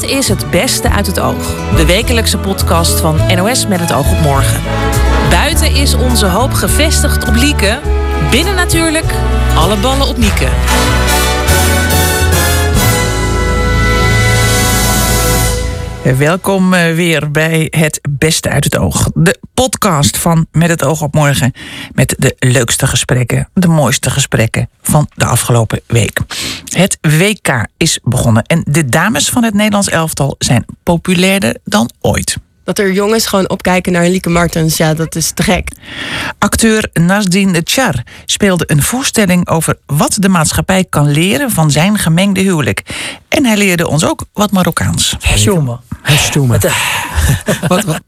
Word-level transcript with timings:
Dit 0.00 0.10
is 0.10 0.28
het 0.28 0.50
beste 0.50 0.90
uit 0.90 1.06
het 1.06 1.20
oog. 1.20 1.54
De 1.76 1.86
wekelijkse 1.86 2.38
podcast 2.38 3.00
van 3.00 3.20
NOS 3.34 3.66
met 3.66 3.80
het 3.80 3.92
oog 3.92 4.12
op 4.12 4.20
morgen. 4.20 4.62
Buiten 5.30 5.74
is 5.74 5.94
onze 5.94 6.26
hoop 6.26 6.52
gevestigd 6.52 7.28
op 7.28 7.34
Lieke. 7.34 7.78
Binnen 8.30 8.54
natuurlijk 8.54 9.14
alle 9.54 9.76
ballen 9.76 10.06
op 10.06 10.16
Nieke. 10.16 10.48
Welkom 16.14 16.74
eh, 16.74 16.94
weer 16.94 17.30
bij 17.30 17.66
Het 17.70 18.00
Beste 18.10 18.48
uit 18.48 18.64
het 18.64 18.76
Oog. 18.76 19.10
De 19.14 19.38
podcast 19.54 20.18
van 20.18 20.46
Met 20.52 20.68
het 20.68 20.84
Oog 20.84 21.02
op 21.02 21.14
Morgen. 21.14 21.52
Met 21.92 22.14
de 22.18 22.36
leukste 22.38 22.86
gesprekken, 22.86 23.48
de 23.54 23.68
mooiste 23.68 24.10
gesprekken 24.10 24.68
van 24.82 25.08
de 25.14 25.24
afgelopen 25.24 25.80
week. 25.86 26.20
Het 26.64 26.98
WK 27.00 27.66
is 27.76 27.98
begonnen 28.02 28.42
en 28.42 28.64
de 28.68 28.84
dames 28.84 29.28
van 29.28 29.44
het 29.44 29.54
Nederlands 29.54 29.88
elftal 29.88 30.34
zijn 30.38 30.64
populairder 30.82 31.56
dan 31.64 31.90
ooit. 32.00 32.36
Dat 32.64 32.78
er 32.78 32.92
jongens 32.92 33.26
gewoon 33.26 33.48
opkijken 33.48 33.92
naar 33.92 34.08
Lieke 34.08 34.28
Martens, 34.28 34.76
ja, 34.76 34.94
dat 34.94 35.14
is 35.14 35.30
te 35.30 35.42
gek. 35.42 35.70
Acteur 36.38 36.88
Nasdin 36.92 37.60
Char 37.64 38.02
speelde 38.24 38.64
een 38.66 38.82
voorstelling 38.82 39.48
over 39.48 39.78
wat 39.86 40.16
de 40.20 40.28
maatschappij 40.28 40.84
kan 40.84 41.10
leren 41.10 41.50
van 41.50 41.70
zijn 41.70 41.98
gemengde 41.98 42.40
huwelijk. 42.40 42.82
En 43.28 43.44
hij 43.44 43.56
leerde 43.56 43.88
ons 43.88 44.04
ook 44.04 44.24
wat 44.32 44.50
Marokkaans. 44.50 45.16
Stoemen. 45.18 45.80
Stoemen. 46.06 46.60
Wat, 47.68 47.84
wat? 47.84 48.00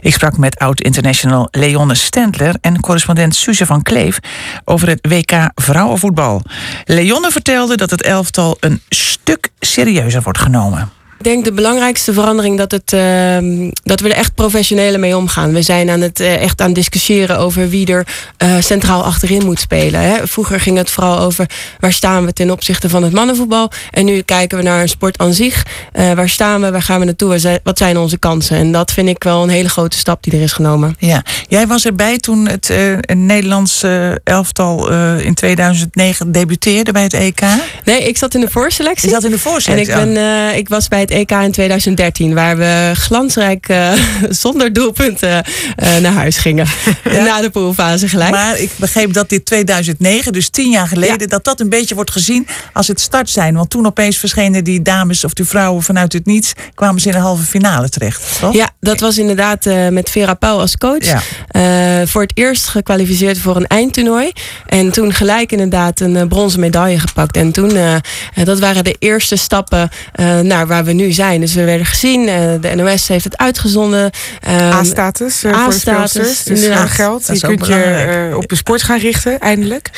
Ik 0.00 0.12
sprak 0.12 0.36
met 0.36 0.58
oud-international 0.58 1.48
Leonne 1.50 1.94
Stendler 1.94 2.54
en 2.60 2.80
correspondent 2.80 3.34
Suze 3.34 3.66
van 3.66 3.82
Kleef 3.82 4.18
over 4.64 4.88
het 4.88 5.06
WK 5.08 5.50
vrouwenvoetbal. 5.54 6.42
Leonne 6.84 7.30
vertelde 7.30 7.76
dat 7.76 7.90
het 7.90 8.02
elftal 8.02 8.56
een 8.60 8.82
stuk 8.88 9.48
serieuzer 9.58 10.22
wordt 10.22 10.38
genomen. 10.38 10.90
Ik 11.18 11.24
denk 11.24 11.44
de 11.44 11.52
belangrijkste 11.52 12.12
verandering 12.12 12.58
dat, 12.58 12.70
het, 12.70 12.92
ehm, 12.92 13.70
dat 13.82 14.00
we 14.00 14.08
er 14.08 14.16
echt 14.16 14.34
professioneler 14.34 15.00
mee 15.00 15.16
omgaan. 15.16 15.52
We 15.52 15.62
zijn 15.62 15.90
aan 15.90 16.00
het 16.00 16.20
eh, 16.20 16.42
echt 16.42 16.60
aan 16.60 16.66
het 16.66 16.74
discussiëren 16.74 17.38
over 17.38 17.68
wie 17.68 17.86
er 17.86 18.06
eh, 18.36 18.54
centraal 18.60 19.04
achterin 19.04 19.44
moet 19.44 19.60
spelen. 19.60 20.00
Hè. 20.00 20.26
Vroeger 20.26 20.60
ging 20.60 20.76
het 20.76 20.90
vooral 20.90 21.18
over 21.18 21.46
waar 21.80 21.92
staan 21.92 22.24
we 22.24 22.32
ten 22.32 22.50
opzichte 22.50 22.88
van 22.88 23.02
het 23.02 23.12
mannenvoetbal. 23.12 23.70
En 23.90 24.04
nu 24.04 24.20
kijken 24.22 24.58
we 24.58 24.64
naar 24.64 24.80
een 24.80 24.88
sport 24.88 25.18
aan 25.18 25.32
zich. 25.32 25.66
Eh, 25.92 26.12
waar 26.12 26.28
staan 26.28 26.60
we, 26.60 26.70
waar 26.70 26.82
gaan 26.82 26.98
we 26.98 27.04
naartoe, 27.04 27.60
wat 27.62 27.78
zijn 27.78 27.98
onze 27.98 28.18
kansen? 28.18 28.56
En 28.56 28.72
dat 28.72 28.92
vind 28.92 29.08
ik 29.08 29.22
wel 29.22 29.42
een 29.42 29.48
hele 29.48 29.68
grote 29.68 29.98
stap 29.98 30.22
die 30.22 30.32
er 30.32 30.42
is 30.42 30.52
genomen. 30.52 30.96
Ja, 30.98 31.22
jij 31.48 31.66
was 31.66 31.84
erbij 31.84 32.18
toen 32.18 32.48
het 32.48 32.72
een 33.00 33.26
Nederlands 33.26 33.82
eh, 33.82 34.10
elftal 34.24 34.90
in 35.18 35.34
2009 35.34 36.32
debuteerde 36.32 36.92
bij 36.92 37.02
het 37.02 37.14
EK. 37.14 37.40
Nee, 37.84 38.08
ik 38.08 38.16
zat 38.16 38.34
in 38.34 38.40
de 38.40 38.50
voorselectie. 38.50 39.08
Je 39.08 39.14
zat 39.14 39.24
in 39.24 39.30
de 39.30 39.36
En 39.36 39.42
voorselectie. 39.42 39.94
ik, 39.94 40.14
ben, 40.14 40.56
ik 40.56 40.68
was 40.68 40.88
bij 40.88 41.07
het 41.08 41.16
EK 41.16 41.30
in 41.30 41.52
2013, 41.52 42.34
waar 42.34 42.56
we 42.56 42.90
glansrijk 42.94 43.68
eh, 43.68 43.92
zonder 44.28 44.72
doelpunten 44.72 45.44
eh, 45.76 45.96
naar 45.96 46.12
huis 46.12 46.36
gingen. 46.36 46.66
Na 47.04 47.40
de 47.40 47.50
poolfase 47.50 48.08
gelijk. 48.08 48.30
Maar 48.30 48.58
ik 48.58 48.70
begreep 48.76 49.12
dat 49.12 49.28
dit 49.28 49.44
2009, 49.44 50.32
dus 50.32 50.48
tien 50.48 50.70
jaar 50.70 50.88
geleden, 50.88 51.28
dat 51.28 51.44
dat 51.44 51.60
een 51.60 51.68
beetje 51.68 51.94
wordt 51.94 52.10
gezien 52.10 52.46
als 52.72 52.88
het 52.88 53.00
start 53.00 53.30
zijn. 53.30 53.54
Want 53.54 53.70
toen 53.70 53.86
opeens 53.86 54.18
verschenen 54.18 54.64
die 54.64 54.82
dames 54.82 55.24
of 55.24 55.32
die 55.32 55.44
vrouwen 55.44 55.82
vanuit 55.82 56.12
het 56.12 56.26
niets, 56.26 56.52
kwamen 56.74 57.00
ze 57.00 57.06
in 57.08 57.14
de 57.14 57.20
halve 57.20 57.44
finale 57.44 57.88
terecht. 57.88 58.38
Toch? 58.40 58.54
Ja, 58.54 58.70
dat 58.80 59.00
was 59.00 59.18
inderdaad 59.18 59.66
eh, 59.66 59.88
met 59.88 60.10
Vera 60.10 60.34
Pauw 60.34 60.58
als 60.58 60.76
coach. 60.76 61.04
Ja. 61.04 62.06
Voor 62.06 62.22
het 62.22 62.32
eerst 62.34 62.68
gekwalificeerd 62.68 63.38
voor 63.38 63.56
een 63.56 63.66
eindtoernooi. 63.66 64.32
En 64.66 64.90
toen 64.90 65.12
gelijk 65.12 65.52
inderdaad 65.52 66.00
een 66.00 66.28
bronzen 66.28 66.60
medaille 66.60 66.98
gepakt. 66.98 67.36
En 67.36 67.52
toen, 67.52 67.72
dat 68.44 68.58
waren 68.58 68.84
de 68.84 68.96
eerste 68.98 69.36
stappen 69.36 69.90
naar 70.42 70.66
waar 70.66 70.84
we 70.84 70.92
nu 70.98 71.12
zijn. 71.12 71.40
Dus 71.40 71.54
we 71.54 71.64
werden 71.64 71.86
gezien, 71.86 72.28
eh, 72.28 72.34
de 72.60 72.74
NOS 72.74 73.08
heeft 73.08 73.24
het 73.24 73.36
uitgezonden. 73.36 74.10
Ehm, 74.40 74.60
A-status 74.72 75.44
eh, 75.44 75.62
voor 75.62 75.72
speelsters. 75.72 76.42
Dus 76.42 76.60
inderdaad. 76.62 76.88
eh, 76.88 76.94
geld. 76.94 77.26
Je 77.26 77.40
kunt 77.40 77.66
je 77.66 77.72
belangrijk. 77.74 78.30
eh, 78.30 78.36
op 78.36 78.48
de 78.48 78.56
sport 78.56 78.82
gaan 78.82 78.98
richten, 78.98 79.38
eindelijk. 79.40 79.90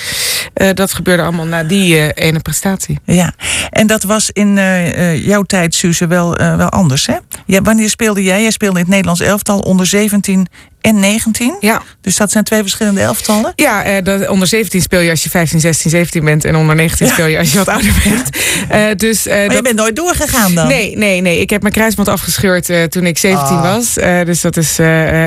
Eh, 0.54 0.68
dat 0.74 0.92
gebeurde 0.92 1.22
allemaal 1.22 1.46
na 1.46 1.64
die 1.64 1.98
eh, 2.12 2.26
ene 2.26 2.38
prestatie. 2.40 2.98
Ja, 3.04 3.32
en 3.70 3.86
dat 3.86 4.02
was 4.02 4.30
in 4.32 4.58
eh, 4.58 5.12
eh, 5.12 5.26
jouw 5.26 5.42
tijd, 5.42 5.74
Suze, 5.74 6.06
wel, 6.06 6.36
eh, 6.36 6.56
wel 6.56 6.68
anders, 6.68 7.06
hè? 7.06 7.16
Ja, 7.46 7.62
wanneer 7.62 7.90
speelde 7.90 8.22
jij? 8.22 8.42
Jij 8.42 8.50
speelde 8.50 8.74
in 8.74 8.80
het 8.84 8.90
Nederlands 8.90 9.20
elftal 9.20 9.58
onder 9.58 9.86
17 9.86 10.46
en 10.80 11.00
19. 11.00 11.56
Ja, 11.60 11.82
Dus 12.00 12.16
dat 12.16 12.30
zijn 12.30 12.44
twee 12.44 12.60
verschillende 12.60 13.00
elftallen. 13.00 13.52
ja 13.56 13.84
eh, 13.84 14.04
dat, 14.04 14.28
onder 14.28 14.48
17 14.48 14.80
speel 14.80 15.00
je 15.00 15.10
als 15.10 15.22
je 15.22 15.30
15, 15.30 15.60
16, 15.60 15.90
17 15.90 16.24
bent. 16.24 16.44
En 16.44 16.56
onder 16.56 16.74
19 16.76 17.08
speel 17.08 17.26
je 17.26 17.38
als 17.38 17.52
je 17.52 17.58
wat 17.58 17.68
ouder 17.68 17.92
bent. 18.04 18.28
Eh, 18.68 18.84
dus, 18.96 19.26
eh, 19.26 19.46
Maar 19.46 19.56
je 19.56 19.62
bent 19.62 19.76
nooit 19.76 19.96
doorgegaan 19.96 20.54
dan? 20.54 20.66
Nee, 20.68 20.96
nee, 20.96 21.20
nee. 21.20 21.40
Ik 21.40 21.50
heb 21.50 21.62
mijn 21.62 21.74
kruisband 21.74 22.08
afgescheurd 22.08 22.90
toen 22.90 23.06
ik 23.06 23.18
17 23.18 23.56
Ah. 23.56 23.62
was. 23.74 23.94
Dus 24.24 24.40
dat 24.40 24.56
is 24.56 24.76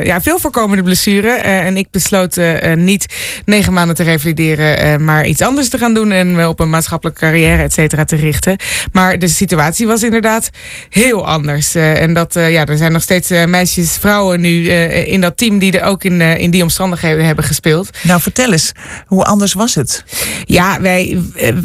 ja, 0.03 0.21
veel 0.21 0.39
voorkomende 0.39 0.83
blessure. 0.83 1.29
En 1.31 1.77
ik 1.77 1.87
besloot 1.91 2.37
niet 2.75 3.05
negen 3.45 3.73
maanden 3.73 3.95
te 3.95 4.03
revalideren, 4.03 5.03
maar 5.03 5.25
iets 5.25 5.41
anders 5.41 5.69
te 5.69 5.77
gaan 5.77 5.93
doen. 5.93 6.11
En 6.11 6.31
me 6.35 6.47
op 6.47 6.59
een 6.59 6.69
maatschappelijke 6.69 7.19
carrière, 7.21 7.63
et 7.63 7.73
cetera, 7.73 8.03
te 8.03 8.15
richten. 8.15 8.55
Maar 8.91 9.19
de 9.19 9.27
situatie 9.27 9.87
was 9.87 10.03
inderdaad 10.03 10.49
heel 10.89 11.27
anders. 11.27 11.75
En 11.75 12.13
dat, 12.13 12.33
ja, 12.33 12.65
er 12.65 12.77
zijn 12.77 12.91
nog 12.91 13.01
steeds 13.01 13.29
meisjes, 13.45 13.91
vrouwen 13.99 14.41
nu 14.41 14.69
in 14.69 15.21
dat 15.21 15.37
team 15.37 15.42
die 15.51 15.79
er 15.79 15.85
ook 15.85 16.03
in, 16.03 16.21
eh, 16.21 16.37
in 16.37 16.51
die 16.51 16.61
omstandigheden 16.61 17.25
hebben 17.25 17.45
gespeeld. 17.45 17.89
Nou, 18.03 18.21
vertel 18.21 18.51
eens, 18.51 18.71
hoe 19.05 19.23
anders 19.23 19.53
was 19.53 19.75
het? 19.75 20.03
Ja, 20.45 20.81
wij, 20.81 21.21
eh, 21.35 21.55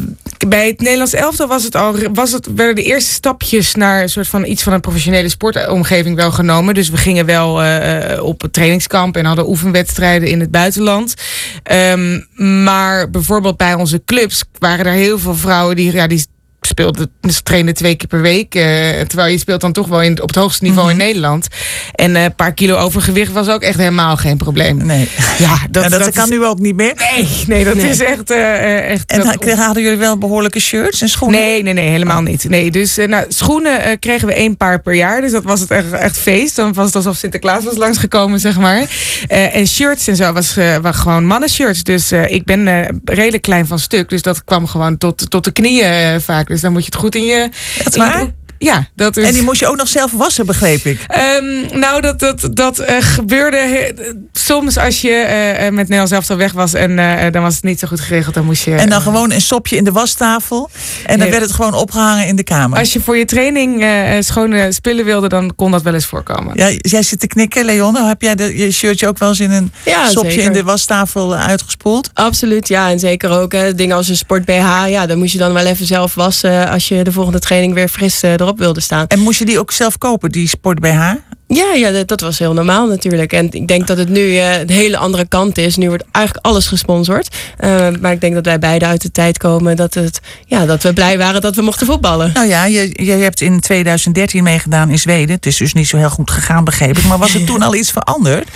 bij 0.49 0.67
het 0.67 0.81
Nederlands 0.81 1.13
elftal 1.13 1.47
was 1.47 1.65
het 1.65 1.75
al, 1.75 1.97
was 2.13 2.33
het, 2.33 2.49
werden 2.55 2.75
de 2.75 2.83
eerste 2.83 3.13
stapjes 3.13 3.75
naar 3.75 4.03
een 4.03 4.09
soort 4.09 4.29
van 4.29 4.45
iets 4.45 4.63
van 4.63 4.73
een 4.73 4.81
professionele 4.81 5.29
sportomgeving 5.29 6.17
wel 6.17 6.31
genomen. 6.31 6.75
Dus 6.75 6.91
we 6.91 6.97
gingen 6.97 7.27
wel 7.27 7.63
eh, 7.63 8.23
op 8.23 8.41
het 8.41 8.53
trainingskamp 8.53 9.17
en 9.17 9.25
hadden 9.25 9.49
oefenwedstrijden 9.49 10.29
in 10.29 10.41
het 10.41 10.51
buitenland. 10.51 11.15
Ehm, 11.63 12.21
maar 12.65 13.11
bijvoorbeeld 13.11 13.57
bij 13.57 13.75
onze 13.75 14.03
clubs 14.05 14.45
waren 14.59 14.87
er 14.87 14.93
heel 14.93 15.19
veel 15.19 15.35
vrouwen 15.35 15.77
die, 15.77 15.93
ja, 15.93 16.07
die 16.07 16.27
speelden, 16.69 17.11
dus 17.21 17.41
trainen 17.41 17.75
twee 17.75 17.95
keer 17.97 18.09
per 18.09 18.21
week. 18.21 18.55
eh, 18.55 18.63
terwijl 19.07 19.31
je 19.33 19.39
speelt 19.39 19.61
dan 19.61 19.73
toch 19.73 19.87
wel 19.89 20.03
in, 20.03 20.23
op 20.23 20.29
het 20.29 20.37
hoogste 20.37 20.65
niveau 20.65 20.91
in 20.91 20.97
Nederland. 20.97 21.47
En 21.95 22.17
eh, 22.17 22.23
een 22.23 22.35
paar 22.35 22.55
kilo 22.55 22.77
overgewicht 22.77 23.33
was 23.33 23.49
ook 23.49 23.63
echt 23.63 23.79
helemaal 23.79 24.17
geen 24.17 24.37
probleem. 24.37 24.77
Nee. 24.87 25.09
Ja, 25.39 25.59
dat, 25.71 25.83
Nou, 25.83 25.89
dat, 25.91 26.01
dat 26.05 26.15
kan 26.15 26.25
is- 26.25 26.31
nu 26.31 26.45
ook 26.45 26.59
niet 26.59 26.77
meer. 26.77 26.95
Nee, 27.15 27.29
nee, 27.47 27.65
dat 27.65 27.77
is 27.77 28.01
echt. 28.01 28.31
eh, 28.31 28.91
echt 28.91 29.11
En 29.11 29.17
dat- 29.23 29.45
ha- 29.45 29.55
hadden 29.65 29.83
jullie 29.83 29.99
wel 29.99 30.19
behoorlijke 30.19 30.61
shirts 30.61 31.01
en 31.01 31.09
schoenen? 31.09 31.41
Nee, 31.41 31.63
nee, 31.63 31.73
nee, 31.73 31.89
helemaal 31.89 32.23
niet. 32.23 32.49
Nee, 32.49 32.71
dus 32.71 32.97
nou, 33.07 33.25
schoenen 33.29 33.99
kregen 33.99 34.27
we 34.29 34.35
één 34.35 34.57
paar 34.57 34.81
per 34.83 34.95
jaar. 34.95 35.21
Dus 35.21 35.33
dat 35.33 35.43
was 35.45 35.61
het 35.61 35.71
echt, 35.71 35.93
echt 35.93 36.19
feest. 36.19 36.57
Dan 36.57 36.73
was 36.73 36.87
het 36.87 36.95
alsof 36.97 37.17
Sinterklaas 37.17 37.65
was 37.65 37.77
langsgekomen, 37.77 38.41
zeg 38.41 38.59
maar. 38.59 38.83
En 39.29 39.67
shirts 39.67 40.09
en 40.09 40.17
zo 40.17 40.33
was, 40.33 40.57
was 40.83 40.97
gewoon 40.97 41.25
mannenshirts. 41.25 41.83
Dus 41.83 42.13
ik 42.13 42.45
ben 42.45 42.69
redelijk 43.05 43.43
klein 43.43 43.67
van 43.67 43.79
stuk. 43.79 44.09
Dus 44.09 44.23
dat 44.23 44.45
kwam 44.45 44.67
gewoon 44.67 44.99
tot, 44.99 45.31
tot 45.31 45.45
de 45.45 45.51
knieën 45.53 46.21
vaak. 46.21 46.49
Dus 46.49 46.58
dan 46.61 46.73
moet 46.73 46.85
je 46.85 46.91
het 46.91 47.01
goed 47.01 47.15
in 47.15 47.25
je... 47.25 47.49
Echt 47.79 47.95
in 47.95 48.03
waar? 48.03 48.35
Ja, 48.59 48.87
dat 48.95 49.17
is... 49.17 49.27
En 49.27 49.33
die 49.33 49.43
moest 49.43 49.61
je 49.61 49.67
ook 49.67 49.77
nog 49.77 49.89
zelf 49.89 50.13
wassen, 50.13 50.47
begreep 50.47 50.85
ik. 50.85 51.05
Ehm, 51.09 51.79
nou, 51.79 52.01
dat, 52.01 52.19
dat, 52.19 52.49
dat 52.53 52.79
eh, 52.79 52.97
gebeurde 53.01 53.57
he- 53.57 54.13
soms 54.33 54.77
als 54.79 55.01
je 55.01 55.11
eh, 55.11 55.51
eh, 55.67 55.73
met 55.73 55.83
Nederland 55.83 56.09
zelf 56.09 56.31
al 56.31 56.37
weg 56.37 56.53
was 56.53 56.75
en 56.75 56.99
eh, 56.99 57.33
dan 57.33 57.43
was 57.43 57.55
het 57.55 57.65
niet 57.65 57.79
zo 57.79 57.87
goed 57.87 58.01
geregeld. 58.01 58.35
Dan 58.35 58.45
moest 58.45 58.65
je. 58.65 58.75
En 58.75 58.89
dan 58.89 59.01
gewoon 59.01 59.31
een 59.33 59.41
sopje 59.41 59.77
in 59.77 59.85
de 59.85 59.93
wastafel. 59.93 60.71
En 61.07 61.19
dan 61.19 61.31
werd 61.31 61.43
het 61.43 61.53
gewoon 61.53 61.75
opgehangen 61.75 62.27
in 62.27 62.37
de 62.37 62.43
kamer. 62.43 62.79
Als 62.79 62.93
je 62.93 63.01
voor 63.01 63.17
je 63.17 63.25
training 63.25 63.85
schone 64.21 64.73
spullen 64.73 65.05
wilde, 65.05 65.29
dan 65.29 65.55
kon 65.57 65.71
dat 65.71 65.83
wel 65.83 65.95
eens 65.95 66.07
voorkomen. 66.07 66.57
Ja, 66.57 66.71
jij 66.77 67.03
zit 67.03 67.21
te 67.21 67.27
knikken, 67.27 67.65
Leonne. 67.65 68.07
Heb 68.07 68.23
jij 68.23 68.35
de, 68.35 68.57
je 68.59 68.73
shirtje 68.73 69.09
ook 69.09 69.19
wel 69.19 69.29
eens 69.29 69.41
in 69.41 69.51
een 69.51 69.73
Ja, 69.85 70.09
sopje 70.11 70.31
zeker. 70.31 70.45
in 70.47 70.53
de 70.53 70.63
wastafel 70.63 71.35
uitgespoeld? 71.35 72.11
Absoluut, 72.15 72.69
ja. 72.69 72.91
En 72.91 72.99
zeker 72.99 73.31
ook 73.31 73.53
hè, 73.53 73.75
dingen 73.75 73.97
als 73.97 74.09
een 74.09 74.17
sport 74.17 74.45
BH. 74.45 74.85
Ja, 74.89 75.07
dan 75.07 75.19
moest 75.19 75.33
je 75.33 75.39
dan 75.39 75.53
wel 75.53 75.67
even 75.67 75.87
zelf 75.87 76.15
wassen 76.15 76.69
als 76.69 76.89
je 76.89 77.05
de 77.05 77.13
volgende 77.13 77.39
training 77.39 77.75
weer 77.75 77.89
fris 77.89 78.23
eh, 78.23 78.35
erop 78.49 78.59
wilde 78.59 78.81
staan. 78.81 79.07
En 79.07 79.19
moest 79.19 79.39
je 79.39 79.45
die 79.45 79.59
ook 79.59 79.73
zelf 79.73 79.99
kopen, 79.99 80.31
die 80.31 80.49
sport 80.49 80.81
BH? 80.81 81.13
Ja, 81.47 81.75
ja 81.75 81.91
dat, 81.91 82.09
dat 82.09 82.21
was 82.21 82.39
heel 82.39 82.53
normaal 82.53 82.87
natuurlijk. 82.87 83.33
En 83.33 83.53
ik 83.53 83.69
denk 83.69 83.87
dat 83.87 83.99
het 83.99 84.09
nu 84.09 84.37
eh, 84.37 84.61
een 84.61 84.71
hele 84.71 84.97
andere 84.97 85.29
kant 85.29 85.59
is. 85.59 85.77
Nu 85.77 85.89
wordt 85.89 86.05
eigenlijk 86.13 86.47
alles 86.47 86.67
gesponsord. 86.67 87.37
Eh, 87.57 87.89
maar 88.01 88.13
ik 88.13 88.21
denk 88.21 88.35
dat 88.35 88.45
wij 88.45 88.59
beide 88.59 88.87
uit 88.87 89.03
de 89.03 89.11
tijd 89.11 89.39
komen 89.39 89.77
dat, 89.77 89.95
het, 89.95 90.21
ja, 90.47 90.67
dat 90.67 90.83
we 90.83 90.93
blij 90.93 91.19
waren 91.19 91.41
dat 91.41 91.55
we 91.55 91.63
mochten 91.63 91.87
voetballen. 91.87 92.31
Nou 92.35 92.47
ja, 92.47 92.65
je, 92.65 93.05
je 93.05 93.13
hebt 93.13 93.41
in 93.41 93.61
2013 93.61 94.43
meegedaan 94.43 94.91
in 94.91 94.99
Zweden. 94.99 95.35
Het 95.35 95.47
is 95.47 95.57
dus 95.57 95.73
niet 95.73 95.89
zo 95.89 95.97
heel 95.97 96.11
goed 96.11 96.31
gegaan, 96.31 96.65
begreep 96.65 96.99
ik. 96.99 97.05
Maar 97.05 97.19
was 97.19 97.35
er 97.35 97.45
toen 97.51 97.63
al 97.63 97.75
iets 97.75 97.91
veranderd? 97.91 98.49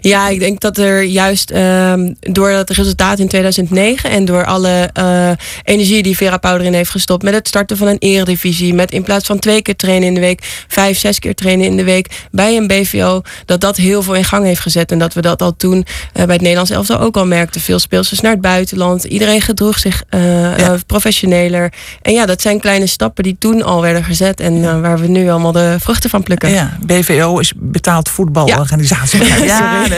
Ja, 0.00 0.28
ik 0.28 0.38
denk 0.38 0.60
dat 0.60 0.78
er 0.78 1.02
juist 1.02 1.52
um, 1.52 2.16
door 2.20 2.48
het 2.48 2.70
resultaat 2.70 3.18
in 3.18 3.28
2009 3.28 4.10
en 4.10 4.24
door 4.24 4.44
alle 4.44 4.90
uh, 4.98 5.30
energie 5.64 6.02
die 6.02 6.16
Vera 6.16 6.36
Pauw 6.36 6.58
erin 6.58 6.74
heeft 6.74 6.90
gestopt 6.90 7.22
met 7.22 7.34
het 7.34 7.48
starten 7.48 7.76
van 7.76 7.86
een 7.86 7.98
eredivisie, 7.98 8.74
met 8.74 8.92
in 8.92 9.02
plaats 9.02 9.26
van 9.26 9.38
twee 9.38 9.62
keer 9.62 9.76
trainen 9.76 10.08
in 10.08 10.14
de 10.14 10.20
week, 10.20 10.64
vijf, 10.68 10.98
zes 10.98 11.18
keer 11.18 11.34
trainen 11.34 11.66
in 11.66 11.76
de 11.76 11.84
week 11.84 12.26
bij 12.30 12.56
een 12.56 12.66
BVO, 12.66 13.22
dat 13.44 13.60
dat 13.60 13.76
heel 13.76 14.02
veel 14.02 14.14
in 14.14 14.24
gang 14.24 14.44
heeft 14.44 14.60
gezet 14.60 14.92
en 14.92 14.98
dat 14.98 15.14
we 15.14 15.20
dat 15.20 15.42
al 15.42 15.56
toen 15.56 15.76
uh, 15.76 15.84
bij 16.12 16.32
het 16.32 16.40
Nederlands 16.40 16.70
elftal 16.70 16.98
ook 16.98 17.16
al 17.16 17.26
merkten. 17.26 17.60
Veel 17.60 17.78
speelsters 17.78 18.20
naar 18.20 18.32
het 18.32 18.40
buitenland, 18.40 19.04
iedereen 19.04 19.40
gedroeg 19.40 19.78
zich 19.78 20.02
uh, 20.10 20.58
ja. 20.58 20.76
professioneler. 20.86 21.72
En 22.02 22.12
ja, 22.12 22.26
dat 22.26 22.40
zijn 22.40 22.60
kleine 22.60 22.86
stappen 22.86 23.24
die 23.24 23.36
toen 23.38 23.62
al 23.62 23.82
werden 23.82 24.04
gezet 24.04 24.40
en 24.40 24.82
waar 24.82 24.98
we 24.98 25.06
nu 25.06 25.30
allemaal 25.30 25.52
de 25.52 25.76
vruchten 25.80 26.10
van 26.10 26.22
plukken. 26.22 26.50
Ja, 26.50 26.78
BVO 26.86 27.38
is 27.38 27.52
betaald 27.56 28.08
voetbalorganisatie. 28.08 29.24
Ja. 29.24 29.36
ja 29.44 29.88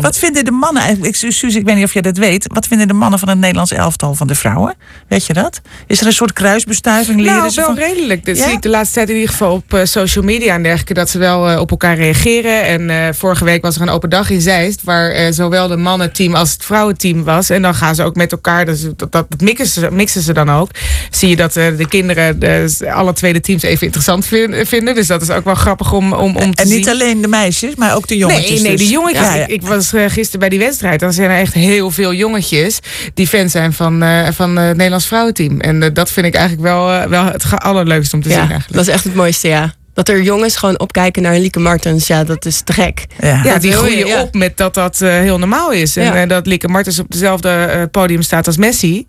wat 0.00 0.18
vinden 0.18 0.44
de 0.44 0.50
mannen 0.50 0.82
eigenlijk? 0.82 1.16
Suus, 1.16 1.42
ik 1.42 1.64
weet 1.64 1.74
niet 1.74 1.84
of 1.84 1.92
je 1.92 2.02
dat 2.02 2.16
weet. 2.16 2.44
Wat 2.52 2.66
vinden 2.66 2.88
de 2.88 2.94
mannen 2.94 3.18
van 3.18 3.28
het 3.28 3.38
Nederlands 3.38 3.72
elftal 3.72 4.14
van 4.14 4.26
de 4.26 4.34
vrouwen? 4.34 4.74
Weet 5.08 5.26
je 5.26 5.32
dat? 5.32 5.60
Is 5.86 6.00
er 6.00 6.06
een 6.06 6.12
soort 6.12 6.32
kruisbestuiving? 6.32 7.20
Leren 7.20 7.38
nou, 7.38 7.52
wel 7.54 7.64
van... 7.64 7.74
redelijk. 7.74 8.24
Dat 8.24 8.36
zie 8.36 8.52
ik 8.52 8.62
de 8.62 8.68
laatste 8.68 8.94
tijd 8.94 9.08
in 9.08 9.14
ieder 9.14 9.30
geval 9.30 9.52
op 9.52 9.74
uh, 9.74 9.80
social 9.84 10.24
media 10.24 10.54
en 10.54 10.62
dergelijke. 10.62 10.94
Dat 10.94 11.10
ze 11.10 11.18
wel 11.18 11.50
uh, 11.50 11.60
op 11.60 11.70
elkaar 11.70 11.96
reageren. 11.96 12.64
En 12.64 12.88
uh, 12.88 13.08
vorige 13.12 13.44
week 13.44 13.62
was 13.62 13.76
er 13.76 13.82
een 13.82 13.88
open 13.88 14.10
dag 14.10 14.30
in 14.30 14.40
Zeist. 14.40 14.82
Waar 14.82 15.32
zowel 15.32 15.68
de 15.68 15.76
mannenteam 15.76 16.34
als 16.34 16.52
het 16.52 16.64
vrouwenteam 16.64 17.24
was. 17.24 17.50
En 17.50 17.62
dan 17.62 17.74
gaan 17.74 17.94
ze 17.94 18.02
ook 18.02 18.14
met 18.14 18.32
elkaar. 18.32 18.64
Dus 18.64 18.86
dat, 18.96 19.12
dat 19.12 19.26
mixen, 19.38 19.66
ze, 19.66 19.88
mixen 19.90 20.22
ze 20.22 20.32
dan 20.32 20.50
ook. 20.50 20.70
Zie 21.10 21.28
je 21.28 21.36
dat 21.36 21.52
de 21.52 21.86
kinderen 21.88 22.40
de, 22.40 22.76
alle 22.92 23.12
tweede 23.12 23.40
teams 23.40 23.62
even 23.62 23.84
interessant 23.86 24.26
vinden. 24.26 24.94
Dus 24.94 25.06
dat 25.06 25.22
is 25.22 25.30
ook 25.30 25.44
wel 25.44 25.54
grappig 25.54 25.92
om, 25.92 26.12
om, 26.12 26.36
om 26.36 26.54
te 26.54 26.62
en 26.62 26.68
zien. 26.68 26.76
niet 26.76 26.88
alleen 26.88 27.20
de 27.20 27.28
meisjes, 27.28 27.74
maar 27.74 27.96
ook 27.96 28.06
de 28.06 28.16
jongetjes. 28.16 28.50
Nee, 28.50 28.60
nee, 28.60 28.76
dus. 28.76 28.86
de 28.86 28.92
jongetjes. 29.00 29.26
Ja, 29.26 29.34
ja. 29.34 29.42
Ik, 29.42 29.48
ik, 29.48 29.62
was 29.62 29.92
uh, 29.92 30.04
gisteren 30.08 30.40
bij 30.40 30.48
die 30.48 30.58
wedstrijd. 30.58 31.00
Dan 31.00 31.12
zijn 31.12 31.30
er 31.30 31.38
echt 31.38 31.54
heel 31.54 31.90
veel 31.90 32.14
jongetjes 32.14 32.78
die 33.14 33.26
fan 33.26 33.48
zijn 33.48 33.72
van, 33.72 34.02
uh, 34.02 34.28
van 34.30 34.58
uh, 34.58 34.64
het 34.64 34.76
Nederlands 34.76 35.06
vrouwenteam. 35.06 35.60
En 35.60 35.94
dat 35.94 36.10
vind 36.10 36.26
ik 36.26 36.34
eigenlijk 36.34 36.68
wel, 36.68 37.08
wel 37.08 37.24
het 37.24 37.44
allerleukste 37.56 38.16
om 38.16 38.22
te 38.22 38.28
ja, 38.28 38.34
zien. 38.34 38.50
Eigenlijk. 38.50 38.72
Dat 38.72 38.86
is 38.86 38.92
echt 38.92 39.04
het 39.04 39.14
mooiste, 39.14 39.48
ja. 39.48 39.72
Dat 39.94 40.08
er 40.08 40.22
jongens 40.22 40.56
gewoon 40.56 40.78
opkijken 40.78 41.22
naar 41.22 41.38
Lieke 41.38 41.60
Martens, 41.60 42.06
ja, 42.06 42.24
dat 42.24 42.44
is 42.44 42.60
te 42.60 42.72
gek. 42.72 43.06
Ja, 43.20 43.40
ja 43.44 43.58
die 43.58 43.72
groeien 43.72 44.06
ja. 44.06 44.20
op 44.20 44.34
met 44.34 44.56
dat 44.56 44.74
dat 44.74 44.98
heel 44.98 45.38
normaal 45.38 45.72
is. 45.72 45.96
En 45.96 46.28
dat 46.28 46.46
Lieke 46.46 46.68
Martens 46.68 46.98
op 46.98 47.10
dezelfde 47.10 47.88
podium 47.90 48.22
staat 48.22 48.46
als 48.46 48.56
Messi 48.56 49.06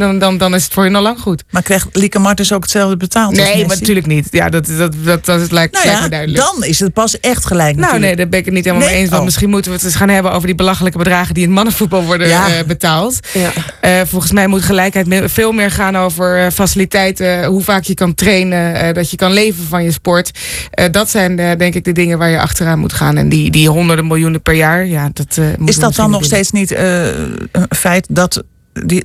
dan, 0.00 0.18
dan, 0.18 0.38
dan 0.38 0.54
is 0.54 0.64
het 0.64 0.72
voor 0.72 0.88
je 0.88 0.96
al 0.96 1.02
lang 1.02 1.20
goed. 1.20 1.44
Maar 1.50 1.62
krijgt 1.62 1.88
Lieke 1.92 2.18
Martens 2.18 2.52
ook 2.52 2.62
hetzelfde 2.62 2.96
betaald? 2.96 3.36
Nee, 3.36 3.66
maar 3.66 3.76
natuurlijk 3.78 4.06
niet. 4.06 4.28
Ja, 4.30 4.48
dat, 4.48 4.66
dat, 4.66 4.94
dat, 5.04 5.24
dat 5.24 5.50
lijkt, 5.50 5.72
nou 5.72 5.86
lijkt 5.86 6.02
me 6.02 6.08
duidelijk. 6.08 6.44
Dan 6.44 6.64
is 6.64 6.80
het 6.80 6.92
pas 6.92 7.20
echt 7.20 7.46
gelijk. 7.46 7.76
Nou, 7.76 7.98
nee, 7.98 8.16
daar 8.16 8.28
ben 8.28 8.38
ik 8.38 8.44
het 8.44 8.54
niet 8.54 8.64
helemaal 8.64 8.86
nee. 8.86 8.94
mee 8.94 9.02
eens. 9.02 9.10
Want 9.10 9.20
oh. 9.20 9.26
misschien 9.26 9.50
moeten 9.50 9.70
we 9.70 9.76
het 9.76 9.86
eens 9.86 9.94
gaan 9.94 10.08
hebben 10.08 10.32
over 10.32 10.46
die 10.46 10.56
belachelijke 10.56 10.98
bedragen 10.98 11.34
die 11.34 11.44
in 11.44 11.52
mannenvoetbal 11.52 12.04
worden 12.04 12.28
ja. 12.28 12.48
uh, 12.48 12.54
betaald. 12.66 13.18
Ja. 13.32 13.50
Uh, 14.00 14.06
volgens 14.06 14.32
mij 14.32 14.46
moet 14.46 14.62
gelijkheid 14.62 15.30
veel 15.30 15.52
meer 15.52 15.70
gaan 15.70 15.96
over 15.96 16.44
uh, 16.44 16.50
faciliteiten, 16.50 17.44
hoe 17.44 17.62
vaak 17.62 17.82
je 17.82 17.94
kan 17.94 18.14
trainen, 18.14 18.94
dat 18.94 19.10
je 19.10 19.16
kan 19.16 19.32
leven 19.32 19.64
van 19.64 19.84
je 19.84 19.92
sport. 19.92 20.30
dat 20.90 21.10
zijn 21.10 21.36
denk 21.36 21.74
ik 21.74 21.84
de 21.84 21.92
dingen 21.92 22.18
waar 22.18 22.28
je 22.28 22.40
achteraan 22.40 22.78
moet 22.78 22.92
gaan. 22.92 23.16
En 23.16 23.28
die, 23.28 23.50
die 23.50 23.68
honderden 23.68 24.06
miljoenen 24.06 24.42
per 24.42 24.54
jaar, 24.54 24.86
ja, 24.86 25.10
dat 25.12 25.40
Is 25.64 25.78
dat 25.78 25.94
dan 25.94 26.10
nog 26.10 26.24
steeds 26.24 26.50
niet 26.50 26.70
een 26.70 27.48
feit 27.68 28.06
dat 28.10 28.42
die, 28.86 29.04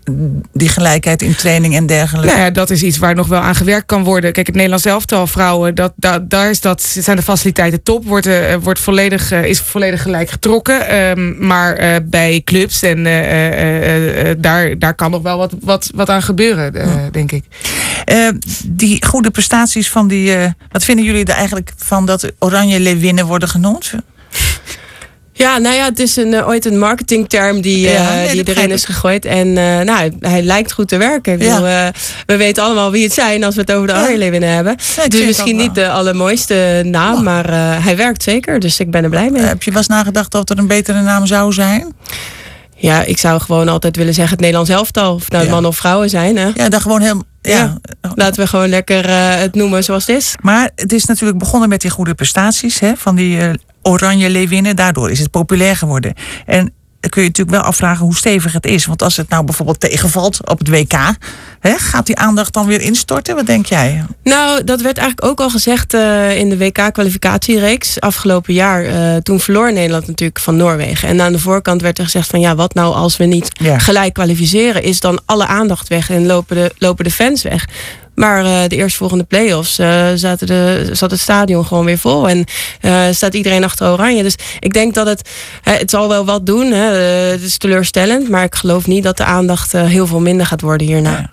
die 0.53 0.69
gelijkheid 0.69 1.21
in 1.21 1.35
training 1.35 1.75
en 1.75 1.85
dergelijke? 1.85 2.27
Nou 2.27 2.39
ja, 2.39 2.49
dat 2.49 2.69
is 2.69 2.83
iets 2.83 2.97
waar 2.97 3.15
nog 3.15 3.27
wel 3.27 3.39
aan 3.39 3.55
gewerkt 3.55 3.85
kan 3.85 4.03
worden. 4.03 4.33
Kijk, 4.33 4.45
het 4.45 4.55
Nederlands 4.55 4.85
elftal 4.85 5.27
vrouwen, 5.27 5.75
dat, 5.75 5.93
dat, 5.95 6.29
daar 6.29 6.49
is 6.49 6.61
dat, 6.61 6.81
zijn 6.81 7.15
de 7.15 7.23
faciliteiten 7.23 7.83
top. 7.83 8.05
Wordt, 8.05 8.27
uh, 8.27 8.55
wordt 8.61 8.79
volledig, 8.79 9.31
uh, 9.31 9.45
is 9.45 9.59
volledig 9.59 10.01
gelijk 10.01 10.29
getrokken. 10.29 10.95
Um, 10.95 11.47
maar 11.47 11.81
uh, 11.81 11.95
bij 12.03 12.41
clubs 12.43 12.81
en 12.81 13.03
daar, 14.41 14.79
daar 14.79 14.95
kan 14.95 15.11
nog 15.11 15.21
wel 15.21 15.37
wat, 15.37 15.53
wat, 15.61 15.91
wat 15.95 16.09
aan 16.09 16.21
gebeuren, 16.21 16.73
ja. 16.73 17.09
denk 17.11 17.31
ik. 17.31 17.43
die 18.67 19.05
goede 19.05 19.31
prestaties 19.31 19.89
van 19.89 20.07
die... 20.07 20.35
wat 20.71 20.83
vinden 20.83 21.05
jullie 21.05 21.25
er 21.25 21.33
eigenlijk 21.35 21.73
van 21.77 22.05
dat 22.05 22.31
Oranje 22.39 22.79
Leeuwinnen 22.79 23.25
worden 23.25 23.49
genoemd? 23.49 23.93
Ja, 25.37 25.57
nou 25.57 25.75
ja, 25.75 25.85
het 25.85 25.99
is 25.99 26.15
een, 26.15 26.33
uh, 26.33 26.47
ooit 26.47 26.65
een 26.65 26.79
marketingterm 26.79 27.61
die, 27.61 27.85
uh, 27.85 27.93
ja, 27.93 28.13
nee, 28.13 28.43
die 28.43 28.55
erin 28.55 28.71
is 28.71 28.85
gegooid. 28.85 29.25
En 29.25 29.47
uh, 29.47 29.79
nou, 29.79 30.11
hij 30.19 30.41
lijkt 30.41 30.71
goed 30.71 30.87
te 30.87 30.97
werken. 30.97 31.33
Ik 31.33 31.39
bedoel, 31.39 31.67
ja. 31.67 31.91
we 32.25 32.37
weten 32.37 32.63
allemaal 32.63 32.91
wie 32.91 33.03
het 33.03 33.13
zijn 33.13 33.43
als 33.43 33.55
we 33.55 33.61
het 33.61 33.71
over 33.71 33.87
de 33.87 34.29
winnen 34.29 34.49
hebben. 34.49 34.75
Ja, 34.95 35.07
dus 35.07 35.25
misschien 35.25 35.55
niet 35.55 35.75
de 35.75 35.89
allermooiste 35.89 36.81
naam, 36.85 37.15
oh. 37.15 37.21
maar 37.21 37.49
hij 37.83 37.97
werkt 37.97 38.23
zeker. 38.23 38.59
Dus 38.59 38.79
ik 38.79 38.91
ben 38.91 39.03
er 39.03 39.09
blij 39.09 39.29
mee. 39.29 39.41
heb 39.41 39.63
je 39.63 39.69
wel 39.71 39.79
eens 39.79 39.87
nagedacht 39.87 40.35
of 40.35 40.49
er 40.49 40.57
een 40.57 40.67
betere 40.67 41.01
naam 41.01 41.25
zou 41.25 41.53
zijn? 41.53 41.93
Ja, 42.75 43.03
ik 43.03 43.17
zou 43.17 43.41
gewoon 43.41 43.67
altijd 43.67 43.95
willen 43.95 44.13
zeggen 44.13 44.33
het 44.33 44.41
Nederlands 44.41 44.71
elftal. 44.71 45.13
Of 45.13 45.29
nou 45.29 45.49
man 45.49 45.65
of 45.65 45.75
vrouwen 45.75 46.09
zijn. 46.09 46.37
Hè? 46.37 46.51
Ja, 46.53 46.69
dan 46.69 46.81
gewoon 46.81 47.01
heel... 47.01 47.23
Ja. 47.41 47.77
Laten 48.15 48.41
we 48.41 48.47
gewoon 48.47 48.69
lekker 48.69 49.09
het 49.09 49.55
noemen 49.55 49.83
zoals 49.83 50.07
het 50.07 50.17
is. 50.17 50.35
Maar 50.41 50.69
het 50.75 50.93
is 50.93 51.05
natuurlijk 51.05 51.39
begonnen 51.39 51.69
met 51.69 51.81
die 51.81 51.91
goede 51.91 52.13
prestaties 52.13 52.79
hè, 52.79 52.91
van 52.95 53.15
die 53.15 53.37
oranje 53.85 54.29
leeuwinnen. 54.29 54.75
Daardoor 54.75 55.11
is 55.11 55.19
het 55.19 55.31
populair 55.31 55.75
geworden. 55.75 56.13
En 56.45 56.73
dan 57.05 57.13
kun 57.13 57.23
je 57.23 57.27
natuurlijk 57.27 57.57
wel 57.57 57.65
afvragen 57.65 58.05
hoe 58.05 58.15
stevig 58.15 58.53
het 58.53 58.65
is. 58.65 58.85
Want 58.85 59.01
als 59.01 59.17
het 59.17 59.29
nou 59.29 59.43
bijvoorbeeld 59.43 59.79
tegenvalt 59.79 60.49
op 60.49 60.59
het 60.59 60.69
WK, 60.69 60.93
hè, 61.59 61.77
gaat 61.77 62.05
die 62.05 62.17
aandacht 62.17 62.53
dan 62.53 62.65
weer 62.65 62.81
instorten? 62.81 63.35
Wat 63.35 63.45
denk 63.45 63.65
jij? 63.65 64.03
Nou, 64.23 64.63
dat 64.63 64.81
werd 64.81 64.97
eigenlijk 64.97 65.29
ook 65.29 65.39
al 65.39 65.49
gezegd 65.49 65.93
uh, 65.93 66.37
in 66.37 66.49
de 66.49 66.57
WK-kwalificatiereeks 66.57 67.99
afgelopen 67.99 68.53
jaar. 68.53 68.85
Uh, 68.85 69.15
toen 69.15 69.39
verloor 69.39 69.73
Nederland 69.73 70.07
natuurlijk 70.07 70.39
van 70.39 70.55
Noorwegen. 70.55 71.09
En 71.09 71.21
aan 71.21 71.31
de 71.31 71.39
voorkant 71.39 71.81
werd 71.81 71.97
er 71.97 72.03
gezegd 72.03 72.29
van 72.29 72.39
ja, 72.39 72.55
wat 72.55 72.73
nou 72.73 72.95
als 72.95 73.17
we 73.17 73.25
niet 73.25 73.49
ja. 73.53 73.77
gelijk 73.79 74.13
kwalificeren? 74.13 74.83
Is 74.83 74.99
dan 74.99 75.21
alle 75.25 75.45
aandacht 75.45 75.87
weg 75.87 76.09
en 76.09 76.25
lopen 76.25 76.55
de, 76.55 76.71
lopen 76.77 77.03
de 77.03 77.11
fans 77.11 77.41
weg? 77.41 77.65
Maar 78.15 78.43
uh, 78.43 78.59
de 78.67 78.75
eerstvolgende 78.75 79.23
play-offs 79.23 79.79
uh, 79.79 80.07
zaten 80.15 80.47
de, 80.47 80.89
zat 80.91 81.11
het 81.11 81.19
stadion 81.19 81.65
gewoon 81.65 81.85
weer 81.85 81.97
vol. 81.97 82.29
En 82.29 82.45
uh, 82.81 83.03
staat 83.11 83.33
iedereen 83.33 83.63
achter 83.63 83.87
Oranje. 83.87 84.23
Dus 84.23 84.35
ik 84.59 84.73
denk 84.73 84.93
dat 84.93 85.07
het... 85.07 85.29
het 85.63 85.89
zal 85.89 86.07
wel 86.07 86.25
wat 86.25 86.45
doen. 86.45 86.71
Hè. 86.71 86.85
het 87.31 87.41
is 87.41 87.57
teleurstellend. 87.57 88.29
Maar 88.29 88.43
ik 88.43 88.55
geloof 88.55 88.87
niet 88.87 89.03
dat 89.03 89.17
de 89.17 89.25
aandacht 89.25 89.71
heel 89.71 90.07
veel 90.07 90.19
minder 90.19 90.45
gaat 90.45 90.61
worden 90.61 90.87
hierna. 90.87 91.31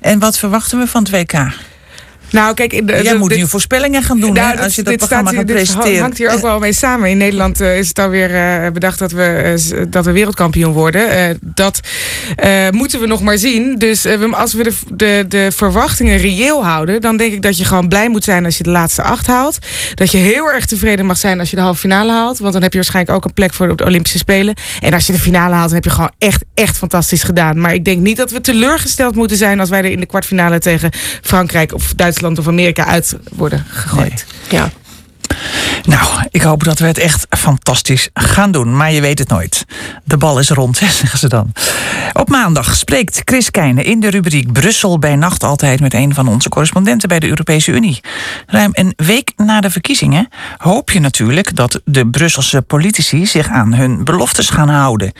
En 0.00 0.18
wat 0.18 0.38
verwachten 0.38 0.78
we 0.78 0.86
van 0.86 1.02
het 1.02 1.10
WK? 1.10 1.32
Nou, 2.30 2.54
kijk, 2.54 2.86
de, 2.86 3.00
Jij 3.02 3.16
moet 3.16 3.36
nu 3.36 3.48
voorspellingen 3.48 4.02
gaan 4.02 4.20
doen 4.20 4.32
nou, 4.32 4.56
hè, 4.56 4.62
als 4.62 4.74
je 4.74 4.82
dat 4.82 4.96
programma 4.96 5.30
gaat 5.30 5.46
presenteren. 5.46 5.90
Dit 5.90 6.00
hangt 6.00 6.18
hier 6.18 6.32
ook 6.32 6.40
wel 6.40 6.58
mee 6.58 6.72
samen. 6.72 7.10
In 7.10 7.16
Nederland 7.16 7.60
uh, 7.60 7.78
is 7.78 7.88
het 7.88 7.98
alweer 7.98 8.30
uh, 8.30 8.70
bedacht 8.70 8.98
dat 8.98 9.12
we, 9.12 9.56
uh, 9.74 9.82
dat 9.88 10.04
we 10.04 10.12
wereldkampioen 10.12 10.72
worden. 10.72 11.38
dat 11.40 11.80
moeten 12.70 13.00
we 13.00 13.06
nog 13.06 13.22
maar 13.22 13.38
zien. 13.38 13.78
Dus 13.78 14.06
als 14.30 14.52
we 14.52 14.62
de, 14.62 14.72
de, 14.94 15.24
de 15.28 15.50
verwachtingen 15.54 16.18
reëel 16.18 16.64
houden... 16.64 17.00
dan 17.00 17.16
denk 17.16 17.32
ik 17.32 17.42
dat 17.42 17.58
je 17.58 17.64
gewoon 17.64 17.88
blij 17.88 18.08
moet 18.08 18.24
zijn 18.24 18.44
als 18.44 18.56
je 18.56 18.62
de 18.62 18.70
laatste 18.70 19.02
acht 19.02 19.26
haalt. 19.26 19.58
Dat 19.94 20.10
je 20.10 20.18
heel 20.18 20.52
erg 20.52 20.66
tevreden 20.66 21.06
mag 21.06 21.16
zijn 21.16 21.40
als 21.40 21.50
je 21.50 21.56
de 21.56 21.62
halve 21.62 21.80
finale 21.80 22.12
haalt. 22.12 22.38
Want 22.38 22.52
dan 22.52 22.62
heb 22.62 22.72
je 22.72 22.78
waarschijnlijk 22.78 23.16
ook 23.16 23.24
een 23.24 23.34
plek 23.34 23.54
voor 23.54 23.76
de 23.76 23.84
Olympische 23.84 24.18
Spelen. 24.18 24.54
En 24.80 24.94
als 24.94 25.06
je 25.06 25.12
de 25.12 25.18
finale 25.18 25.54
haalt, 25.54 25.66
dan 25.66 25.74
heb 25.74 25.84
je 25.84 25.90
gewoon 25.90 26.12
echt, 26.18 26.44
echt 26.54 26.78
fantastisch 26.78 27.22
gedaan. 27.22 27.60
Maar 27.60 27.74
ik 27.74 27.84
denk 27.84 28.00
niet 28.00 28.16
dat 28.16 28.30
we 28.30 28.40
teleurgesteld 28.40 29.14
moeten 29.14 29.36
zijn... 29.36 29.60
als 29.60 29.68
wij 29.68 29.78
er 29.78 29.90
in 29.90 30.00
de 30.00 30.06
kwartfinale 30.06 30.58
tegen 30.58 30.90
Frankrijk 31.22 31.74
of 31.74 31.92
Duitsland 31.96 32.20
of 32.22 32.48
Amerika 32.48 32.84
uit 32.84 33.16
worden 33.32 33.64
gegooid. 33.68 34.26
Nee. 34.50 34.60
Ja. 34.60 34.70
Nou, 35.82 36.26
ik 36.30 36.42
hoop 36.42 36.64
dat 36.64 36.78
we 36.78 36.86
het 36.86 36.98
echt 36.98 37.26
fantastisch 37.30 38.08
gaan 38.14 38.52
doen. 38.52 38.76
Maar 38.76 38.92
je 38.92 39.00
weet 39.00 39.18
het 39.18 39.28
nooit. 39.28 39.64
De 40.04 40.16
bal 40.16 40.38
is 40.38 40.48
rond, 40.50 40.76
zeggen 41.00 41.18
ze 41.18 41.28
dan. 41.28 41.52
Op 42.12 42.28
maandag 42.28 42.76
spreekt 42.76 43.22
Chris 43.24 43.50
Keijne 43.50 43.84
in 43.84 44.00
de 44.00 44.10
rubriek 44.10 44.52
Brussel 44.52 44.98
bij 44.98 45.16
Nacht 45.16 45.44
altijd 45.44 45.80
met 45.80 45.94
een 45.94 46.14
van 46.14 46.28
onze 46.28 46.48
correspondenten 46.48 47.08
bij 47.08 47.18
de 47.18 47.28
Europese 47.28 47.72
Unie. 47.72 48.00
Ruim 48.46 48.70
een 48.72 48.92
week 48.96 49.32
na 49.36 49.60
de 49.60 49.70
verkiezingen 49.70 50.28
hoop 50.56 50.90
je 50.90 51.00
natuurlijk 51.00 51.56
dat 51.56 51.80
de 51.84 52.06
Brusselse 52.06 52.62
politici 52.62 53.26
zich 53.26 53.48
aan 53.48 53.74
hun 53.74 54.04
beloftes 54.04 54.50
gaan 54.50 54.68
houden. 54.68 55.12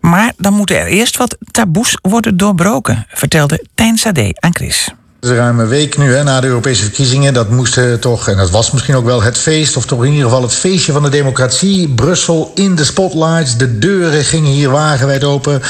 Maar 0.00 0.32
dan 0.36 0.54
moeten 0.54 0.78
er 0.78 0.86
eerst 0.86 1.16
wat 1.16 1.36
taboes 1.50 1.98
worden 2.02 2.36
doorbroken, 2.36 3.06
vertelde 3.08 3.66
Tijn 3.74 3.98
Sade 3.98 4.36
aan 4.40 4.54
Chris. 4.54 4.92
Is 5.24 5.30
ruim 5.30 5.68
week 5.68 5.98
nu 5.98 6.14
hè, 6.14 6.22
na 6.22 6.40
de 6.40 6.46
Europese 6.46 6.82
verkiezingen. 6.82 7.34
Dat 7.34 7.50
moest 7.50 7.80
toch, 8.00 8.28
en 8.28 8.36
dat 8.36 8.50
was 8.50 8.70
misschien 8.70 8.96
ook 8.96 9.04
wel 9.04 9.22
het 9.22 9.38
feest, 9.38 9.76
of 9.76 9.86
toch 9.86 10.04
in 10.04 10.10
ieder 10.10 10.24
geval 10.24 10.42
het 10.42 10.54
feestje 10.54 10.92
van 10.92 11.02
de 11.02 11.08
democratie. 11.08 11.88
Brussel 11.88 12.52
in 12.54 12.74
de 12.74 12.84
spotlights. 12.84 13.56
De 13.56 13.78
deuren 13.78 14.24
gingen 14.24 14.50
hier 14.50 14.70
wagenwijd 14.70 15.24
open. 15.24 15.62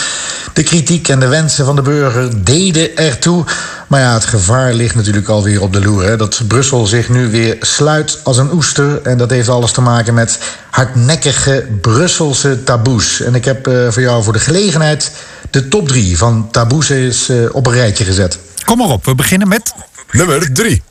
De 0.52 0.62
kritiek 0.62 1.08
en 1.08 1.20
de 1.20 1.26
wensen 1.26 1.64
van 1.64 1.76
de 1.76 1.82
burger 1.82 2.44
deden 2.44 2.96
ertoe. 2.96 3.44
Maar 3.86 4.00
ja, 4.00 4.14
het 4.14 4.24
gevaar 4.24 4.72
ligt 4.72 4.94
natuurlijk 4.94 5.28
alweer 5.28 5.62
op 5.62 5.72
de 5.72 5.80
loer. 5.80 6.16
Dat 6.16 6.40
Brussel 6.48 6.86
zich 6.86 7.08
nu 7.08 7.30
weer 7.30 7.56
sluit 7.60 8.20
als 8.22 8.38
een 8.38 8.52
oester. 8.52 9.02
En 9.02 9.18
dat 9.18 9.30
heeft 9.30 9.48
alles 9.48 9.72
te 9.72 9.80
maken 9.80 10.14
met 10.14 10.38
hardnekkige 10.70 11.66
Brusselse 11.80 12.62
taboes. 12.62 13.20
En 13.20 13.34
ik 13.34 13.44
heb 13.44 13.68
uh, 13.68 13.90
voor 13.90 14.02
jou 14.02 14.22
voor 14.22 14.32
de 14.32 14.38
gelegenheid 14.38 15.12
de 15.50 15.68
top 15.68 15.88
drie 15.88 16.18
van 16.18 16.48
taboes 16.50 16.90
uh, 16.90 17.48
op 17.52 17.66
een 17.66 17.72
rijtje 17.72 18.04
gezet. 18.04 18.38
Kom 18.64 18.78
maar 18.78 18.88
op, 18.88 19.04
we 19.04 19.14
beginnen 19.14 19.48
met 19.48 19.74
nummer 20.10 20.52
drie. 20.52 20.82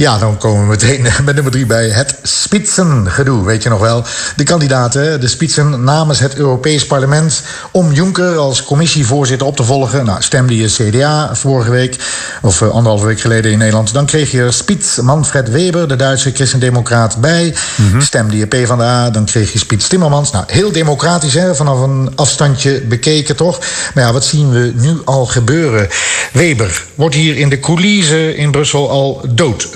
Ja, 0.00 0.18
dan 0.18 0.38
komen 0.38 0.60
we 0.60 0.66
meteen 0.66 1.02
met 1.24 1.34
nummer 1.34 1.52
drie 1.52 1.66
bij 1.66 1.88
het 1.88 2.14
Spitsengedoe. 2.22 3.44
Weet 3.44 3.62
je 3.62 3.68
nog 3.68 3.80
wel? 3.80 4.04
De 4.36 4.44
kandidaten, 4.44 5.20
de 5.20 5.28
Spitsen 5.28 5.84
namens 5.84 6.18
het 6.18 6.34
Europees 6.34 6.86
Parlement... 6.86 7.42
om 7.70 7.92
Juncker 7.92 8.36
als 8.36 8.64
commissievoorzitter 8.64 9.46
op 9.46 9.56
te 9.56 9.64
volgen. 9.64 10.04
Nou, 10.04 10.22
stemde 10.22 10.56
je 10.56 10.66
CDA 10.66 11.34
vorige 11.34 11.70
week, 11.70 11.96
of 12.42 12.60
uh, 12.60 12.68
anderhalve 12.68 13.06
week 13.06 13.20
geleden 13.20 13.52
in 13.52 13.58
Nederland... 13.58 13.92
dan 13.92 14.06
kreeg 14.06 14.30
je 14.30 14.50
Spits 14.50 15.00
Manfred 15.00 15.50
Weber, 15.50 15.88
de 15.88 15.96
Duitse 15.96 16.30
christendemocraat, 16.30 17.20
bij. 17.20 17.54
Mm-hmm. 17.76 18.00
Stemde 18.00 18.36
je 18.36 18.46
PvdA, 18.46 19.10
dan 19.10 19.24
kreeg 19.24 19.52
je 19.52 19.58
Spits 19.58 19.88
Timmermans. 19.88 20.30
Nou, 20.30 20.44
heel 20.46 20.72
democratisch, 20.72 21.34
hè, 21.34 21.54
vanaf 21.54 21.80
een 21.80 22.12
afstandje 22.14 22.80
bekeken, 22.80 23.36
toch? 23.36 23.58
Maar 23.94 24.04
ja, 24.04 24.12
wat 24.12 24.24
zien 24.24 24.50
we 24.50 24.72
nu 24.74 24.98
al 25.04 25.26
gebeuren? 25.26 25.88
Weber 26.32 26.84
wordt 26.94 27.14
hier 27.14 27.36
in 27.36 27.48
de 27.48 27.58
coulissen 27.58 28.36
in 28.36 28.50
Brussel 28.50 28.90
al 28.90 29.24
dood 29.28 29.68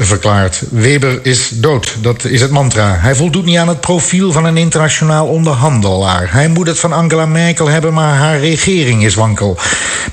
Weber 0.71 1.19
is 1.23 1.49
dood, 1.49 1.97
dat 2.01 2.25
is 2.25 2.41
het 2.41 2.51
mantra. 2.51 2.97
Hij 3.01 3.15
voldoet 3.15 3.45
niet 3.45 3.57
aan 3.57 3.69
het 3.69 3.81
profiel 3.81 4.33
van 4.33 4.45
een 4.45 4.57
internationaal 4.57 5.27
onderhandelaar. 5.27 6.33
Hij 6.33 6.49
moet 6.49 6.67
het 6.67 6.79
van 6.79 6.93
Angela 6.93 7.27
Merkel 7.27 7.69
hebben, 7.69 7.95
maar 7.95 8.15
haar 8.15 8.39
regering 8.39 9.05
is 9.05 9.15
wankel. 9.15 9.59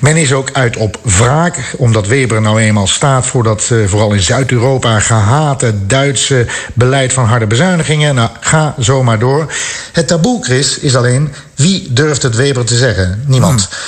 Men 0.00 0.16
is 0.16 0.32
ook 0.32 0.50
uit 0.52 0.76
op 0.76 0.98
wraak, 1.02 1.74
omdat 1.76 2.06
Weber 2.06 2.40
nou 2.40 2.60
eenmaal 2.60 2.86
staat 2.86 3.26
voor 3.26 3.42
dat 3.42 3.68
uh, 3.72 3.86
vooral 3.86 4.12
in 4.12 4.20
Zuid-Europa 4.20 5.00
gehate 5.00 5.86
Duitse 5.86 6.46
beleid 6.74 7.12
van 7.12 7.24
harde 7.24 7.46
bezuinigingen. 7.46 8.14
Nou, 8.14 8.30
ga 8.40 8.74
zomaar 8.78 9.18
door. 9.18 9.52
Het 9.92 10.08
taboe, 10.08 10.44
Chris, 10.44 10.78
is 10.78 10.96
alleen 10.96 11.32
wie 11.54 11.92
durft 11.92 12.22
het 12.22 12.36
Weber 12.36 12.64
te 12.64 12.76
zeggen? 12.76 13.22
Niemand. 13.26 13.68
Hmm. 13.70 13.78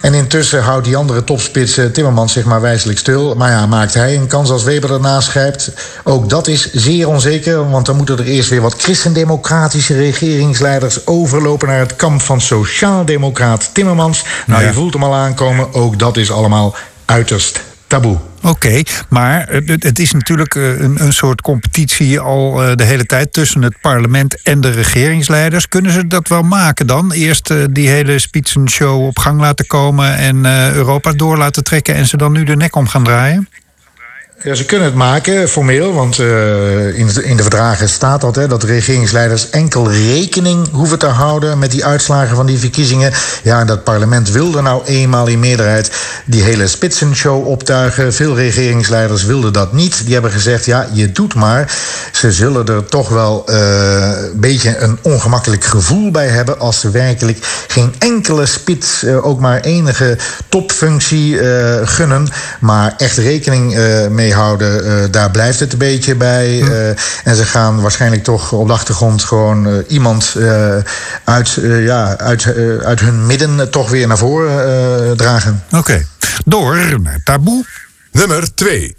En 0.00 0.14
intussen 0.14 0.62
houdt 0.62 0.84
die 0.84 0.96
andere 0.96 1.24
topspits 1.24 1.80
Timmermans 1.92 2.32
zich 2.32 2.44
maar 2.44 2.60
wijselijk 2.60 2.98
stil. 2.98 3.34
Maar 3.34 3.50
ja, 3.50 3.66
maakt 3.66 3.94
hij 3.94 4.16
een 4.16 4.26
kans 4.26 4.50
als 4.50 4.62
Weber 4.62 4.92
ernaast 4.92 5.28
grijpt? 5.28 5.70
Ook 6.04 6.28
dat 6.28 6.46
is 6.46 6.72
zeer 6.72 7.08
onzeker, 7.08 7.70
want 7.70 7.86
dan 7.86 7.96
moeten 7.96 8.18
er 8.18 8.24
eerst 8.24 8.48
weer 8.48 8.60
wat 8.60 8.74
christendemocratische 8.78 9.94
regeringsleiders 9.94 11.06
overlopen 11.06 11.68
naar 11.68 11.78
het 11.78 11.96
kamp 11.96 12.22
van 12.22 12.40
sociaaldemocraat 12.40 13.70
Timmermans. 13.72 14.24
Nou, 14.46 14.60
ja. 14.60 14.66
je 14.66 14.74
voelt 14.74 14.92
hem 14.92 15.04
al 15.04 15.14
aankomen, 15.14 15.74
ook 15.74 15.98
dat 15.98 16.16
is 16.16 16.30
allemaal 16.30 16.76
uiterst 17.04 17.60
taboe. 17.86 18.18
Oké, 18.42 18.82
maar 19.08 19.48
het 19.64 19.98
is 19.98 20.12
natuurlijk 20.12 20.54
eh, 20.54 20.80
een, 20.80 21.02
een 21.04 21.12
soort 21.12 21.40
competitie 21.40 22.20
al 22.20 22.62
eh, 22.62 22.74
de 22.74 22.84
hele 22.84 23.06
tijd 23.06 23.32
tussen 23.32 23.62
het 23.62 23.80
parlement 23.80 24.42
en 24.42 24.60
de 24.60 24.70
regeringsleiders. 24.70 25.68
Kunnen 25.68 25.92
ze 25.92 26.06
dat 26.06 26.28
wel 26.28 26.42
maken 26.42 26.86
dan? 26.86 27.12
Eerst 27.12 27.50
eh, 27.50 27.64
die 27.70 27.88
hele 27.88 28.18
Spitzenshow 28.18 29.06
op 29.06 29.18
gang 29.18 29.40
laten 29.40 29.66
komen 29.66 30.16
en 30.16 30.44
Europa 30.74 31.12
door 31.12 31.36
laten 31.36 31.64
trekken 31.64 31.94
en 31.94 32.06
ze 32.06 32.16
dan 32.16 32.32
nu 32.32 32.44
de 32.44 32.56
nek 32.56 32.76
om 32.76 32.86
gaan 32.86 33.04
draaien? 33.04 33.48
Ja, 34.42 34.54
ze 34.54 34.64
kunnen 34.64 34.86
het 34.86 34.96
maken, 34.96 35.48
formeel, 35.48 35.92
want 35.92 36.18
uh, 36.18 36.98
in, 36.98 37.06
de, 37.06 37.24
in 37.24 37.36
de 37.36 37.42
verdragen 37.42 37.88
staat 37.88 38.20
dat... 38.20 38.36
Hè, 38.36 38.48
dat 38.48 38.62
regeringsleiders 38.62 39.50
enkel 39.50 39.90
rekening 39.90 40.68
hoeven 40.72 40.98
te 40.98 41.06
houden... 41.06 41.58
met 41.58 41.70
die 41.70 41.84
uitslagen 41.84 42.36
van 42.36 42.46
die 42.46 42.58
verkiezingen. 42.58 43.12
Ja, 43.42 43.60
en 43.60 43.66
dat 43.66 43.84
parlement 43.84 44.30
wilde 44.30 44.62
nou 44.62 44.84
eenmaal 44.84 45.26
in 45.26 45.38
meerderheid... 45.38 45.90
die 46.24 46.42
hele 46.42 46.66
spitsenshow 46.66 47.46
optuigen. 47.46 48.14
Veel 48.14 48.36
regeringsleiders 48.36 49.24
wilden 49.24 49.52
dat 49.52 49.72
niet. 49.72 50.04
Die 50.04 50.12
hebben 50.12 50.30
gezegd, 50.30 50.64
ja, 50.64 50.88
je 50.92 51.12
doet 51.12 51.34
maar. 51.34 51.72
Ze 52.12 52.32
zullen 52.32 52.66
er 52.66 52.84
toch 52.84 53.08
wel 53.08 53.44
uh, 53.50 53.56
een 54.32 54.40
beetje 54.40 54.78
een 54.78 54.98
ongemakkelijk 55.02 55.64
gevoel 55.64 56.10
bij 56.10 56.28
hebben... 56.28 56.58
als 56.58 56.80
ze 56.80 56.90
werkelijk 56.90 57.38
geen 57.66 57.94
enkele 57.98 58.46
spits, 58.46 59.04
uh, 59.04 59.26
ook 59.26 59.40
maar 59.40 59.60
enige 59.60 60.16
topfunctie 60.48 61.38
gunnen... 61.84 62.28
maar 62.60 62.94
echt 62.96 63.16
rekening 63.16 63.78
mee 64.10 64.25
houden. 64.34 64.86
Uh, 64.86 65.04
daar 65.10 65.30
blijft 65.30 65.60
het 65.60 65.72
een 65.72 65.78
beetje 65.78 66.14
bij. 66.14 66.60
Uh, 66.60 66.88
en 67.24 67.36
ze 67.36 67.44
gaan 67.44 67.80
waarschijnlijk 67.80 68.24
toch 68.24 68.52
op 68.52 68.66
de 68.66 68.72
achtergrond 68.72 69.24
gewoon 69.24 69.68
uh, 69.68 69.74
iemand 69.88 70.36
uit, 71.24 71.58
ja, 71.62 72.16
uit, 72.18 72.54
uit 72.84 73.00
hun 73.00 73.26
midden 73.26 73.70
toch 73.70 73.90
weer 73.90 74.06
naar 74.06 74.18
voren 74.18 75.16
dragen. 75.16 75.64
Oké, 75.66 75.78
okay. 75.78 76.06
door 76.44 77.00
naar 77.02 77.20
taboe. 77.24 77.64
Nummer 78.12 78.54
2. 78.54 78.96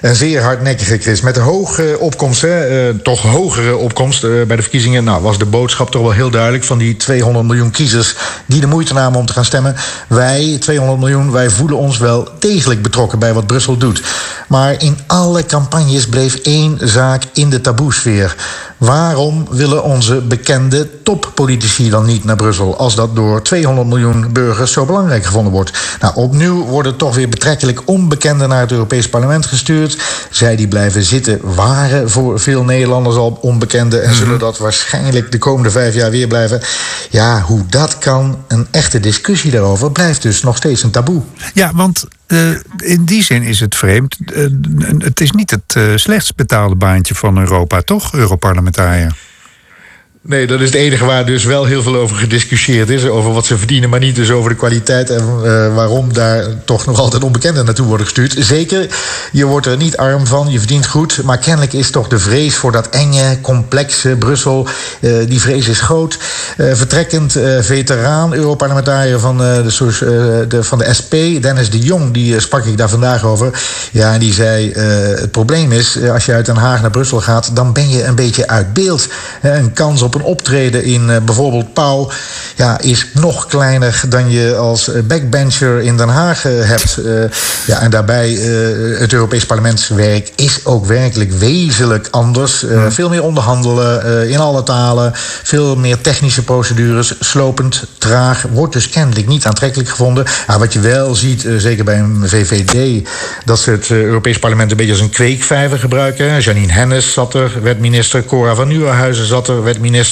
Een 0.00 0.14
zeer 0.14 0.42
hardnekkige 0.42 0.98
Chris. 0.98 1.20
Met 1.20 1.36
een 1.36 1.42
hoge 1.42 1.96
opkomst, 1.98 2.40
hè, 2.40 2.88
uh, 2.88 2.94
toch 3.02 3.22
hogere 3.22 3.76
opkomst 3.76 4.24
uh, 4.24 4.46
bij 4.46 4.56
de 4.56 4.62
verkiezingen. 4.62 5.04
Nou, 5.04 5.22
was 5.22 5.38
de 5.38 5.44
boodschap 5.44 5.90
toch 5.90 6.02
wel 6.02 6.10
heel 6.10 6.30
duidelijk 6.30 6.64
van 6.64 6.78
die 6.78 6.96
200 6.96 7.46
miljoen 7.46 7.70
kiezers 7.70 8.16
die 8.46 8.60
de 8.60 8.66
moeite 8.66 8.94
namen 8.94 9.18
om 9.18 9.26
te 9.26 9.32
gaan 9.32 9.44
stemmen. 9.44 9.74
Wij, 10.08 10.56
200 10.60 11.00
miljoen, 11.00 11.30
wij 11.30 11.50
voelen 11.50 11.78
ons 11.78 11.98
wel 11.98 12.28
degelijk 12.38 12.82
betrokken 12.82 13.18
bij 13.18 13.34
wat 13.34 13.46
Brussel 13.46 13.76
doet. 13.76 14.02
Maar 14.48 14.82
in 14.82 14.98
alle 15.06 15.46
campagnes 15.46 16.08
bleef 16.08 16.34
één 16.34 16.78
zaak 16.82 17.22
in 17.32 17.50
de 17.50 17.60
taboesfeer. 17.60 18.36
Waarom 18.76 19.46
willen 19.50 19.84
onze 19.84 20.20
bekende 20.20 21.02
toppolitici 21.02 21.90
dan 21.90 22.04
niet 22.04 22.24
naar 22.24 22.36
Brussel 22.36 22.76
als 22.78 22.94
dat 22.94 23.16
door 23.16 23.42
200 23.42 23.88
miljoen 23.88 24.32
burgers 24.32 24.72
zo 24.72 24.84
belangrijk 24.84 25.24
gevonden 25.24 25.52
wordt? 25.52 25.72
Nou, 26.00 26.14
opnieuw 26.14 26.64
worden 26.64 26.96
toch 26.96 27.14
weer 27.14 27.28
betrekkelijk 27.28 27.82
onbekenden 27.84 28.48
naar 28.48 28.60
het 28.60 28.72
Europees 28.72 29.08
Parlement 29.08 29.46
gestuurd. 29.46 29.63
Zij 30.30 30.56
die 30.56 30.68
blijven 30.68 31.02
zitten 31.02 31.54
waren 31.54 32.10
voor 32.10 32.40
veel 32.40 32.64
Nederlanders 32.64 33.16
al 33.16 33.38
onbekenden 33.40 34.04
en 34.04 34.14
zullen 34.14 34.38
dat 34.38 34.58
waarschijnlijk 34.58 35.32
de 35.32 35.38
komende 35.38 35.70
vijf 35.70 35.94
jaar 35.94 36.10
weer 36.10 36.26
blijven. 36.26 36.60
Ja, 37.10 37.40
hoe 37.40 37.66
dat 37.66 37.98
kan, 37.98 38.44
een 38.48 38.66
echte 38.70 39.00
discussie 39.00 39.50
daarover, 39.50 39.92
blijft 39.92 40.22
dus 40.22 40.42
nog 40.42 40.56
steeds 40.56 40.82
een 40.82 40.90
taboe. 40.90 41.22
Ja, 41.54 41.70
want 41.74 42.04
uh, 42.26 42.50
in 42.76 43.04
die 43.04 43.22
zin 43.22 43.42
is 43.42 43.60
het 43.60 43.76
vreemd. 43.76 44.16
Uh, 44.32 44.46
het 44.98 45.20
is 45.20 45.30
niet 45.30 45.50
het 45.50 45.74
uh, 45.76 45.96
slechtst 45.96 46.36
betaalde 46.36 46.74
baantje 46.74 47.14
van 47.14 47.38
Europa, 47.38 47.80
toch, 47.80 48.14
Europarlementariër? 48.14 49.16
Nee, 50.26 50.46
dat 50.46 50.60
is 50.60 50.66
het 50.66 50.74
enige 50.74 51.04
waar 51.04 51.26
dus 51.26 51.44
wel 51.44 51.64
heel 51.64 51.82
veel 51.82 51.96
over 51.96 52.16
gediscussieerd 52.16 52.90
is. 52.90 53.06
Over 53.06 53.32
wat 53.32 53.46
ze 53.46 53.58
verdienen, 53.58 53.90
maar 53.90 54.00
niet 54.00 54.16
dus 54.16 54.30
over 54.30 54.50
de 54.50 54.56
kwaliteit 54.56 55.10
en 55.10 55.40
uh, 55.44 55.74
waarom 55.74 56.12
daar 56.12 56.44
toch 56.64 56.86
nog 56.86 56.98
altijd 56.98 57.24
onbekenden 57.24 57.64
naartoe 57.64 57.86
worden 57.86 58.06
gestuurd. 58.06 58.34
Zeker, 58.38 58.86
je 59.32 59.44
wordt 59.44 59.66
er 59.66 59.76
niet 59.76 59.96
arm 59.96 60.26
van, 60.26 60.50
je 60.50 60.58
verdient 60.58 60.86
goed. 60.86 61.22
Maar 61.24 61.38
kennelijk 61.38 61.72
is 61.72 61.90
toch 61.90 62.08
de 62.08 62.18
vrees 62.18 62.54
voor 62.54 62.72
dat 62.72 62.88
enge, 62.88 63.40
complexe 63.40 64.16
Brussel, 64.16 64.68
uh, 65.00 65.12
die 65.28 65.40
vrees 65.40 65.68
is 65.68 65.80
groot. 65.80 66.18
Uh, 66.56 66.74
vertrekkend 66.74 67.32
veteraan, 67.60 68.34
Europarlementariër 68.34 69.20
van, 69.20 69.38
de, 69.38 70.58
van 70.60 70.78
de 70.78 70.94
SP, 70.98 71.12
Dennis 71.40 71.70
de 71.70 71.78
Jong, 71.78 72.12
die 72.12 72.40
sprak 72.40 72.64
ik 72.64 72.76
daar 72.76 72.88
vandaag 72.88 73.24
over. 73.24 73.62
Ja, 73.92 74.12
en 74.12 74.20
die 74.20 74.32
zei: 74.32 74.72
Het 74.72 75.30
probleem 75.30 75.72
is, 75.72 75.98
als 76.12 76.26
je 76.26 76.32
uit 76.32 76.46
Den 76.46 76.56
Haag 76.56 76.80
naar 76.80 76.90
Brussel 76.90 77.20
gaat, 77.20 77.56
dan 77.56 77.72
ben 77.72 77.88
je 77.88 78.04
een 78.04 78.14
beetje 78.14 78.48
uit 78.48 78.72
beeld. 78.72 79.08
een 79.42 79.72
kans 79.72 80.02
op 80.02 80.13
een 80.14 80.22
optreden 80.22 80.84
in 80.84 81.08
uh, 81.08 81.16
bijvoorbeeld 81.24 81.72
Pauw 81.72 82.10
ja, 82.56 82.80
is 82.80 83.06
nog 83.14 83.46
kleiner 83.46 84.02
dan 84.08 84.30
je 84.30 84.56
als 84.56 84.90
backbencher 85.04 85.80
in 85.80 85.96
Den 85.96 86.08
Haag 86.08 86.46
uh, 86.46 86.52
hebt. 86.68 86.98
Ja, 87.66 87.80
en 87.80 87.90
daarbij 87.90 88.30
het 88.98 89.12
Europees 89.12 89.46
Parlementswerk 89.46 90.32
is 90.36 90.64
ook 90.64 90.86
werkelijk 90.86 91.32
wezenlijk 91.32 92.08
anders. 92.10 92.60
Hmm. 92.60 92.92
Veel 92.92 93.08
meer 93.08 93.22
onderhandelen 93.22 94.28
in 94.28 94.38
alle 94.38 94.62
talen, 94.62 95.12
veel 95.42 95.76
meer 95.76 96.00
technische 96.00 96.42
procedures, 96.44 97.14
slopend, 97.20 97.84
traag, 97.98 98.44
wordt 98.52 98.72
dus 98.72 98.88
kennelijk 98.88 99.26
niet 99.26 99.46
aantrekkelijk 99.46 99.88
gevonden. 99.88 100.24
Ja, 100.46 100.58
wat 100.58 100.72
je 100.72 100.80
wel 100.80 101.14
ziet, 101.14 101.46
zeker 101.56 101.84
bij 101.84 101.98
een 101.98 102.22
VVD, 102.24 103.08
dat 103.44 103.58
ze 103.58 103.70
het 103.70 103.90
Europees 103.90 104.38
Parlement 104.38 104.70
een 104.70 104.76
beetje 104.76 104.92
als 104.92 105.00
een 105.00 105.10
kweekvijver 105.10 105.78
gebruiken. 105.78 106.40
Janine 106.40 106.72
Hennis 106.72 107.12
zat 107.12 107.34
er, 107.34 107.62
werd 107.62 107.80
minister. 107.80 108.24
Cora 108.24 108.54
van 108.54 108.68
Nieuwenhuizen 108.68 109.26
zat 109.26 109.48
er, 109.48 109.62
werd 109.62 109.78
minister. 109.78 110.03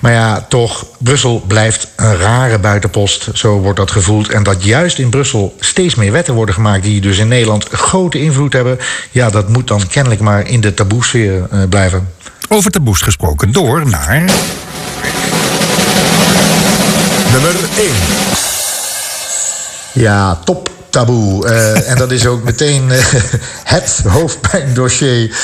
Maar 0.00 0.12
ja, 0.12 0.46
toch, 0.48 0.86
Brussel 0.98 1.44
blijft 1.46 1.88
een 1.96 2.16
rare 2.16 2.58
buitenpost. 2.58 3.28
Zo 3.32 3.58
wordt 3.58 3.78
dat 3.78 3.90
gevoeld. 3.90 4.28
En 4.28 4.42
dat 4.42 4.64
juist 4.64 4.98
in 4.98 5.10
Brussel 5.10 5.56
steeds 5.60 5.94
meer 5.94 6.12
wetten 6.12 6.34
worden 6.34 6.54
gemaakt... 6.54 6.82
die 6.82 7.00
dus 7.00 7.18
in 7.18 7.28
Nederland 7.28 7.68
grote 7.68 8.20
invloed 8.20 8.52
hebben... 8.52 8.78
ja, 9.10 9.30
dat 9.30 9.48
moet 9.48 9.68
dan 9.68 9.86
kennelijk 9.86 10.20
maar 10.20 10.48
in 10.48 10.60
de 10.60 10.74
taboesfeer 10.74 11.46
uh, 11.52 11.62
blijven. 11.68 12.08
Over 12.48 12.70
taboes 12.70 13.00
gesproken, 13.00 13.52
door 13.52 13.88
naar... 13.88 14.24
Nummer 17.32 17.54
1. 17.78 17.90
Ja, 19.92 20.40
top 20.44 20.75
taboe. 20.96 21.46
Uh, 21.46 21.90
en 21.90 21.96
dat 21.96 22.10
is 22.10 22.26
ook 22.26 22.44
meteen 22.44 22.88
uh, 22.88 22.96
het 23.76 24.02
hoofdpijndossier. 24.08 25.36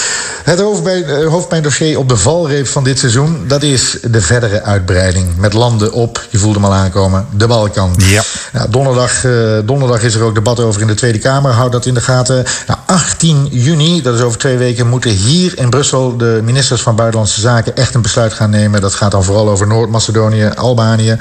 Het 0.44 0.60
hoofdpijn, 0.60 1.04
uh, 1.08 1.28
hoofdpijndossier 1.28 1.98
op 1.98 2.08
de 2.08 2.16
valreep 2.16 2.66
van 2.66 2.84
dit 2.84 2.98
seizoen... 2.98 3.44
dat 3.48 3.62
is 3.62 3.98
de 4.10 4.20
verdere 4.20 4.62
uitbreiding. 4.62 5.36
Met 5.36 5.52
landen 5.52 5.92
op, 5.92 6.26
je 6.30 6.38
voelde 6.38 6.60
hem 6.60 6.68
al 6.68 6.74
aankomen, 6.74 7.26
de 7.36 7.46
Balkan. 7.46 7.94
Ja. 7.96 8.22
Nou, 8.52 8.70
donderdag, 8.70 9.26
donderdag 9.64 10.02
is 10.02 10.14
er 10.14 10.22
ook 10.22 10.34
debat 10.34 10.60
over 10.60 10.80
in 10.80 10.86
de 10.86 10.94
Tweede 10.94 11.18
Kamer. 11.18 11.50
Houd 11.52 11.72
dat 11.72 11.86
in 11.86 11.94
de 11.94 12.00
gaten. 12.00 12.44
Nou, 12.66 12.78
18 12.86 13.22
10 13.22 13.48
juni, 13.50 14.02
dat 14.02 14.14
is 14.14 14.20
over 14.20 14.38
twee 14.38 14.56
weken, 14.56 14.88
moeten 14.88 15.10
hier 15.10 15.58
in 15.58 15.70
Brussel 15.70 16.16
de 16.16 16.40
ministers 16.44 16.82
van 16.82 16.96
Buitenlandse 16.96 17.40
Zaken 17.40 17.76
echt 17.76 17.94
een 17.94 18.02
besluit 18.02 18.32
gaan 18.32 18.50
nemen. 18.50 18.80
Dat 18.80 18.94
gaat 18.94 19.10
dan 19.10 19.24
vooral 19.24 19.50
over 19.50 19.66
Noord-Macedonië, 19.66 20.50
Albanië. 20.54 21.16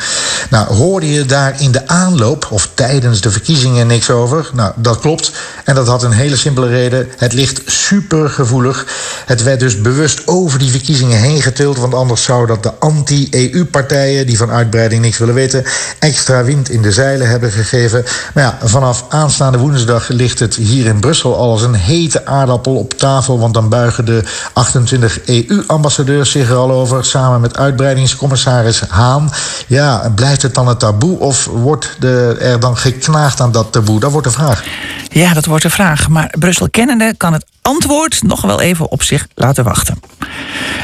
Nou, 0.50 0.74
hoorde 0.74 1.14
je 1.14 1.26
daar 1.26 1.62
in 1.62 1.72
de 1.72 1.88
aanloop 1.88 2.48
of 2.50 2.70
tijdens 2.74 3.22
de 3.22 3.32
verkiezingen 3.32 3.88
niks 3.88 4.10
over? 4.10 4.21
Nou, 4.54 4.72
dat 4.76 5.00
klopt. 5.00 5.32
En 5.64 5.76
dat 5.76 5.88
had 5.88 6.04
een 6.04 6.12
hele 6.12 6.36
simpele 6.36 6.68
reden. 6.68 7.10
Het 7.18 7.34
ligt 7.34 7.62
super 7.66 8.30
gevoelig. 8.30 8.86
Het 9.26 9.44
werd 9.44 9.60
dus 9.60 9.82
bewust 9.82 10.28
over 10.28 10.60
die 10.60 10.72
verkiezingen 10.72 11.20
heen 11.20 11.42
getild, 11.42 11.78
want 11.78 11.94
anders 11.94 12.24
zou 12.24 12.48
dat 12.48 12.64
de 12.64 12.74
anti-EU-partijen, 12.80 14.26
die 14.26 14.38
van 14.38 14.52
uitbreiding 14.52 15.02
niks 15.02 15.18
willen 15.18 15.34
weten, 15.34 15.64
extra 16.00 16.44
wind 16.44 16.70
in 16.70 16.82
de 16.82 16.92
zeilen 16.92 17.30
hebben 17.30 17.52
gegeven. 17.52 18.04
Maar 18.34 18.44
ja, 18.44 18.68
vanaf 18.68 19.06
aanstaande 19.10 19.58
woensdag 19.58 20.08
ligt 20.08 20.40
het 20.40 20.56
hier 20.56 20.86
in 20.86 21.00
Brussel 21.00 21.38
al 21.38 21.52
als 21.52 21.62
een 21.62 21.74
hete 21.74 22.26
aardappel 22.26 22.76
op 22.76 22.94
tafel, 22.94 23.40
want 23.40 23.54
dan 23.54 23.70
buigen 23.70 24.06
de 24.06 24.24
28 24.54 25.26
EU-ambassadeurs 25.26 26.32
zich 26.32 26.50
er 26.50 26.56
al 26.56 26.72
over, 26.72 27.06
samen 27.06 27.42
met 27.42 27.58
uitbreidingscommissaris 27.58 28.82
Haan. 28.88 29.32
Ja, 29.68 30.12
blijft 30.16 30.42
het 30.42 30.54
dan 30.54 30.68
een 30.68 30.78
taboe 30.78 31.20
of 31.20 31.46
wordt 31.46 31.96
er 32.00 32.60
dan 32.60 32.78
geknaagd 32.78 33.40
aan 33.40 33.52
dat 33.52 33.72
taboe? 33.72 34.00
Dat 34.12 34.24
wordt 34.24 34.38
de 34.38 34.44
vraag. 34.44 34.64
Ja, 35.10 35.34
dat 35.34 35.46
wordt 35.46 35.64
de 35.64 35.70
vraag. 35.70 36.10
Maar 36.10 36.34
Brussel 36.40 36.70
kennende 36.70 37.14
kan 37.18 37.34
het 37.34 37.46
antwoord 37.62 38.24
nog 38.24 38.42
wel 38.42 38.62
even 38.62 38.92
op 38.92 39.04
zich 39.04 39.28
laten 39.36 39.64
wachten. 39.64 40.00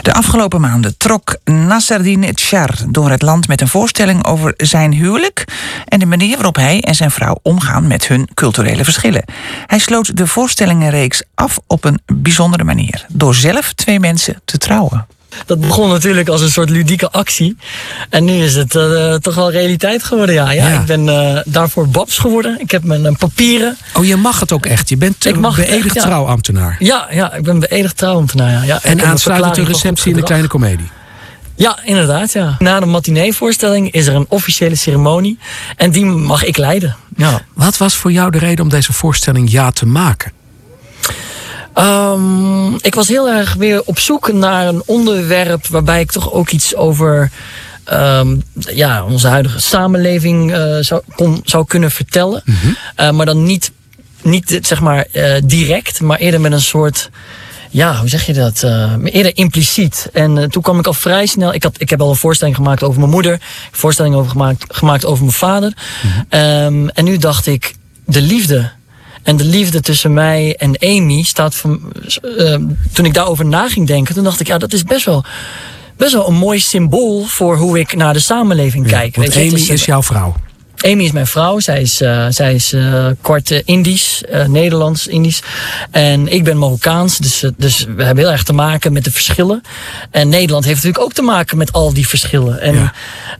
De 0.01 0.13
afgelopen 0.13 0.61
maanden 0.61 0.97
trok 0.97 1.37
Nasserdine 1.43 2.29
Char 2.33 2.75
door 2.89 3.09
het 3.09 3.21
land 3.21 3.47
met 3.47 3.61
een 3.61 3.67
voorstelling 3.67 4.25
over 4.25 4.53
zijn 4.57 4.93
huwelijk 4.93 5.43
en 5.85 5.99
de 5.99 6.05
manier 6.05 6.35
waarop 6.35 6.55
hij 6.55 6.81
en 6.81 6.95
zijn 6.95 7.11
vrouw 7.11 7.39
omgaan 7.41 7.87
met 7.87 8.07
hun 8.07 8.29
culturele 8.33 8.83
verschillen. 8.83 9.23
Hij 9.65 9.79
sloot 9.79 10.17
de 10.17 10.27
voorstellingenreeks 10.27 11.23
af 11.35 11.59
op 11.67 11.83
een 11.83 11.99
bijzondere 12.05 12.63
manier, 12.63 13.05
door 13.09 13.35
zelf 13.35 13.73
twee 13.73 13.99
mensen 13.99 14.41
te 14.45 14.57
trouwen. 14.57 15.07
Dat 15.45 15.59
begon 15.59 15.89
natuurlijk 15.89 16.29
als 16.29 16.41
een 16.41 16.51
soort 16.51 16.69
ludieke 16.69 17.11
actie. 17.11 17.57
En 18.09 18.23
nu 18.25 18.33
is 18.43 18.55
het 18.55 18.75
uh, 18.75 19.13
toch 19.13 19.35
wel 19.35 19.51
realiteit 19.51 20.03
geworden, 20.03 20.35
ja. 20.35 20.51
ja, 20.51 20.69
Ja. 20.69 20.79
Ik 20.79 20.85
ben 20.85 21.07
uh, 21.07 21.39
daarvoor 21.45 21.87
babs 21.87 22.17
geworden. 22.17 22.59
Ik 22.59 22.71
heb 22.71 22.83
mijn 22.83 23.03
uh, 23.03 23.11
papieren. 23.17 23.77
Oh, 23.93 24.05
je 24.05 24.15
mag 24.15 24.39
het 24.39 24.51
ook 24.51 24.65
echt. 24.65 24.89
Je 24.89 24.97
bent 24.97 25.25
Ik 25.25 25.39
mag 25.39 25.55
het 25.55 25.65
beëdigd 25.65 25.85
echt, 25.85 25.95
ja. 25.95 26.01
trouwambtenaar. 26.01 26.75
Ja, 26.79 27.07
ja, 27.11 27.33
ik 27.33 27.43
ben 27.43 27.59
beëdigd 27.59 27.97
trouwambtenaar. 27.97 28.65
Ja. 28.65 28.79
En 28.83 28.99
een 28.99 29.05
aansluitend 29.05 29.55
de 29.55 29.63
receptie 29.63 30.11
in 30.11 30.17
de 30.17 30.23
kleine 30.23 30.47
komedie. 30.47 30.89
Ja, 31.55 31.79
inderdaad, 31.83 32.31
ja. 32.31 32.55
Na 32.59 32.79
de 32.79 32.85
matineevoorstelling 32.85 33.91
is 33.91 34.07
er 34.07 34.15
een 34.15 34.25
officiële 34.29 34.75
ceremonie. 34.75 35.39
En 35.75 35.91
die 35.91 36.05
mag 36.05 36.43
ik 36.43 36.57
leiden. 36.57 36.95
Ja. 37.15 37.41
Wat 37.53 37.77
was 37.77 37.95
voor 37.95 38.11
jou 38.11 38.31
de 38.31 38.37
reden 38.37 38.63
om 38.63 38.69
deze 38.69 38.93
voorstelling 38.93 39.51
ja 39.51 39.71
te 39.71 39.85
maken? 39.85 40.31
Ehm, 41.77 42.73
ik 42.75 42.95
was 42.95 43.07
heel 43.07 43.29
erg 43.29 43.53
weer 43.53 43.81
op 43.85 43.99
zoek 43.99 44.31
naar 44.33 44.67
een 44.67 44.83
onderwerp 44.85 45.67
waarbij 45.67 46.01
ik 46.01 46.11
toch 46.11 46.31
ook 46.31 46.49
iets 46.49 46.75
over 46.75 47.31
ehm, 47.83 48.35
ja, 48.53 49.05
onze 49.05 49.27
huidige 49.27 49.59
samenleving 49.59 50.53
eh, 50.53 50.77
zou, 50.79 51.01
kon, 51.15 51.41
zou 51.43 51.65
kunnen 51.65 51.91
vertellen. 51.91 52.43
Eh, 52.95 53.11
maar 53.11 53.25
dan 53.25 53.43
niet, 53.43 53.71
niet 54.21 54.59
zeg 54.61 54.81
maar 54.81 55.05
eh, 55.11 55.41
direct, 55.43 56.01
maar 56.01 56.17
eerder 56.17 56.41
met 56.41 56.51
een 56.51 56.61
soort. 56.61 57.09
Ja, 57.69 57.99
hoe 57.99 58.09
zeg 58.09 58.25
je 58.25 58.33
dat? 58.33 58.63
Eerder 59.03 59.37
impliciet. 59.37 60.09
En 60.13 60.49
toen 60.49 60.61
kwam 60.61 60.79
ik 60.79 60.87
al 60.87 60.93
vrij 60.93 61.25
snel. 61.25 61.53
Ik, 61.53 61.63
had, 61.63 61.75
ik 61.81 61.89
heb 61.89 62.01
al 62.01 62.09
een 62.09 62.15
voorstelling 62.15 62.55
gemaakt 62.55 62.83
over 62.83 62.99
mijn 62.99 63.11
moeder. 63.11 63.33
Een 63.33 63.39
voorstelling 63.71 64.15
over 64.15 64.31
gemaakt, 64.31 64.65
gemaakt 64.67 65.05
over 65.05 65.23
mijn 65.23 65.37
vader. 65.37 65.73
Ehm, 66.29 66.87
en 66.87 67.03
nu 67.03 67.17
dacht 67.17 67.47
ik, 67.47 67.75
de 68.05 68.21
liefde. 68.21 68.71
En 69.27 69.37
de 69.37 69.43
liefde 69.43 69.81
tussen 69.81 70.13
mij 70.13 70.55
en 70.57 70.79
Amy 70.79 71.23
staat 71.23 71.55
van. 71.55 71.79
eh, 72.37 72.55
toen 72.93 73.05
ik 73.05 73.13
daarover 73.13 73.45
na 73.45 73.69
ging 73.69 73.87
denken, 73.87 74.15
toen 74.15 74.23
dacht 74.23 74.39
ik, 74.39 74.47
ja, 74.47 74.57
dat 74.57 74.73
is 74.73 74.83
best 74.83 75.05
wel. 75.05 75.23
Best 75.97 76.13
wel 76.13 76.27
een 76.27 76.33
mooi 76.35 76.59
symbool 76.59 77.23
voor 77.25 77.57
hoe 77.57 77.79
ik 77.79 77.95
naar 77.95 78.13
de 78.13 78.19
samenleving 78.19 78.87
kijk. 78.87 79.15
Want 79.15 79.27
Weet 79.33 79.43
je, 79.43 79.49
Amy 79.51 79.59
is- 79.61 79.69
is 79.69 79.85
jouw 79.85 80.03
vrouw. 80.03 80.35
Amy 80.81 81.03
is 81.03 81.11
mijn 81.11 81.27
vrouw. 81.27 81.59
Zij 81.59 81.81
is, 81.81 82.01
eh, 82.01 82.25
zij 82.29 82.53
is 82.53 82.73
eh, 82.73 83.05
kwart 83.21 83.51
eh, 83.51 83.61
Indisch, 83.65 84.23
Nederlands, 84.47 85.07
Indisch. 85.07 85.41
En 85.91 86.27
ik 86.27 86.43
ben 86.43 86.57
Marokkaans. 86.57 87.17
Dus, 87.17 87.43
dus 87.57 87.85
we 87.95 88.03
hebben 88.03 88.23
heel 88.23 88.33
erg 88.33 88.43
te 88.43 88.53
maken 88.53 88.93
met 88.93 89.03
de 89.03 89.11
verschillen. 89.11 89.61
En 90.11 90.29
Nederland 90.29 90.65
heeft 90.65 90.75
natuurlijk 90.75 91.03
ook 91.03 91.13
te 91.13 91.21
maken 91.21 91.57
met 91.57 91.71
al 91.71 91.93
die 91.93 92.07
verschillen. 92.07 92.61
En 92.61 92.73
Ja. 92.73 92.93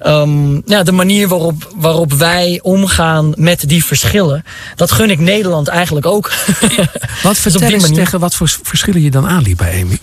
ja. 0.04 0.26
ja, 0.66 0.84
de 0.84 0.92
manier 0.92 1.28
waarop, 1.28 1.74
waarop 1.76 2.14
wij 2.14 2.60
omgaan 2.64 3.34
met 3.36 3.70
die 3.70 3.86
verschillen, 3.86 4.44
dat 4.76 4.92
gun 4.92 5.10
ik 5.10 5.20
Nederland 5.20 5.68
eigenlijk 5.68 6.06
ook. 6.06 6.32
Wat 7.24 7.32
Dus 7.34 7.40
vertel 7.40 7.70
manier- 7.70 7.94
tegen 7.94 8.20
wat 8.20 8.36
voor 8.36 8.50
verschillen 8.64 9.02
je 9.02 9.12
dan 9.12 9.28
aanliep 9.28 9.58
bij 9.58 9.82
Amy? 9.82 9.98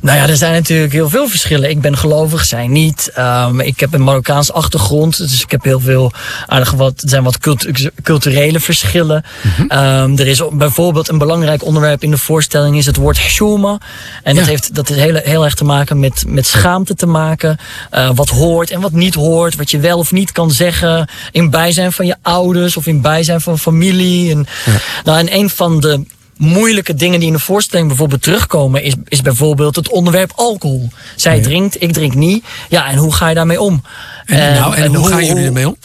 Nou 0.00 0.18
ja, 0.18 0.28
er 0.28 0.36
zijn 0.36 0.52
natuurlijk 0.52 0.92
heel 0.92 1.08
veel 1.08 1.28
verschillen. 1.28 1.70
Ik 1.70 1.80
ben 1.80 1.96
gelovig, 1.96 2.44
zij 2.44 2.66
niet. 2.66 3.10
Ehm, 3.14 3.60
ik 3.60 3.80
heb 3.80 3.92
een 3.94 4.02
Marokkaans 4.04 4.52
achtergrond, 4.52 5.16
dus 5.18 5.42
ik 5.42 5.50
heb 5.50 5.62
heel 5.64 5.80
veel 5.80 6.12
aardig 6.46 6.67
wat. 6.70 7.02
Er 7.02 7.08
zijn 7.08 7.22
wat 7.22 7.38
cultu- 7.38 7.90
culturele 8.02 8.60
verschillen. 8.60 9.24
Ehm, 9.68 10.18
er 10.18 10.26
is 10.26 10.42
bijvoorbeeld 10.52 11.08
een 11.08 11.18
belangrijk 11.18 11.64
onderwerp 11.64 12.02
in 12.02 12.10
de 12.10 12.18
voorstelling 12.18 12.76
is 12.76 12.86
het 12.86 12.96
woord 12.96 13.18
hshuma. 13.18 13.78
En 14.22 14.34
dat 14.34 14.46
heeft 14.46 14.74
dat 14.74 14.90
is 14.90 14.96
heel, 14.96 15.14
heel 15.14 15.44
erg 15.44 15.54
te 15.54 15.64
maken 15.64 16.00
met, 16.00 16.24
met 16.26 16.46
schaamte 16.46 16.94
te 16.94 17.06
maken. 17.06 17.58
Eh, 17.90 18.10
wat 18.14 18.28
hoort 18.28 18.70
en 18.70 18.80
wat 18.80 18.92
niet 18.92 19.14
hoort. 19.14 19.56
Wat 19.56 19.70
je 19.70 19.78
wel 19.78 19.98
of 19.98 20.12
niet 20.12 20.32
kan 20.32 20.50
zeggen 20.50 21.08
in 21.30 21.50
bijzijn 21.50 21.92
van 21.92 22.06
je 22.06 22.16
ouders 22.22 22.76
of 22.76 22.86
in 22.86 23.00
bijzijn 23.00 23.40
van 23.40 23.58
familie. 23.58 24.30
En, 24.30 24.46
nou, 25.04 25.18
en 25.18 25.34
een 25.34 25.50
van 25.50 25.80
de 25.80 26.04
moeilijke 26.38 26.94
dingen 26.94 27.18
die 27.18 27.28
in 27.28 27.34
de 27.34 27.40
voorstelling 27.40 27.88
bijvoorbeeld 27.88 28.22
terugkomen, 28.22 28.82
is, 28.82 28.94
is 29.04 29.22
bijvoorbeeld 29.22 29.76
het 29.76 29.88
onderwerp 29.88 30.32
alcohol. 30.34 30.88
Zij 31.16 31.40
drinkt, 31.40 31.82
ik 31.82 31.92
drink 31.92 32.14
niet. 32.14 32.44
Ja, 32.68 32.88
en 32.88 32.96
hoe 32.96 33.14
ga 33.14 33.28
je 33.28 33.34
daarmee 33.34 33.60
om? 33.60 33.82
En, 34.26 34.54
nou, 34.54 34.74
en, 34.74 34.94
hoe 34.94 35.08
gaan 35.08 35.24
jullie 35.24 35.44
ermee 35.44 35.68
om? 35.68 35.76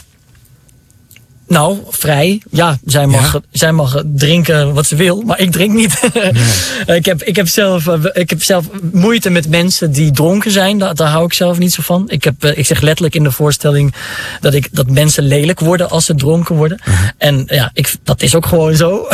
Nou, 1.53 1.77
vrij. 1.89 2.41
Ja, 2.49 2.77
zij 2.85 3.07
mag, 3.07 3.33
Ja? 3.33 3.39
zij 3.51 3.71
mag 3.71 4.01
drinken 4.05 4.73
wat 4.73 4.85
ze 4.85 4.95
wil, 4.95 5.21
maar 5.21 5.39
ik 5.39 5.51
drink 5.51 5.73
niet. 5.73 5.99
ik, 6.85 7.05
heb, 7.05 7.23
ik, 7.23 7.35
heb 7.35 7.47
zelf, 7.47 7.87
eh, 7.87 7.99
ik 8.13 8.29
heb 8.29 8.43
zelf 8.43 8.65
moeite 8.91 9.29
met 9.29 9.49
mensen 9.49 9.91
die 9.91 10.11
dronken 10.11 10.51
zijn. 10.51 10.77
Daar, 10.77 10.95
daar 10.95 11.07
hou 11.09 11.25
ik 11.25 11.33
zelf 11.33 11.57
niet 11.57 11.73
zo 11.73 11.81
van. 11.81 12.03
Ik, 12.09 12.23
heb, 12.23 12.43
eh, 12.43 12.57
ik 12.57 12.65
zeg 12.65 12.81
letterlijk 12.81 13.15
in 13.15 13.23
de 13.23 13.31
voorstelling 13.31 13.93
dat, 14.41 14.53
ik, 14.53 14.67
dat 14.71 14.89
mensen 14.89 15.23
lelijk 15.23 15.59
worden 15.59 15.89
als 15.89 16.05
ze 16.05 16.15
dronken 16.15 16.55
worden. 16.55 16.79
En 17.17 17.43
ja, 17.47 17.69
ik, 17.73 17.95
dat 18.03 18.21
is 18.21 18.35
ook 18.35 18.45
gewoon 18.45 18.75
zo. 18.75 19.07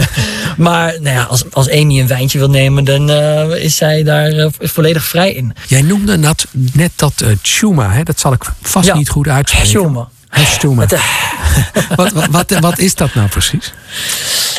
maar 0.56 0.94
nou 1.00 1.16
ja, 1.16 1.22
als, 1.22 1.44
als 1.50 1.70
Amy 1.70 2.00
een 2.00 2.06
wijntje 2.06 2.38
wil 2.38 2.50
nemen, 2.50 2.84
dan 2.84 3.10
eh, 3.10 3.64
is 3.64 3.76
zij 3.76 4.02
daar 4.02 4.50
volledig 4.58 5.04
vrij 5.04 5.32
in. 5.32 5.54
Jij 5.66 5.82
noemde 5.82 6.20
dat, 6.20 6.46
net 6.72 6.92
dat 6.96 7.24
tjuma, 7.42 7.90
hè? 7.90 8.02
dat 8.02 8.20
zal 8.20 8.32
ik 8.32 8.44
vast 8.62 8.86
Ja. 8.86 8.94
niet 8.94 9.08
goed 9.08 9.28
uitspreken. 9.28 10.08
Eh, 10.30 11.00
Wat, 11.96 12.12
wat, 12.12 12.26
wat, 12.30 12.50
wat 12.60 12.78
is 12.78 12.94
dat 12.94 13.14
nou 13.14 13.28
precies? 13.28 13.72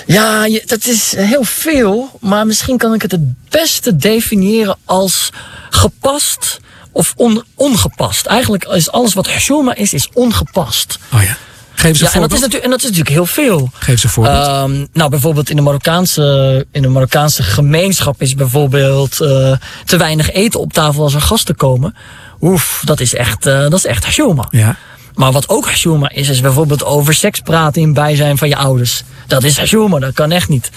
Ja, 0.05 0.45
je- 0.45 0.63
dat 0.65 0.85
is 0.85 1.15
heel 1.15 1.43
veel. 1.43 2.17
Maar 2.19 2.45
misschien 2.45 2.77
kan 2.77 2.93
ik 2.93 3.01
het 3.01 3.11
het 3.11 3.49
beste 3.49 3.95
definiëren 3.95 4.77
als 4.85 5.29
gepast 5.69 6.59
of 6.91 7.13
on- 7.15 7.43
ongepast. 7.55 8.25
Eigenlijk 8.25 8.65
is 8.65 8.91
alles 8.91 9.13
wat 9.13 9.27
Hashuma 9.31 9.75
is, 9.75 9.93
is 9.93 10.09
ongepast. 10.13 10.99
Oh 11.13 11.21
ja. 11.23 11.37
Geef 11.75 11.99
een 12.01 12.07
Ja, 12.07 12.13
en, 12.13 12.21
dat 12.21 12.31
is 12.33 12.39
natuurlijk, 12.39 12.63
en 12.63 12.69
dat 12.69 12.79
is 12.79 12.85
natuurlijk 12.85 13.15
heel 13.15 13.25
veel. 13.25 13.69
Geef 13.73 14.03
een 14.03 14.09
voorbeeld. 14.09 14.45
Ehm, 14.47 14.85
nou, 14.93 15.09
bijvoorbeeld 15.09 15.49
in 15.49 15.55
de 15.55 15.61
Marokkaanse, 15.61 16.65
in 16.71 16.81
de 16.81 16.87
Marokkaanse 16.87 17.43
gemeenschap 17.43 18.21
is 18.21 18.35
bijvoorbeeld 18.35 19.19
eh, 19.21 19.51
te 19.85 19.97
weinig 19.97 20.31
eten 20.31 20.59
op 20.59 20.73
tafel 20.73 21.03
als 21.03 21.13
er 21.13 21.21
gasten 21.21 21.55
komen. 21.55 21.95
Oef, 22.41 22.81
dat 22.85 22.99
is 22.99 23.13
echt, 23.13 23.45
eh, 23.45 23.59
dat 23.59 23.73
is 23.73 23.85
echt 23.85 24.03
Hashuma. 24.05 24.47
ja. 24.51 24.75
Maar 25.13 25.31
wat 25.31 25.49
ook 25.49 25.65
hashuma 25.65 26.09
is, 26.09 26.29
is 26.29 26.41
bijvoorbeeld 26.41 26.83
over 26.83 27.13
seks 27.13 27.39
praten 27.39 27.81
in 27.81 27.93
bijzijn 27.93 28.37
van 28.37 28.47
je 28.47 28.55
ouders. 28.55 29.03
Dat 29.27 29.43
is 29.43 29.57
hashuma, 29.57 29.99
dat 29.99 30.13
kan 30.13 30.31
echt 30.31 30.49
niet. 30.49 30.71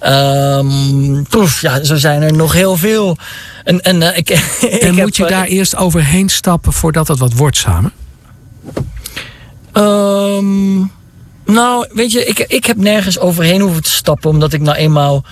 Ehm, 0.00 1.22
poef, 1.22 1.60
ja, 1.60 1.84
zo 1.84 1.96
zijn 1.96 2.22
er 2.22 2.32
nog 2.32 2.52
heel 2.52 2.76
veel. 2.76 3.16
En, 3.64 3.80
en, 3.80 4.02
eh, 4.02 4.18
ik, 4.18 4.30
ik 4.60 4.80
En 4.80 4.94
heb, 4.94 5.04
moet 5.04 5.16
je 5.16 5.24
eh, 5.24 5.30
daar 5.30 5.46
eerst 5.46 5.76
overheen 5.76 6.28
stappen 6.28 6.72
voordat 6.72 7.08
het 7.08 7.18
wat 7.18 7.32
wordt 7.32 7.56
samen? 7.56 7.92
Ehm, 9.72 10.78
nou, 11.44 11.86
weet 11.92 12.12
je, 12.12 12.24
ik, 12.24 12.38
ik 12.38 12.64
heb 12.66 12.76
nergens 12.76 13.18
overheen 13.18 13.60
hoeven 13.60 13.82
te 13.82 13.90
stappen, 13.90 14.30
omdat 14.30 14.52
ik 14.52 14.60
nou 14.60 14.76
eenmaal 14.76 15.24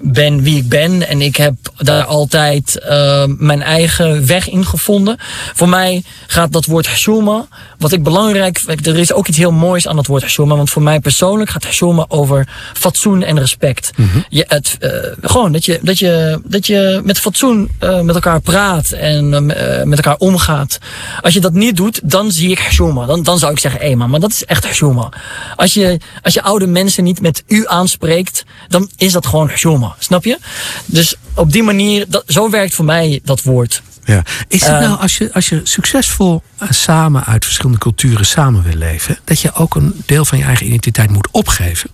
ben 0.00 0.42
wie 0.42 0.56
ik 0.56 0.68
ben. 0.68 1.08
En 1.08 1.20
ik 1.20 1.36
heb 1.36 1.54
daar 1.76 2.04
altijd 2.04 2.78
eh, 2.78 3.24
mijn 3.38 3.62
eigen 3.62 4.26
weg 4.26 4.50
in 4.50 4.66
gevonden. 4.66 5.16
Voor 5.54 5.68
mij 5.68 6.02
gaat 6.26 6.52
dat 6.52 6.64
woord 6.64 6.86
hashuma, 6.86 7.46
wat 7.78 7.92
ik 7.92 8.02
belangrijk 8.02 8.58
vind, 8.58 8.86
er 8.86 8.98
is 8.98 9.12
ook 9.12 9.28
iets 9.28 9.38
heel 9.38 9.52
moois 9.52 9.88
aan 9.88 9.96
dat 9.96 10.06
woord 10.06 10.22
hashuma. 10.22 10.56
Want 10.56 10.70
voor 10.70 10.82
mij 10.82 11.00
persoonlijk 11.00 11.50
gaat 11.50 11.64
hashuma 11.64 12.04
over 12.08 12.48
fatsoen 12.72 13.22
en 13.22 13.38
respect. 13.38 13.90
je, 14.28 14.44
het, 14.48 14.76
eh, 14.80 14.90
gewoon 15.20 15.52
dat 15.52 15.64
je, 15.64 15.78
dat, 15.82 15.98
je, 15.98 16.40
dat 16.44 16.66
je 16.66 17.00
met 17.04 17.18
fatsoen 17.18 17.70
eh, 17.78 18.00
met 18.00 18.14
elkaar 18.14 18.40
praat 18.40 18.90
en 18.90 19.46
met 19.88 19.96
elkaar 19.96 20.16
omgaat. 20.16 20.78
Als 21.20 21.34
je 21.34 21.40
dat 21.40 21.52
niet 21.52 21.76
doet, 21.76 22.00
dan 22.02 22.32
zie 22.32 22.50
ik 22.50 22.58
hashuma. 22.58 23.06
Dan, 23.06 23.22
dan 23.22 23.38
zou 23.38 23.52
ik 23.52 23.58
zeggen 23.58 23.80
ema, 23.80 24.06
maar 24.06 24.20
dat 24.20 24.30
is 24.30 24.44
echt 24.44 24.64
hashuma. 24.64 25.08
Als 25.56 25.74
je, 25.74 26.00
als 26.22 26.34
je 26.34 26.42
oude 26.42 26.66
mensen 26.66 27.04
niet 27.04 27.20
met 27.20 27.42
u 27.46 27.66
aanspreekt, 27.66 28.44
dan 28.68 28.90
is 28.96 29.12
dat 29.12 29.26
gewoon 29.26 29.48
hashuma. 29.48 29.83
Programma. 29.84 29.96
Snap 29.98 30.24
je? 30.24 30.38
Dus 30.86 31.14
op 31.34 31.52
die 31.52 31.62
manier, 31.62 32.04
dat, 32.08 32.22
zo 32.26 32.50
werkt 32.50 32.74
voor 32.74 32.84
mij 32.84 33.20
dat 33.24 33.42
woord. 33.42 33.82
Ja. 34.04 34.22
Is 34.48 34.60
het 34.60 34.70
Eh, 34.70 34.80
nou, 34.80 35.00
als 35.00 35.18
je, 35.18 35.32
als 35.32 35.48
je 35.48 35.60
succesvol 35.64 36.42
eh, 36.58 36.70
samen 36.70 37.24
uit 37.24 37.44
verschillende 37.44 37.78
culturen 37.78 38.26
samen 38.26 38.62
wil 38.62 38.74
leven, 38.74 39.18
dat 39.24 39.40
je 39.40 39.52
ook 39.54 39.74
een 39.74 40.02
deel 40.06 40.24
van 40.24 40.38
je 40.38 40.44
eigen 40.44 40.66
identiteit 40.66 41.10
moet 41.10 41.28
opgeven? 41.30 41.90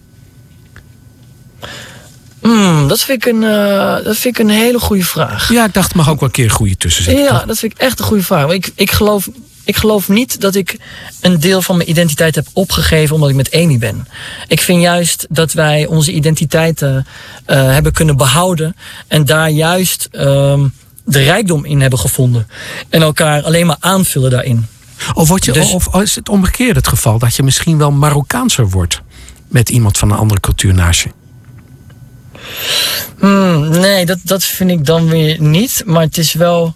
Hmm, 2.41 2.89
dat, 2.89 3.01
vind 3.01 3.27
ik 3.27 3.33
een, 3.33 3.43
eh, 3.45 4.05
dat 4.05 4.17
vind 4.17 4.39
ik 4.39 4.45
een 4.45 4.51
hele 4.51 4.79
goede 4.79 5.05
vraag. 5.05 5.53
Ja, 5.53 5.65
ik 5.65 5.75
dacht, 5.75 5.95
mag 5.95 6.09
ook 6.09 6.21
wel 6.21 6.29
een 6.29 6.35
keer 6.35 6.45
een 6.45 6.51
goede 6.51 6.77
tussen 6.77 7.05
zitten. 7.05 7.25
Ja, 7.25 7.45
dat 7.47 7.59
vind 7.59 7.73
ik 7.73 7.79
echt 7.79 7.99
een 7.99 8.05
goede 8.05 8.23
vraag. 8.23 8.51
Ik, 8.51 8.71
ik, 8.75 8.91
geloof, 8.91 9.29
ik 9.71 9.77
geloof 9.77 10.09
niet 10.09 10.41
dat 10.41 10.55
ik 10.55 10.77
een 11.21 11.41
deel 11.41 11.63
van 11.63 11.77
mijn 11.77 11.91
identiteit 11.91 12.35
heb 12.35 12.47
opgegeven 12.53 13.15
omdat 13.15 13.31
ik 13.31 13.37
met 13.37 13.55
Amy 13.55 13.79
ben. 13.79 14.07
Ik 14.49 14.61
vind 14.61 14.83
juist 14.83 15.27
dat 15.29 15.53
wij 15.53 15.87
onze 15.87 16.13
identiteiten 16.13 17.07
eh, 17.45 17.73
hebben 17.73 17.93
kunnen 17.93 18.17
behouden 18.17 18.77
en 19.07 19.25
daar 19.25 19.51
juist 19.51 20.09
ehm, 20.11 20.69
de 21.05 21.23
rijkdom 21.23 21.65
in 21.65 21.81
hebben 21.81 21.99
gevonden. 21.99 22.49
En 22.89 23.03
elkaar 23.03 23.43
alleen 23.43 23.67
maar 23.67 23.77
aanvullen 23.81 24.31
daarin. 24.31 24.67
Of, 25.15 25.29
word 25.29 25.45
je, 25.45 25.53
Dus- 25.53 25.73
of 25.73 25.95
is 25.95 26.15
het 26.15 26.29
omgekeerd 26.29 26.77
het 26.77 26.89
geval 26.89 27.19
dat 27.19 27.37
je 27.37 27.43
misschien 27.43 27.79
wel 27.79 27.91
Marokkaanser 27.91 28.69
wordt 28.71 29.01
met 29.49 29.69
iemand 29.69 29.99
van 29.99 30.11
een 30.11 30.19
andere 30.19 30.41
cultuur 30.41 30.75
naast 30.75 31.03
je? 31.03 31.11
Hmm, 33.19 33.69
nee, 33.69 34.07
dat, 34.07 34.19
dat 34.23 34.45
vind 34.45 34.71
ik 34.71 34.87
dan 34.87 35.09
weer 35.09 35.41
niet. 35.41 35.83
Maar 35.87 36.03
het 36.03 36.19
is 36.19 36.33
wel 36.33 36.75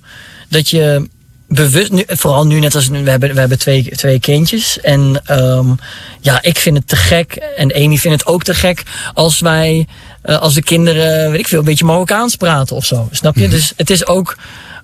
dat 0.49 0.69
je 0.69 1.09
bewust, 1.55 1.93
nu, 1.93 2.05
vooral 2.07 2.47
nu 2.47 2.61
net 2.61 2.75
als 2.75 2.89
nu, 2.89 3.05
we 3.05 3.11
hebben, 3.11 3.35
we 3.35 3.41
hebben 3.41 3.59
twee, 3.59 3.91
twee 3.97 4.21
kindjes. 4.21 4.81
En 4.81 5.21
ehm, 5.25 5.67
ja, 6.21 6.43
ik 6.43 6.59
vind 6.59 6.77
het 6.77 6.89
te 6.89 6.97
gek. 6.97 7.33
En 7.57 7.75
Amy 7.75 7.97
vindt 7.97 8.19
het 8.21 8.27
ook 8.27 8.43
te 8.43 8.55
gek 8.55 8.83
als 9.15 9.41
wij, 9.41 9.87
eh, 10.23 10.39
als 10.41 10.55
de 10.55 10.63
kinderen, 10.63 11.31
weet 11.31 11.41
ik 11.41 11.49
veel, 11.49 11.59
een 11.59 11.65
beetje 11.65 11.85
Marokkaans 11.85 12.37
praten 12.37 12.77
of 12.77 12.85
zo. 12.85 13.09
Snap 13.11 13.37
je? 13.37 13.49
Dus 13.49 13.73
het 13.77 13.91
is 13.91 14.07
ook. 14.07 14.37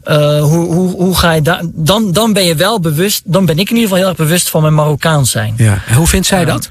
eh, 0.05 0.43
hoe, 0.43 0.75
hoe, 0.75 0.91
hoe 0.97 1.17
ga 1.17 1.33
je 1.33 1.43
daar. 1.43 1.61
Dan, 1.65 2.13
dan 2.13 2.33
ben 2.33 2.45
je 2.45 2.55
wel 2.55 2.81
bewust. 2.81 3.23
Dan 3.25 3.47
ben 3.47 3.59
ik 3.59 3.69
in 3.71 3.77
ieder 3.77 3.83
geval 3.83 3.97
heel 3.99 4.09
erg 4.09 4.17
bewust 4.17 4.49
van 4.51 4.63
mijn 4.63 4.75
Marokkaans 4.75 5.31
zijn. 5.31 5.55
Ja. 5.57 5.83
En 5.89 5.95
hoe 5.95 6.07
vindt 6.07 6.27
zij 6.27 6.45
dat? 6.45 6.71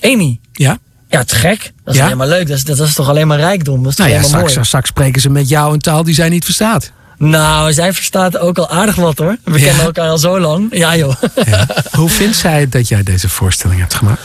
Amy. 0.00 0.40
Ja? 0.52 0.78
Ja, 1.08 1.24
te 1.24 1.34
gek. 1.34 1.72
Dat 1.84 1.94
is 1.94 2.00
Ja? 2.00 2.14
maar 2.14 2.26
leuk. 2.28 2.48
Dat 2.48 2.56
is, 2.56 2.64
dat 2.64 2.78
is 2.80 2.94
toch 2.94 3.08
alleen 3.08 3.26
maar 3.26 3.38
rijkdom. 3.38 3.82
Dat 3.82 3.92
is 3.92 3.98
Nou 3.98 4.10
ja, 4.10 4.16
helemaal 4.16 4.38
straks, 4.38 4.54
mooi. 4.54 4.66
straks 4.66 4.88
spreken 4.88 5.20
ze 5.20 5.30
met 5.30 5.48
jou 5.48 5.72
een 5.72 5.78
taal 5.80 6.02
die 6.04 6.14
zij 6.14 6.28
niet 6.28 6.44
verstaat. 6.44 6.92
Nou, 7.18 7.72
zij 7.72 7.92
verstaat 7.92 8.38
ook 8.38 8.58
al 8.58 8.70
aardig 8.70 8.94
wat 8.94 9.18
hoor. 9.18 9.36
We 9.44 9.58
Ja. 9.58 9.64
kennen 9.66 9.84
elkaar 9.84 10.08
al 10.08 10.18
zo 10.18 10.40
lang. 10.40 10.66
Ja 10.70 10.96
joh. 10.96 11.14
Ja. 11.46 11.66
Hoe 11.98 12.08
vindt 12.08 12.36
zij 12.36 12.68
dat 12.68 12.88
jij 12.88 13.02
deze 13.02 13.28
voorstelling 13.28 13.80
hebt 13.80 13.94
gemaakt? 13.94 14.20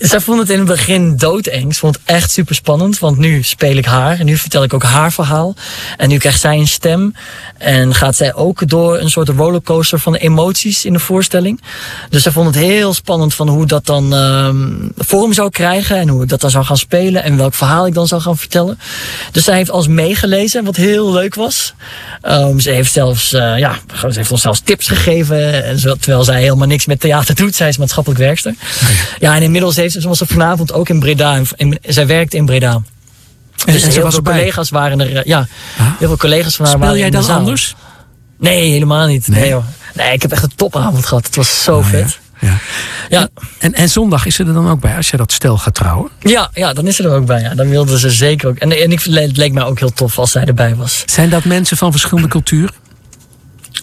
Zij 0.00 0.20
vond 0.20 0.38
het 0.38 0.50
in 0.50 0.58
het 0.58 0.68
begin 0.68 1.16
doodeng. 1.16 1.74
Ze 1.74 1.80
vond 1.80 1.94
het 1.94 2.04
echt 2.04 2.30
super 2.30 2.54
spannend. 2.54 2.98
Want 2.98 3.18
nu 3.18 3.42
speel 3.42 3.76
ik 3.76 3.84
haar. 3.84 4.18
En 4.18 4.26
nu 4.26 4.36
vertel 4.36 4.62
ik 4.62 4.74
ook 4.74 4.82
haar 4.82 5.12
verhaal. 5.12 5.54
En 5.96 6.08
nu 6.08 6.18
krijgt 6.18 6.40
zij 6.40 6.56
een 6.56 6.68
stem. 6.68 7.14
En 7.58 7.94
gaat 7.94 8.16
zij 8.16 8.34
ook 8.34 8.68
door 8.68 8.98
een 8.98 9.10
soort 9.10 9.28
rollercoaster 9.28 9.98
van 9.98 10.14
emoties 10.14 10.84
in 10.84 10.92
de 10.92 10.98
voorstelling. 10.98 11.60
Dus 12.08 12.22
zij 12.22 12.32
vond 12.32 12.46
het 12.46 12.64
heel 12.64 12.94
spannend 12.94 13.34
van 13.34 13.48
hoe 13.48 13.66
dat 13.66 13.86
dan 13.86 14.14
ehm, 14.14 14.56
vorm 14.96 15.32
zou 15.32 15.50
krijgen. 15.50 15.96
En 15.96 16.08
hoe 16.08 16.22
ik 16.22 16.28
dat 16.28 16.40
dan 16.40 16.50
zou 16.50 16.64
gaan 16.64 16.78
spelen. 16.78 17.22
En 17.22 17.36
welk 17.36 17.54
verhaal 17.54 17.86
ik 17.86 17.94
dan 17.94 18.06
zou 18.06 18.20
gaan 18.20 18.38
vertellen. 18.38 18.78
Dus 19.32 19.44
zij 19.44 19.56
heeft 19.56 19.70
alles 19.70 19.88
meegelezen. 19.88 20.64
Wat 20.64 20.76
heel 20.76 21.12
leuk 21.12 21.34
was. 21.34 21.74
Ehm, 22.22 22.58
ze 22.58 22.70
heeft 22.70 22.92
zelfs, 22.92 23.32
eh, 23.32 23.58
ja, 23.58 23.78
ze 24.00 24.06
heeft 24.12 24.32
ons 24.32 24.42
zelfs 24.42 24.60
tips 24.60 24.88
gegeven. 24.88 25.64
En 25.64 25.78
zo, 25.78 25.94
terwijl 25.94 26.24
zij 26.24 26.40
helemaal 26.40 26.66
niks 26.66 26.86
met 26.86 27.00
theater 27.00 27.34
doet. 27.34 27.54
Zij 27.54 27.68
is 27.68 27.78
maatschappelijk 27.78 28.20
werkster. 28.20 28.54
Ja, 29.18 29.34
en 29.34 29.42
inmiddels 29.42 29.76
heeft 29.76 29.88
ze, 29.90 30.08
was 30.08 30.20
er 30.20 30.26
vanavond 30.26 30.72
ook 30.72 30.88
in 30.88 31.00
Breda. 31.00 31.40
In- 31.56 31.78
zij 31.82 32.06
werkt 32.06 32.34
in 32.34 32.44
Breda. 32.46 32.72
En, 32.72 33.72
Dus 33.72 33.82
en 33.82 33.90
heel 33.90 34.10
veel 34.10 34.22
collega's 34.22 34.70
waren 34.70 35.00
er. 35.00 35.16
eh, 35.16 35.24
Ja, 35.24 35.46
heel 35.98 36.08
veel 36.08 36.16
collega's 36.16 36.56
van 36.56 36.64
haar 36.64 36.74
Speel 36.74 36.86
waren 36.86 37.00
jij 37.00 37.10
dan 37.10 37.28
anders? 37.28 37.74
Nee, 38.38 38.70
helemaal 38.70 39.06
niet. 39.06 39.28
Nee, 39.28 39.40
Nee? 39.40 39.52
hoor. 39.52 39.64
nee, 39.94 40.12
ik 40.12 40.22
heb 40.22 40.32
echt 40.32 40.42
een 40.42 40.54
topavond 40.56 41.06
gehad. 41.06 41.26
Het 41.26 41.36
was 41.36 41.62
zo 41.62 41.76
Oh, 41.76 41.82
ja. 41.84 41.88
vet. 41.90 42.18
Ja. 42.40 42.56
Ja. 43.08 43.28
En, 43.58 43.74
en 43.74 43.88
zondag 43.88 44.26
is 44.26 44.34
ze 44.34 44.44
er 44.44 44.52
dan 44.52 44.68
ook 44.70 44.80
bij 44.80 44.96
als 44.96 45.10
je 45.10 45.16
dat 45.16 45.32
stel 45.32 45.58
gaat 45.58 45.74
trouwen? 45.74 46.10
Ja, 46.20 46.50
ja, 46.54 46.72
dan 46.72 46.86
is 46.86 46.96
ze 46.96 47.02
er 47.02 47.10
ook 47.10 47.26
bij. 47.26 47.40
Ja. 47.40 47.54
Dan 47.54 47.68
wilde 47.68 47.98
ze 47.98 48.10
zeker 48.10 48.48
ook. 48.48 48.56
En, 48.56 48.72
en 48.82 48.92
ik, 48.92 49.00
het 49.02 49.36
leek 49.36 49.52
mij 49.52 49.62
ook 49.64 49.78
heel 49.78 49.92
tof 49.92 50.18
als 50.18 50.30
zij 50.30 50.44
erbij 50.44 50.74
was. 50.74 51.02
Zijn 51.06 51.30
dat 51.30 51.44
mensen 51.44 51.76
van 51.76 51.90
verschillende 51.90 52.28
culturen? 52.28 52.74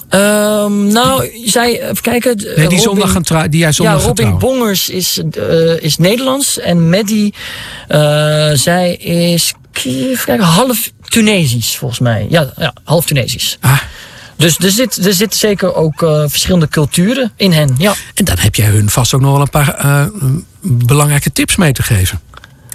Ehm, 0.10 0.88
nou, 0.88 1.30
zij, 1.46 1.82
even 1.82 2.02
kijken. 2.02 2.36
Nee, 2.38 2.54
die, 2.56 2.64
Robin- 2.64 2.80
zondag 2.80 3.12
gaan 3.12 3.50
die 3.50 3.60
jij 3.60 3.72
zondag 3.72 4.02
ja, 4.02 4.08
Robin? 4.08 4.38
Bongers 4.38 4.90
is, 4.90 5.22
eh, 5.32 5.82
is 5.82 5.98
Nederlands. 5.98 6.60
En 6.60 6.90
Maddie, 6.90 7.34
eh, 7.88 8.50
zij 8.54 8.96
is 8.96 9.54
even 9.84 10.26
kijken, 10.26 10.46
half 10.46 10.92
Tunesisch 11.08 11.78
volgens 11.78 12.00
mij. 12.00 12.26
Ja, 12.30 12.54
ja 12.58 12.74
half 12.84 13.06
Tunesisch. 13.06 13.58
Ah, 13.62 13.80
Dus 14.36 14.58
er 14.58 14.72
zit, 14.72 15.06
er 15.06 15.14
zitten 15.14 15.40
zeker 15.40 15.76
ook 15.76 16.02
eh, 16.02 16.24
verschillende 16.28 16.68
culturen 16.68 17.32
in 17.36 17.52
hen. 17.52 17.76
Ja. 17.78 17.94
en 18.14 18.26
dan 18.26 18.38
heb 18.40 18.56
jij 18.56 18.68
hun 18.68 18.90
vast 18.90 19.14
ook 19.14 19.22
nog 19.22 19.32
wel 19.32 19.42
een 19.42 19.50
paar 19.50 20.10
belangrijke 20.62 21.32
tips 21.32 21.56
mee 21.56 21.72
te 21.72 21.84
geven. 21.84 22.20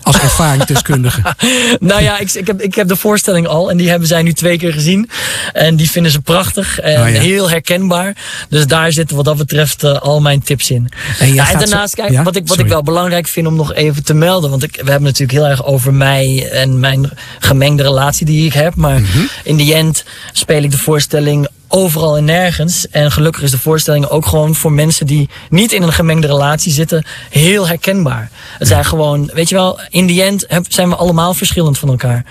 Als 0.02 0.18
ervaringsdeskundige. 0.18 1.22
nou 1.80 2.02
ja, 2.02 2.18
ik, 2.18 2.32
ik, 2.32 2.46
heb, 2.46 2.60
ik 2.62 2.74
heb 2.74 2.88
de 2.88 2.96
voorstelling 2.96 3.46
al 3.46 3.70
en 3.70 3.76
die 3.76 3.88
hebben 3.90 4.08
zij 4.08 4.22
nu 4.22 4.32
twee 4.32 4.58
keer 4.58 4.72
gezien. 4.72 5.10
En 5.52 5.76
die 5.76 5.90
vinden 5.90 6.12
ze 6.12 6.20
prachtig 6.20 6.80
en 6.80 7.00
Oh 7.00 7.08
ja. 7.12 7.20
heel 7.20 7.50
herkenbaar. 7.50 8.16
Dus 8.48 8.66
daar 8.66 8.92
zitten 8.92 9.16
wat 9.16 9.24
dat 9.24 9.36
betreft 9.36 9.84
eh, 9.84 9.98
al 10.00 10.20
mijn 10.20 10.42
tips 10.42 10.70
in. 10.70 10.88
En 11.18 11.34
Ja, 11.34 11.46
en 11.46 11.52
zo- 11.52 11.58
daarnaast, 11.58 11.94
kijk, 11.94 12.10
Ja? 12.10 12.22
wat, 12.22 12.36
ik, 12.36 12.48
wat 12.48 12.58
ik 12.58 12.66
wel 12.66 12.82
belangrijk 12.82 13.26
vind 13.28 13.46
om 13.46 13.54
nog 13.56 13.74
even 13.74 14.04
te 14.04 14.14
melden. 14.14 14.50
Want 14.50 14.62
ik, 14.62 14.70
we 14.82 14.90
hebben 14.90 15.02
natuurlijk 15.08 15.38
heel 15.38 15.46
erg 15.48 15.64
over 15.64 15.94
mij 15.94 16.48
en 16.52 16.80
mijn 16.80 17.10
gemengde 17.38 17.82
relatie 17.82 18.26
die 18.26 18.46
ik 18.46 18.52
heb. 18.52 18.74
Maar 18.74 19.00
Mhm. 19.00 19.18
in 19.44 19.56
die 19.56 19.74
end 19.74 20.04
speel 20.32 20.62
ik 20.62 20.70
de 20.70 20.78
voorstelling 20.78 21.48
overal 21.72 22.16
en 22.16 22.24
nergens. 22.24 22.88
En 22.88 23.12
gelukkig 23.12 23.42
is 23.42 23.50
de 23.50 23.58
voorstelling 23.58 24.06
ook 24.06 24.26
gewoon 24.26 24.54
voor 24.54 24.72
mensen 24.72 25.06
die 25.06 25.28
niet 25.50 25.72
in 25.72 25.82
een 25.82 25.92
gemengde 25.92 26.26
relatie 26.26 26.72
zitten 26.72 27.04
heel 27.30 27.68
herkenbaar. 27.68 28.30
Het 28.58 28.68
zijn 28.68 28.84
gewoon, 28.84 29.30
weet 29.34 29.48
je 29.48 29.54
wel, 29.54 29.80
in 29.90 30.06
die 30.06 30.22
end 30.22 30.46
zijn 30.68 30.88
we 30.88 30.96
allemaal 30.96 31.34
verschillend 31.34 31.78
van 31.78 31.88
elkaar. 31.88 32.24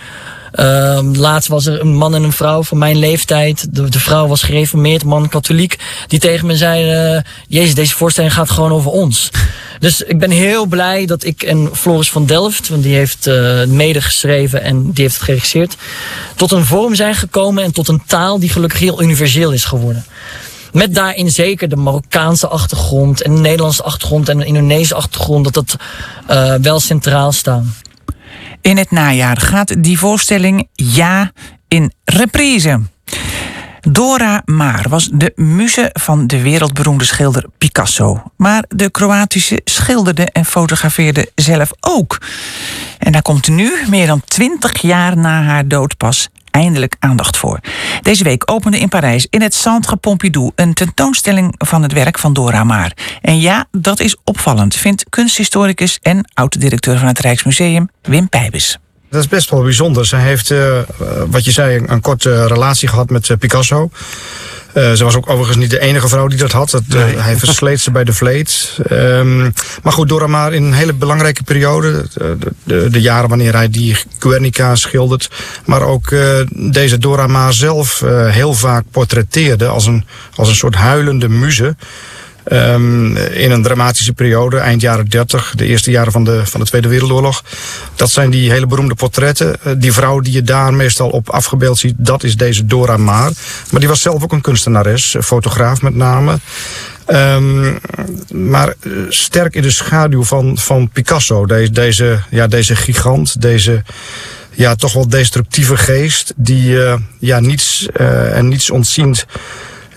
Ehm, 0.52 1.16
laatst 1.16 1.50
was 1.50 1.66
er 1.66 1.82
een 1.82 1.96
man 1.96 2.16
en 2.16 2.24
een 2.24 2.32
vrouw 2.32 2.64
van 2.64 2.78
mijn 2.78 2.98
leeftijd. 2.98 3.76
De, 3.76 4.00
vrouw 4.00 4.28
was 4.28 4.44
gereformeerd, 4.44 5.04
man 5.04 5.30
katholiek. 5.30 5.80
Die 6.08 6.20
tegen 6.20 6.48
me 6.48 6.58
zei: 6.58 6.92
eh, 6.92 7.22
Jezus, 7.48 7.76
deze 7.76 7.96
voorstelling 7.96 8.34
gaat 8.34 8.50
gewoon 8.50 8.72
over 8.72 8.92
ons. 8.92 9.30
Dus 9.80 10.02
ik 10.02 10.20
ben 10.20 10.30
heel 10.30 10.66
blij 10.66 11.06
dat 11.06 11.24
ik 11.24 11.44
en 11.44 11.70
Floris 11.74 12.12
van 12.12 12.26
Delft, 12.26 12.70
want 12.70 12.84
die 12.84 12.96
heeft 12.96 13.28
eh 13.28 13.64
mede 13.66 14.02
geschreven 14.02 14.64
en 14.64 14.92
die 14.92 15.04
heeft 15.04 15.16
het 15.16 15.24
geregisseerd, 15.24 15.76
tot 16.36 16.52
een 16.52 16.66
vorm 16.66 16.96
zijn 16.96 17.16
gekomen 17.16 17.64
en 17.64 17.72
tot 17.72 17.88
een 17.88 18.04
taal 18.06 18.40
die 18.40 18.50
gelukkig 18.50 18.80
heel 18.80 19.02
universeel 19.02 19.52
is 19.52 19.66
geworden. 19.66 20.06
Met 20.72 20.96
daarin 20.96 21.32
zeker 21.32 21.70
de 21.70 21.76
Marokkaanse 21.76 22.48
achtergrond 22.48 23.22
en 23.22 23.36
de 23.36 23.42
Nederlandse 23.42 23.84
achtergrond 23.84 24.30
en 24.30 24.38
de 24.38 24.46
Indonesische 24.46 24.96
achtergrond, 24.96 25.44
dat 25.44 25.54
dat 25.54 25.76
eh, 26.28 26.54
wel 26.62 26.80
centraal 26.80 27.32
staan. 27.32 27.74
In 28.62 28.78
het 28.78 28.92
najaar 28.92 29.38
gaat 29.38 29.84
die 29.84 30.00
voorstelling 30.00 30.68
Ja 30.74 31.32
in 31.68 31.92
reprise. 32.06 32.82
Dora 33.82 34.42
Maar 34.46 34.86
was 34.90 35.10
de 35.14 35.32
muze 35.36 35.90
van 35.94 36.28
de 36.28 36.42
wereldberoemde 36.42 37.06
schilder 37.06 37.46
Picasso. 37.58 38.24
Maar 38.38 38.64
de 38.68 38.90
Kroatische 38.90 39.62
schilderde 39.64 40.26
en 40.32 40.46
fotografeerde 40.46 41.32
zelf 41.36 41.72
ook. 41.80 42.22
En 42.98 43.12
daar 43.12 43.22
komt 43.22 43.48
nu, 43.48 43.72
meer 43.90 44.08
dan 44.08 44.22
twintig 44.26 44.82
jaar 44.82 45.18
na 45.18 45.44
haar 45.44 45.68
dood 45.68 45.98
pas, 45.98 46.30
eindelijk 46.52 46.96
aandacht 47.00 47.38
voor. 47.38 47.60
Deze 48.02 48.24
week 48.24 48.52
opende 48.52 48.80
in 48.80 48.90
Parijs 48.90 49.28
in 49.30 49.42
het 49.42 49.54
Centre 49.54 49.96
Pompidou 49.96 50.52
een 50.56 50.74
tentoonstelling 50.74 51.56
van 51.58 51.84
het 51.84 51.94
werk 51.94 52.20
van 52.20 52.34
Dora 52.34 52.64
Maar. 52.64 52.98
En 53.22 53.40
ja, 53.40 53.66
dat 53.72 54.00
is 54.00 54.16
opvallend, 54.24 54.76
vindt 54.76 55.06
kunsthistoricus 55.10 56.00
en 56.02 56.32
oud-directeur 56.34 56.98
van 56.98 57.08
het 57.08 57.20
Rijksmuseum 57.20 57.90
Wim 58.02 58.30
Pijbes. 58.30 58.78
Dat 59.12 59.22
is 59.22 59.28
best 59.28 59.50
wel 59.50 59.64
bijzonder. 59.64 60.06
Ze 60.06 60.16
heeft, 60.16 60.52
eh, 60.52 60.80
eh, 60.80 60.86
wat 61.28 61.46
je 61.46 61.52
zei, 61.52 61.78
een, 61.78 61.92
een 61.92 62.02
korte 62.02 62.48
relatie 62.48 62.88
gehad 62.88 63.10
met 63.10 63.30
eh, 63.30 63.38
Picasso. 63.38 63.90
Eh, 64.74 64.92
ze 64.92 65.04
was 65.04 65.16
ook 65.16 65.30
overigens 65.30 65.58
niet 65.58 65.70
de 65.70 65.80
enige 65.80 66.08
vrouw 66.08 66.28
die 66.28 66.38
dat 66.38 66.52
had. 66.52 66.70
Dat, 66.70 66.84
eh, 66.90 67.04
hij 67.18 67.38
versleet 67.38 67.80
ze 67.80 67.92
bij 67.92 68.04
de 68.04 68.14
vleet. 68.14 68.80
Ehm, 68.88 69.42
maar 69.84 69.94
goed, 69.94 70.10
Dora 70.10 70.28
Maar 70.28 70.54
in 70.54 70.64
een 70.64 70.74
hele 70.74 70.94
belangrijke 70.94 71.44
periode. 71.44 72.06
De, 72.14 72.38
de, 72.64 72.90
de 72.90 73.02
jaren 73.02 73.30
wanneer 73.30 73.56
hij 73.56 73.70
die 73.70 73.98
Guernica 74.20 74.76
schildert. 74.76 75.30
Maar 75.66 75.82
ook 75.82 76.12
eh, 76.12 76.42
deze 76.56 76.98
Dora 76.98 77.28
Maar 77.28 77.54
zelf 77.54 78.04
heel 78.28 78.54
vaak 78.54 78.84
portretteerde 78.92 79.68
als 79.68 79.86
een, 79.86 80.06
als 80.36 80.50
een 80.50 80.56
soort 80.56 80.76
huilende 80.76 81.30
muze. 81.30 81.76
Ehm, 82.44 83.16
in 83.18 83.52
een 83.52 83.64
dramatische 83.64 84.14
periode, 84.14 84.58
eind 84.58 84.82
jaren 84.82 85.06
30, 85.06 85.54
de 85.56 85.66
eerste 85.66 85.92
jaren 85.92 86.12
van 86.12 86.24
de, 86.24 86.46
van 86.46 86.60
de 86.60 86.66
Tweede 86.66 86.88
Wereldoorlog. 86.88 87.44
Dat 87.96 88.10
zijn 88.10 88.30
die 88.30 88.52
hele 88.52 88.68
beroemde 88.68 88.96
portretten. 88.96 89.64
Eh, 89.64 89.74
die 89.78 89.94
vrouw 89.94 90.20
die 90.20 90.34
je 90.34 90.42
daar 90.42 90.74
meestal 90.74 91.10
op 91.10 91.30
afgebeeld 91.30 91.78
ziet, 91.78 91.96
dat 91.98 92.24
is 92.24 92.36
deze 92.36 92.66
Dora 92.66 92.98
Maar. 92.98 93.32
Maar 93.70 93.80
die 93.80 93.90
was 93.90 94.02
zelf 94.02 94.24
ook 94.24 94.32
een 94.32 94.42
kunstenares, 94.42 95.16
fotograaf 95.22 95.82
met 95.82 95.96
name. 95.96 96.40
Ehm, 97.06 97.74
maar 98.32 98.68
eh, 98.68 98.92
sterk 99.10 99.56
in 99.56 99.62
de 99.62 99.72
schaduw 99.72 100.24
van, 100.24 100.58
van 100.58 100.90
Picasso, 100.90 101.46
deze, 101.46 101.72
deze, 101.72 102.20
ja, 102.30 102.48
deze 102.48 102.76
gigant, 102.76 103.42
deze 103.42 103.84
ja, 104.54 104.76
toch 104.76 104.94
wel 104.94 105.08
destructieve 105.08 105.78
geest, 105.78 106.34
die 106.36 106.84
eh, 106.84 106.96
ja, 107.20 107.40
niets 107.40 107.88
uh, 108.00 108.38
en 108.38 108.48
niets 108.48 108.70
ontziend 108.70 109.26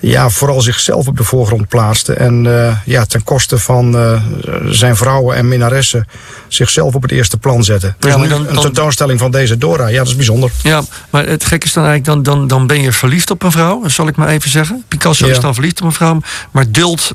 ja, 0.05 0.31
vooral 0.31 0.61
zichzelf 0.61 1.07
op 1.07 1.17
de 1.17 1.25
voorgrond 1.25 1.69
plaatste. 1.69 2.13
En 2.13 2.45
uh, 2.45 2.77
ja, 2.85 3.05
ten 3.05 3.25
koste 3.25 3.59
van 3.59 3.97
uh, 3.97 4.23
zijn 4.69 4.97
vrouwen 4.97 5.37
en 5.37 5.49
minnaressen 5.49 6.07
zichzelf 6.49 6.95
op 6.95 7.03
het 7.03 7.11
eerste 7.11 7.37
plan 7.37 7.65
zette. 7.65 7.95
Dus 7.99 8.11
Ja, 8.11 8.17
maar 8.19 8.27
nu 8.27 8.33
dan- 8.33 8.49
een 8.49 8.61
tentoonstelling 8.63 9.19
van 9.19 9.31
deze 9.31 9.59
Dora. 9.59 9.87
Ja, 9.89 9.99
dat 9.99 10.07
is 10.07 10.17
bijzonder. 10.17 10.51
Ja, 10.63 10.83
maar 11.11 11.27
het 11.27 11.45
gekke 11.45 11.67
is 11.67 11.73
dan 11.73 11.85
eigenlijk, 11.85 12.25
dan, 12.25 12.39
dan, 12.39 12.47
dan 12.47 12.67
ben 12.67 12.81
je 12.81 12.93
verliefd 12.93 13.31
op 13.31 13.43
een 13.43 13.53
vrouw, 13.53 13.89
zal 13.89 14.07
ik 14.09 14.17
maar 14.17 14.29
even 14.29 14.51
zeggen. 14.51 14.85
Picasso 14.89 15.27
Ja. 15.27 15.33
is 15.33 15.41
dan 15.41 15.55
verliefd 15.55 15.81
op 15.81 15.87
een 15.87 15.93
vrouw, 15.93 16.21
maar 16.51 16.65
duldt 16.71 17.13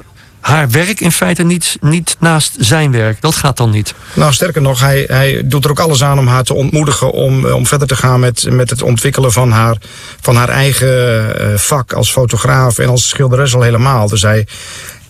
haar 0.50 0.70
werk 0.70 1.00
in 1.00 1.12
feite 1.12 1.44
niet, 1.44 1.78
niet 1.82 2.16
naast 2.20 2.56
zijn 2.60 2.92
werk. 2.92 3.22
Dat 3.22 3.36
gaat 3.36 3.58
dan 3.58 3.70
niet. 3.70 3.94
Nou, 4.14 4.34
sterker 4.34 4.62
nog, 4.62 4.80
hij, 4.80 5.04
hij 5.08 5.42
doet 5.46 5.64
er 5.66 5.72
ook 5.72 5.80
alles 5.80 6.04
aan 6.04 6.20
om 6.20 6.28
haar 6.28 6.44
te 6.44 6.54
ontmoedigen 6.54 7.12
om, 7.12 7.46
eh, 7.46 7.56
om 7.56 7.68
verder 7.68 7.88
te 7.88 7.96
gaan 7.96 8.20
met, 8.20 8.46
met 8.50 8.70
het 8.70 8.82
ontwikkelen 8.82 9.32
van 9.32 9.52
haar, 9.52 9.78
van 10.22 10.36
haar 10.36 10.50
eigen 10.50 11.40
eh, 11.40 11.58
vak 11.58 11.94
als 11.94 12.12
fotograaf 12.12 12.78
en 12.78 12.90
als 12.90 13.08
schilderes 13.08 13.56
al 13.56 13.62
helemaal. 13.62 14.08
Dus 14.08 14.22
hij 14.22 14.48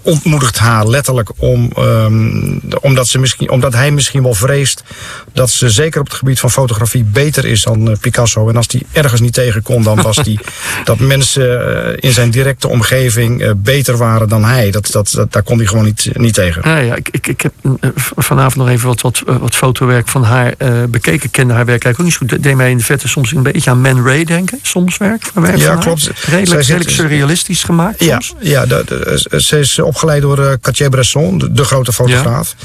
ontmoedigt 0.01 0.57
haar 0.57 0.87
letterlijk 0.87 1.29
om, 1.37 1.71
ehm, 1.75 2.57
omdat, 2.81 3.07
ze 3.07 3.19
misschien, 3.19 3.49
omdat 3.49 3.73
hij 3.73 3.91
misschien 3.91 4.23
wel 4.23 4.33
vreest 4.33 4.83
dat 5.33 5.49
ze 5.49 5.69
zeker 5.69 5.99
op 5.99 6.05
het 6.07 6.15
gebied 6.15 6.39
van 6.39 6.51
fotografie 6.51 7.03
beter 7.03 7.45
is 7.45 7.63
dan 7.63 7.89
eh, 7.91 7.97
Picasso. 7.99 8.49
En 8.49 8.55
als 8.55 8.67
die 8.67 8.85
ergens 8.91 9.21
niet 9.21 9.33
tegen 9.33 9.61
kon, 9.61 9.83
dan 9.83 10.01
was 10.01 10.15
die 10.23 10.39
dat 10.83 10.99
mensen 10.99 11.75
eh, 11.85 11.93
in 11.99 12.11
zijn 12.13 12.29
directe 12.31 12.67
omgeving 12.67 13.41
eh, 13.41 13.51
beter 13.57 13.97
waren 13.97 14.29
dan 14.29 14.43
hij. 14.45 14.71
Dat, 14.71 14.91
dat, 14.91 15.11
dat, 15.11 15.31
daar 15.33 15.43
kon 15.43 15.57
hij 15.57 15.67
gewoon 15.67 15.85
niet, 15.85 16.09
niet 16.13 16.33
tegen. 16.33 16.61
Ja, 16.65 16.77
ja, 16.77 16.95
ik, 16.95 17.09
ik, 17.11 17.27
ik 17.27 17.41
heb 17.41 17.53
v- 17.95 18.11
vanavond 18.15 18.55
nog 18.55 18.69
even 18.69 18.87
wat, 18.87 19.01
wat, 19.01 19.23
wat 19.25 19.55
fotowerk 19.55 20.07
van 20.07 20.23
haar 20.23 20.53
bekeken. 20.89 21.25
Ik 21.25 21.31
kende 21.31 21.53
haar 21.53 21.65
werk 21.65 21.83
eigenlijk 21.83 21.99
ook 21.99 22.05
niet 22.05 22.29
zo 22.29 22.35
goed. 22.35 22.43
Deed 22.43 22.55
mij 22.55 22.71
in 22.71 22.77
de 22.77 22.83
verte 22.83 23.07
soms 23.07 23.31
een 23.31 23.43
beetje 23.43 23.69
aan 23.69 23.81
Man 23.81 24.05
Ray 24.05 24.23
denken. 24.23 24.59
Soms 24.61 24.97
werk. 24.97 25.31
Ja, 25.57 25.57
van 25.73 25.79
klopt. 25.79 26.11
Redelijk, 26.25 26.47
zit- 26.63 26.67
redelijk 26.67 26.89
surrealistisch 26.89 27.63
gemaakt 27.63 28.03
Ja, 28.03 28.19
soms. 28.19 28.39
ja 28.41 28.65
de- 28.65 29.25
ze 29.37 29.59
is 29.59 29.79
opgeleid 29.99 30.21
door 30.21 30.45
eh, 30.45 30.53
Cartier-Bresson, 30.61 31.37
de, 31.37 31.51
de 31.51 31.63
grote 31.63 31.93
fotograaf. 31.93 32.55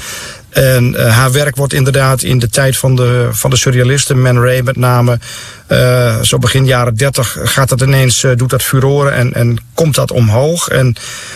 En 0.49 0.95
eh, 0.95 1.17
haar 1.17 1.31
werk 1.31 1.55
wordt 1.55 1.73
inderdaad 1.73 2.23
in 2.23 2.39
de 2.39 2.49
tijd 2.49 2.77
van 2.77 2.95
de, 2.95 3.29
van 3.31 3.49
de 3.49 3.55
surrealisten, 3.55 4.21
Man 4.21 4.37
Ray 4.37 4.61
met 4.61 4.75
name, 4.75 5.19
eh, 5.67 6.21
zo 6.21 6.37
begin 6.37 6.65
jaren 6.65 6.95
30 6.95 7.37
gaat 7.43 7.69
dat 7.69 7.81
ineens, 7.81 8.23
eh, 8.23 8.31
doet 8.35 8.49
dat 8.49 8.63
furoren 8.63 9.13
en, 9.13 9.33
en 9.33 9.57
komt 9.73 9.95
dat 9.95 10.11
omhoog. 10.11 10.67
En 10.67 10.95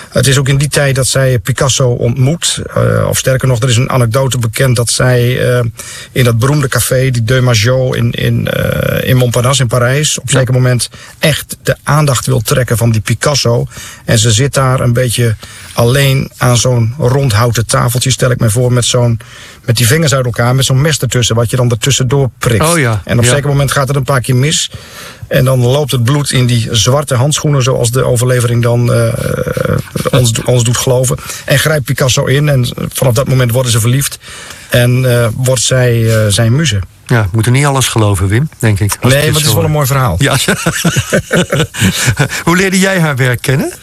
het 0.10 0.28
is 0.28 0.38
ook 0.38 0.48
in 0.48 0.58
die 0.58 0.68
tijd 0.68 0.96
dat 0.96 1.08
zij 1.08 1.40
Picasso 1.40 1.90
ontmoet. 1.90 2.62
Eh, 2.74 3.08
of 3.08 3.18
sterker 3.18 3.48
nog, 3.48 3.62
er 3.62 3.70
is 3.70 3.78
een 3.78 3.90
anekdote 3.90 4.38
bekend 4.38 4.76
dat 4.76 4.90
zij 4.90 5.18
in 6.12 6.24
dat 6.24 6.40
beroemde 6.40 6.68
café, 6.68 7.10
die 7.10 7.24
De 7.24 7.42
Magot 7.42 7.96
in, 7.96 8.12
in, 8.12 8.48
in 9.04 9.18
Montparnasse 9.18 9.62
in 9.62 9.68
Parijs, 9.68 10.18
op 10.20 10.24
een 10.24 10.30
zeker 10.30 10.54
moment 10.54 10.90
echt 11.20 11.58
de 11.64 11.76
aandacht 11.84 12.26
wil 12.26 12.42
trekken 12.42 12.78
van 12.78 12.92
die 12.92 13.02
Picasso. 13.02 13.66
En 14.06 14.20
ze 14.20 14.32
zit 14.32 14.54
daar 14.54 14.80
een 14.80 14.94
beetje 14.94 15.36
alleen 15.74 16.32
aan 16.38 16.58
zo'n 16.58 16.94
rondhouten 16.98 17.66
tafeltje, 17.66 18.12
stel 18.12 18.32
ik 18.32 18.40
me 18.40 18.50
voor, 18.50 18.74
met 18.74 18.86
zo'n 18.86 19.20
met 19.70 19.78
die 19.78 19.88
vingers 19.88 20.14
uit 20.14 20.26
elkaar, 20.26 20.56
met 20.56 20.66
zo'n 20.66 20.82
mes 20.82 21.00
ertussen, 21.00 21.36
wat 21.36 21.50
je 21.50 21.56
dan 21.56 21.70
ertussendoor 21.70 22.30
prikt. 22.38 22.66
Oh 22.66 22.78
ja, 22.78 23.02
En 23.06 23.14
op 23.14 23.24
een 23.24 23.30
ja. 23.30 23.36
zeker 23.36 23.50
moment 23.50 23.72
gaat 23.72 23.88
het 23.88 23.98
een 23.98 24.04
paar 24.04 24.19
keer 24.22 24.36
mis. 24.36 24.70
En 25.28 25.46
dan 25.46 25.60
loopt 25.60 25.92
het 25.92 26.04
bloed 26.04 26.32
in 26.32 26.46
die 26.46 26.68
zwarte 26.72 27.16
handschoenen, 27.16 27.64
zoals 27.64 27.92
de 27.92 28.04
overlevering 28.04 28.64
dan 28.64 28.94
eh, 28.94 29.14
ons, 30.12 30.32
ons 30.46 30.64
doet 30.64 30.78
geloven. 30.78 31.18
En 31.46 31.60
grijpt 31.60 31.86
Picasso 31.86 32.26
in 32.26 32.50
en 32.50 32.68
vanaf 32.94 33.14
dat 33.14 33.28
moment 33.28 33.52
worden 33.52 33.72
ze 33.72 33.80
verliefd. 33.80 34.20
En 34.70 35.22
eh, 35.22 35.28
wordt 35.36 35.62
zij 35.62 36.16
eh, 36.16 36.32
zijn 36.32 36.56
muze. 36.56 36.80
Ja, 37.06 37.22
we 37.24 37.30
moeten 37.32 37.52
niet 37.52 37.66
alles 37.66 37.88
geloven, 37.88 38.28
Wim, 38.28 38.50
denk 38.60 38.80
ik. 38.80 38.98
Nee, 39.02 39.12
maar 39.14 39.24
het 39.24 39.46
is 39.46 39.54
wel 39.54 39.64
een 39.64 39.72
mooi 39.72 39.88
verhaal. 39.88 40.16
Ja. 40.18 40.38
Hoe 42.46 42.56
leerde 42.56 42.80
jij 42.80 43.00
haar 43.00 43.16
werk 43.16 43.42
kennen? 43.42 43.74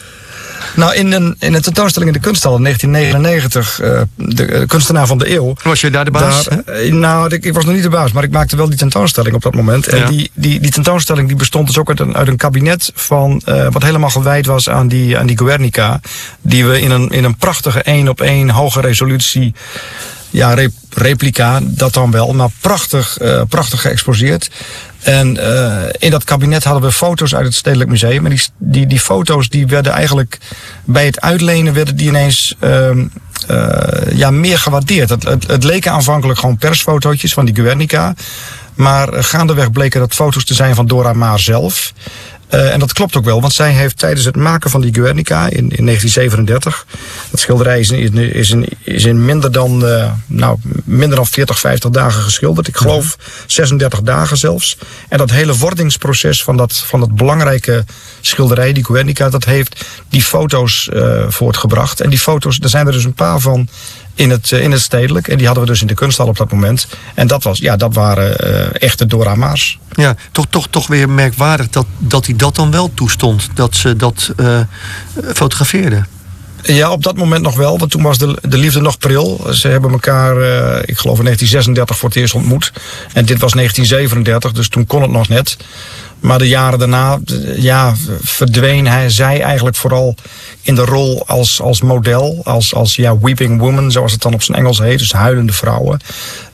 Nou, 0.75 0.95
in 0.95 1.11
een, 1.11 1.35
in 1.39 1.53
een 1.53 1.61
tentoonstelling 1.61 2.11
in 2.11 2.21
de 2.21 2.27
kunsthal 2.27 2.55
in 2.55 2.63
1999, 2.63 3.79
eh, 3.79 4.01
de 4.15 4.45
eh, 4.45 4.67
kunstenaar 4.67 5.07
van 5.07 5.17
de 5.17 5.33
eeuw. 5.33 5.53
Was 5.63 5.81
je 5.81 5.89
daar 5.89 6.05
de 6.05 6.11
baas? 6.11 6.45
Daar, 6.45 6.59
eh, 6.59 6.93
nou, 6.93 7.33
ik, 7.33 7.45
ik 7.45 7.53
was 7.53 7.65
nog 7.65 7.73
niet 7.73 7.83
de 7.83 7.89
baas, 7.89 8.11
maar 8.11 8.23
ik 8.23 8.31
maakte 8.31 8.55
wel 8.55 8.69
die 8.69 8.77
tentoonstelling 8.77 9.35
op 9.35 9.41
dat 9.41 9.55
moment. 9.55 9.87
En 9.87 10.09
die, 10.09 10.31
die, 10.33 10.59
die 10.59 10.71
tentoonstelling 10.71 11.27
die 11.27 11.37
bestond 11.37 11.67
dus 11.67 11.77
ook 11.77 11.89
uit 11.89 11.99
een, 11.99 12.15
uit 12.15 12.27
een 12.27 12.37
kabinet 12.37 12.91
van 12.95 13.41
wat 13.71 13.83
helemaal 13.83 14.09
gewijd 14.09 14.45
was 14.45 14.69
aan 14.69 14.87
die, 14.87 15.17
aan 15.17 15.27
die 15.27 15.37
Guernica. 15.37 15.99
Die 16.41 16.65
we 16.65 16.81
in 16.81 16.91
een, 16.91 17.09
in 17.09 17.23
een 17.23 17.35
prachtige 17.35 17.81
één 17.81 18.07
op 18.07 18.21
één 18.21 18.49
hoge 18.49 18.81
resolutie. 18.81 19.53
Ja, 20.29 20.53
rep- 20.53 20.71
replica, 20.93 21.59
dat 21.63 21.93
dan 21.93 22.11
wel, 22.11 22.33
maar 22.33 22.49
prachtig, 22.61 23.17
eh, 23.17 23.41
prachtig 23.49 23.81
geëxposeerd. 23.81 24.49
En 25.01 25.37
eh, 25.37 25.89
in 25.97 26.11
dat 26.11 26.23
kabinet 26.23 26.63
hadden 26.63 26.83
we 26.83 26.91
foto's 26.91 27.35
uit 27.35 27.45
het 27.45 27.55
Stedelijk 27.55 27.89
Museum. 27.89 28.25
En 28.25 28.31
die, 28.31 28.41
die, 28.57 28.87
die 28.87 28.99
foto's 28.99 29.49
die 29.49 29.67
werden 29.67 29.91
eigenlijk 29.91 30.37
bij 30.83 31.05
het 31.05 31.21
uitlenen 31.21 31.73
werden 31.73 31.95
die 31.95 32.07
ineens 32.07 32.55
ehm, 32.59 33.05
eh, 33.47 34.17
ja, 34.17 34.31
meer 34.31 34.59
gewaardeerd. 34.59 35.09
Het, 35.09 35.23
het, 35.23 35.47
het 35.47 35.63
leken 35.63 35.91
aanvankelijk 35.91 36.39
gewoon 36.39 36.57
persfotootjes 36.57 37.33
van 37.33 37.45
die 37.45 37.55
Guernica. 37.55 38.13
Maar 38.73 39.23
gaandeweg 39.23 39.71
bleken 39.71 39.99
dat 39.99 40.13
foto's 40.13 40.45
te 40.45 40.53
zijn 40.53 40.75
van 40.75 40.87
Dora 40.87 41.13
Maar 41.13 41.39
zelf. 41.39 41.93
Eh, 42.47 42.73
en 42.73 42.79
dat 42.79 42.93
klopt 42.93 43.15
ook 43.15 43.25
wel, 43.25 43.41
want 43.41 43.53
zij 43.53 43.71
heeft 43.71 43.97
tijdens 43.97 44.25
het 44.25 44.35
maken 44.35 44.69
van 44.69 44.81
die 44.81 44.93
Guernica 44.93 45.45
in, 45.45 45.69
in 45.69 45.85
1937. 45.85 46.85
Dat 47.31 47.39
schilderij 47.39 47.79
is 47.79 47.89
in, 47.91 47.99
is 47.99 48.09
in- 48.09 48.33
is 48.33 48.49
in, 48.49 48.67
is 48.83 49.05
in 49.05 49.25
minder, 49.25 49.51
dan, 49.51 49.85
eh, 49.87 50.11
nou, 50.25 50.57
minder 50.83 51.15
dan 51.15 51.25
40, 51.27 51.59
50 51.59 51.89
dagen 51.89 52.21
geschilderd. 52.21 52.67
Ik 52.67 52.77
geloof 52.77 53.17
36 53.47 54.01
dagen 54.01 54.37
zelfs. 54.37 54.77
En 55.09 55.17
dat 55.17 55.29
hele 55.31 55.55
wordingsproces 55.55 56.43
van 56.43 56.57
dat, 56.57 56.77
van 56.77 56.99
dat 56.99 57.15
belangrijke 57.15 57.85
schilderij, 58.21 58.73
die 58.73 58.85
Guernica, 58.85 59.29
dat 59.29 59.45
heeft 59.45 59.85
die 60.09 60.21
foto's 60.23 60.89
eh, 60.89 61.23
voortgebracht. 61.27 62.01
En 62.01 62.09
die 62.09 62.19
foto's, 62.19 62.57
daar 62.57 62.69
zijn 62.69 62.85
er 62.87 62.91
dus 62.93 63.03
een 63.03 63.13
paar 63.13 63.39
van 63.39 63.67
in 64.15 64.29
het, 64.29 64.51
in 64.51 64.71
het 64.71 64.81
stedelijk. 64.81 65.27
En 65.27 65.37
die 65.37 65.45
hadden 65.45 65.63
we 65.65 65.69
dus 65.69 65.81
in 65.81 65.87
de 65.87 65.93
kunsthal 65.93 66.27
op 66.27 66.37
dat 66.37 66.51
moment. 66.51 66.87
En 67.13 67.27
dat, 67.27 67.43
was, 67.43 67.59
ja, 67.59 67.75
dat 67.75 67.93
waren 67.93 68.37
echte 68.73 69.05
Dora 69.05 69.35
Maars. 69.35 69.79
Ja, 69.97 70.15
toch, 70.31 70.45
toch, 70.49 70.67
toch 70.67 70.87
weer 70.87 71.09
merkwaardig 71.09 71.69
dat, 71.69 71.85
dat 71.97 72.25
hij 72.25 72.35
dat 72.35 72.55
dan 72.55 72.71
wel 72.71 72.91
toestond. 72.93 73.49
Dat 73.53 73.75
ze 73.75 73.95
dat 73.95 74.31
eh, 74.35 74.59
fotografeerde. 75.33 76.03
Ja, 76.63 76.91
op 76.91 77.03
dat 77.03 77.17
moment 77.17 77.41
nog 77.41 77.55
wel, 77.55 77.77
want 77.77 77.91
toen 77.91 78.01
was 78.01 78.17
de, 78.17 78.37
de 78.41 78.57
liefde 78.57 78.81
nog 78.81 78.97
pril. 78.97 79.47
Ze 79.51 79.67
hebben 79.67 79.91
elkaar, 79.91 80.37
eh, 80.37 80.79
ik 80.85 80.97
geloof 80.97 81.17
in 81.17 81.23
1936 81.23 81.97
voor 81.97 82.09
het 82.09 82.17
eerst 82.17 82.33
ontmoet. 82.33 82.71
En 83.13 83.25
dit 83.25 83.39
was 83.39 83.53
1937, 83.53 84.51
dus 84.51 84.69
toen 84.69 84.85
kon 84.85 85.01
het 85.01 85.11
nog 85.11 85.27
net. 85.27 85.57
Maar 86.19 86.37
de 86.37 86.47
jaren 86.47 86.79
daarna, 86.79 87.19
ja, 87.55 87.95
verdween 88.21 88.87
hij, 88.87 89.09
zij 89.09 89.41
eigenlijk 89.41 89.75
vooral 89.75 90.15
in 90.61 90.75
de 90.75 90.85
rol 90.85 91.23
als, 91.27 91.61
als 91.61 91.81
model. 91.81 92.41
Als, 92.43 92.73
als 92.73 92.95
ja, 92.95 93.17
weeping 93.17 93.59
woman, 93.59 93.91
zoals 93.91 94.11
het 94.11 94.21
dan 94.21 94.33
op 94.33 94.43
zijn 94.43 94.57
Engels 94.57 94.79
heet. 94.79 94.99
Dus 94.99 95.11
huilende 95.11 95.53
vrouwen. 95.53 95.99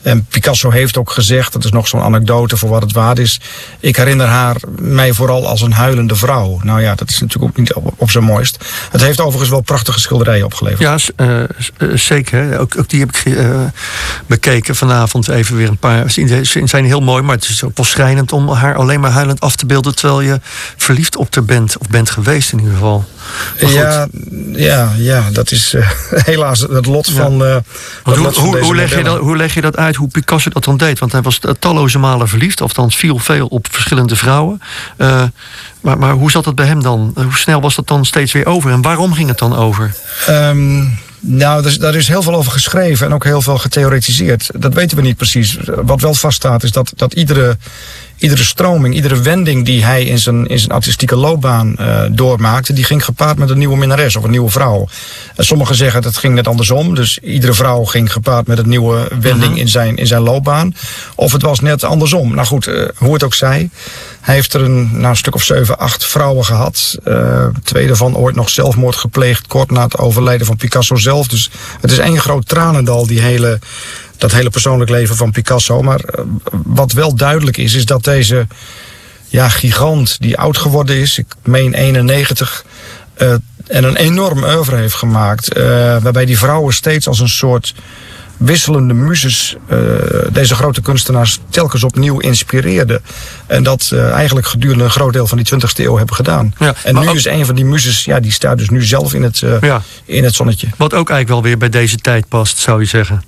En 0.02 0.26
Picasso 0.26 0.70
heeft 0.70 0.98
ook 0.98 1.12
gezegd, 1.12 1.54
dat 1.54 1.64
is 1.64 1.72
nog 1.72 1.88
zo'n 1.88 2.02
anekdote 2.02 2.58
voor 2.58 2.70
wat 2.70 2.82
het 2.82 2.92
waard 2.92 3.20
is. 3.20 3.40
Ik 3.80 3.96
herinner 3.96 4.28
haar 4.28 4.56
mij 4.80 5.14
vooral 5.14 5.48
als 5.48 5.62
een 5.62 5.72
huilende 5.72 6.16
vrouw. 6.16 6.60
Nou 6.64 6.82
ja, 6.82 6.96
dat 6.96 7.10
is 7.10 7.20
natuurlijk 7.20 7.52
ook 7.52 7.58
niet 7.58 7.74
op, 7.74 8.12
zijn 8.12 8.24
mooist. 8.24 8.58
Het 8.92 9.02
heeft 9.02 9.22
overigens 9.22 9.50
wel 9.50 9.62
prachtige 9.62 10.00
schilderijen 10.00 10.46
opgeleverd. 10.46 10.80
Ja, 10.80 10.98
eh, 11.16 11.44
eh, 11.44 11.50
zeker. 11.94 12.60
Ook, 12.60 12.78
ook 12.78 12.90
die 12.90 13.00
heb 13.00 13.16
ik 13.16 13.38
eh, 13.38 13.62
bekeken 14.28 14.76
vanavond. 14.76 15.28
Even 15.28 15.56
weer 15.56 15.68
een 15.68 15.78
paar. 15.78 16.12
Ze 16.12 16.42
zijn 16.64 16.86
heel 16.86 17.02
mooi, 17.02 17.22
maar 17.24 17.36
het 17.36 17.50
is 17.50 17.64
ook 17.64 17.78
wel 17.78 17.86
schrijnend 17.86 18.32
om 18.32 18.50
haar 18.50 18.76
alleen 18.76 19.00
maar 19.00 19.12
huilend 19.12 19.40
af 19.40 19.53
te 19.56 19.66
beelden. 19.66 19.96
terwijl 19.96 20.22
je 20.22 20.40
verliefd 20.78 21.16
op 21.16 21.36
haar 21.36 21.46
bent. 21.46 21.78
Of 21.78 21.88
bent 21.88 22.10
geweest 22.10 22.52
in 22.52 22.58
ieder 22.60 22.74
geval. 22.74 23.06
Ja, 23.60 24.08
ja, 24.52 24.92
ja, 24.98 25.30
dat 25.32 25.52
is 25.52 25.74
eh, 25.74 25.88
helaas 26.32 26.60
het 26.60 26.86
lot 26.86 27.08
Ja. 27.08 27.14
van. 27.14 27.46
eh, 27.46 27.56
hoe, 28.04 28.18
lot 28.20 28.36
van 28.36 28.44
hoe, 28.44 28.54
deze 28.54 28.66
hoe, 28.66 28.76
leg 28.76 28.98
je 28.98 29.04
dat, 29.04 29.20
hoe 29.20 29.38
leg 29.38 29.54
je 29.54 29.62
dat 29.62 29.78
uit, 29.78 29.96
hoe 29.96 30.08
Picasso 30.08 30.50
dat 30.50 30.64
dan 30.64 30.78
deed? 30.78 31.00
Want 31.00 31.12
hij 31.12 31.22
was 31.22 31.40
talloze 31.60 32.00
malen 32.00 32.28
verliefd, 32.28 32.62
althans 32.62 32.96
viel 32.96 33.18
veel 33.20 33.48
op 33.48 33.68
verschillende 33.72 34.16
vrouwen. 34.16 34.62
Eh, 34.98 35.24
maar, 35.82 35.98
maar 35.98 36.14
hoe 36.14 36.32
zat 36.32 36.46
het 36.46 36.56
bij 36.56 36.66
hem 36.66 36.84
dan? 36.84 37.12
Hoe 37.16 37.36
snel 37.36 37.62
was 37.62 37.76
dat 37.76 37.88
dan 37.88 38.06
steeds 38.06 38.32
weer 38.32 38.46
over? 38.46 38.72
En 38.72 38.82
waarom 38.82 39.14
ging 39.14 39.28
het 39.30 39.38
dan 39.38 39.56
over? 39.56 39.94
Ehm, 40.28 40.78
nou, 41.20 41.62
daar 41.62 41.72
is, 41.72 41.78
daar 41.78 41.96
is 41.96 42.08
heel 42.08 42.22
veel 42.22 42.36
over 42.36 42.52
geschreven 42.52 43.06
en 43.08 43.14
ook 43.14 43.24
heel 43.24 43.42
veel 43.42 43.58
getheoretiseerd. 43.58 44.50
Dat 44.58 44.74
weten 44.74 44.98
we 44.98 45.04
niet 45.04 45.18
precies. 45.18 45.58
Wat 45.66 46.02
wel 46.02 46.14
vaststaat 46.14 46.64
is 46.64 46.72
dat, 46.72 46.92
dat 46.96 47.14
iedere, 47.14 47.58
iedere 48.24 48.44
stroming, 48.44 48.96
iedere 48.96 49.22
wending 49.22 49.66
die 49.66 49.84
hij 49.86 50.04
in 50.04 50.20
zijn, 50.20 50.48
in 50.48 50.60
zijn 50.60 50.72
artistieke 50.72 51.16
loopbaan 51.16 51.76
eh, 51.76 52.02
doormaakte, 52.12 52.74
die 52.74 52.84
ging 52.84 53.06
gepaard 53.06 53.38
met 53.38 53.50
een 53.50 53.58
nieuwe 53.58 53.78
minnares 53.78 54.16
of 54.16 54.24
een 54.24 54.32
nieuwe 54.32 54.50
vrouw. 54.50 54.88
En 55.36 55.46
sommigen 55.46 55.76
zeggen 55.76 56.02
dat 56.02 56.18
ging 56.18 56.34
net 56.34 56.48
andersom. 56.48 56.96
Dus 56.96 57.18
iedere 57.20 57.54
vrouw 57.54 57.84
ging 57.84 58.12
gepaard 58.12 58.48
met 58.48 58.58
een 58.58 58.70
nieuwe 58.70 59.08
wending 59.20 59.58
in, 59.58 59.68
zijn, 59.68 59.96
in 59.96 60.08
zijn 60.08 60.22
loopbaan. 60.22 60.76
Of 61.16 61.32
het 61.32 61.42
was 61.42 61.60
net 61.60 61.84
andersom. 61.84 62.36
Nou 62.36 62.48
goed, 62.48 62.68
eh, 62.68 62.88
hoe 62.96 63.14
het 63.14 63.24
ook 63.24 63.34
zij. 63.34 63.70
Hij 64.22 64.36
heeft 64.36 64.54
er 64.54 64.62
een, 64.62 64.90
nou, 64.92 65.06
een 65.06 65.16
stuk 65.16 65.36
of 65.36 65.44
zeven, 65.44 65.80
acht 65.80 66.06
vrouwen 66.06 66.46
gehad. 66.46 66.98
Uh, 67.08 67.46
twee 67.64 67.88
daarvan 67.88 68.16
ooit 68.16 68.36
nog 68.36 68.50
zelfmoord 68.50 68.96
gepleegd, 68.96 69.48
kort 69.48 69.72
na 69.72 69.84
het 69.84 69.98
overlijden 69.98 70.46
van 70.46 70.56
Picasso 70.56 70.96
zelf. 70.96 71.28
Dus 71.28 71.50
het 71.82 71.92
is 71.92 71.98
één 71.98 72.20
groot 72.20 72.48
tranendal, 72.48 73.08
die 73.08 73.22
hele, 73.22 73.60
dat 74.18 74.32
hele 74.32 74.50
persoonlijk 74.50 74.90
leven 74.90 75.16
van 75.16 75.32
Picasso. 75.32 75.82
Maar 75.82 76.00
uh, 76.00 76.26
wat 76.52 76.92
wel 76.92 77.16
duidelijk 77.16 77.58
is, 77.58 77.74
is 77.74 77.86
dat 77.86 78.04
deze 78.04 78.48
ja, 79.28 79.50
gigant 79.50 80.18
die 80.20 80.38
oud 80.38 80.58
geworden 80.58 80.96
is, 80.96 81.18
ik 81.18 81.34
meen 81.44 81.74
91, 81.74 82.66
uh, 83.18 83.32
en 83.68 83.84
een 83.84 83.96
enorm 83.96 84.44
oeuvre 84.44 84.76
heeft 84.76 84.96
gemaakt. 84.96 85.54
waarbij 86.02 86.26
die 86.26 86.38
vrouwen 86.38 86.74
steeds 86.74 87.08
als 87.08 87.20
een 87.20 87.30
soort 87.30 87.74
wisselende 88.38 88.94
muzes 88.94 89.56
uh, 89.70 89.78
deze 90.32 90.56
grote 90.56 90.82
kunstenaars 90.82 91.40
telkens 91.50 91.84
opnieuw 91.84 92.20
inspireerden. 92.20 93.02
En 93.48 93.64
dat 93.64 93.90
uh, 93.94 94.12
eigenlijk 94.12 94.48
gedurende 94.48 94.84
een 94.84 94.90
groot 94.90 95.14
deel 95.14 95.28
van 95.28 95.38
die 95.38 95.54
20e 95.54 95.58
eeuw 95.76 95.98
hebben 95.98 96.16
gedaan. 96.16 96.54
Ja, 96.60 96.76
en 96.84 97.00
nu 97.00 97.08
ook... 97.08 97.16
is 97.16 97.26
een 97.26 97.46
van 97.46 97.56
die 97.56 97.66
muzes, 97.66 98.06
ja, 98.06 98.20
die 98.20 98.32
staat 98.32 98.58
dus 98.58 98.70
nu 98.70 98.84
zelf 98.84 99.14
in 99.14 99.24
het, 99.24 99.42
uh, 99.42 99.62
ja. 99.62 99.82
in 100.06 100.24
het 100.24 100.34
zonnetje. 100.34 100.68
Wat 100.78 100.94
ook 100.94 101.10
eigenlijk 101.10 101.30
wel 101.30 101.42
weer 101.42 101.58
bij 101.58 101.70
deze 101.70 101.98
tijd 101.98 102.28
past, 102.28 102.58
zou 102.58 102.80
je 102.80 102.86
zeggen. 102.86 103.24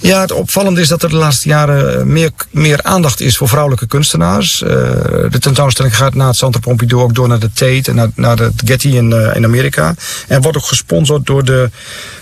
Ja, 0.00 0.20
het 0.20 0.32
opvallende 0.32 0.80
is 0.80 0.88
dat 0.88 1.02
er 1.02 1.08
de 1.08 1.16
laatste 1.16 1.48
jaren 1.48 2.12
meer, 2.12 2.30
meer 2.50 2.82
aandacht 2.82 3.20
is 3.20 3.36
voor 3.36 3.48
vrouwelijke 3.48 3.86
kunstenaars. 3.86 4.62
Uh, 4.62 4.68
de 5.30 5.38
tentoonstelling 5.40 5.96
gaat 5.96 6.14
na 6.14 6.26
het 6.26 6.36
Centre 6.36 6.60
Pompidou 6.60 7.02
ook 7.02 7.14
door 7.14 7.28
naar 7.28 7.38
de 7.38 7.50
Tate 7.52 7.82
en 7.90 7.94
naar, 7.94 8.08
naar 8.14 8.36
de 8.36 8.50
Getty 8.64 8.88
in, 8.88 9.10
uh, 9.10 9.36
in 9.36 9.44
Amerika. 9.44 9.94
En 10.28 10.42
wordt 10.42 10.56
ook 10.56 10.64
gesponsord 10.64 11.26
door 11.26 11.44
de, 11.44 11.70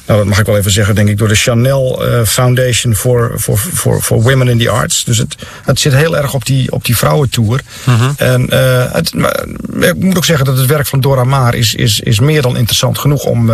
nou 0.06 0.18
dat 0.18 0.28
mag 0.28 0.38
ik 0.38 0.46
wel 0.46 0.56
even 0.56 0.70
zeggen, 0.70 0.94
denk 0.94 1.08
ik, 1.08 1.18
door 1.18 1.28
de 1.28 1.34
Chanel 1.34 2.08
uh, 2.08 2.24
Foundation 2.24 2.94
for, 2.94 3.34
for, 3.38 3.58
for, 3.58 4.02
for 4.02 4.22
Women 4.22 4.48
in 4.48 4.58
the 4.58 4.70
Arts. 4.70 5.04
Dus 5.04 5.18
het, 5.18 5.36
het 5.64 5.80
zit 5.80 5.92
heel 5.92 6.16
erg 6.16 6.34
op 6.34 6.46
die, 6.46 6.72
op 6.72 6.84
die 6.84 6.96
vrouwentour. 6.96 7.60
Mhm. 7.84 7.96
-huh. 7.96 8.10
En 8.16 8.54
het, 8.92 9.12
ik 9.80 9.96
moet 9.96 10.16
ook 10.16 10.24
zeggen 10.24 10.46
dat 10.46 10.56
het 10.56 10.66
werk 10.66 10.86
van 10.86 11.00
Dora 11.00 11.24
Maar 11.24 11.54
is, 11.54 11.74
is, 11.74 12.00
is 12.00 12.20
meer 12.20 12.42
dan 12.42 12.56
interessant 12.56 12.98
genoeg 12.98 13.24
om 13.24 13.50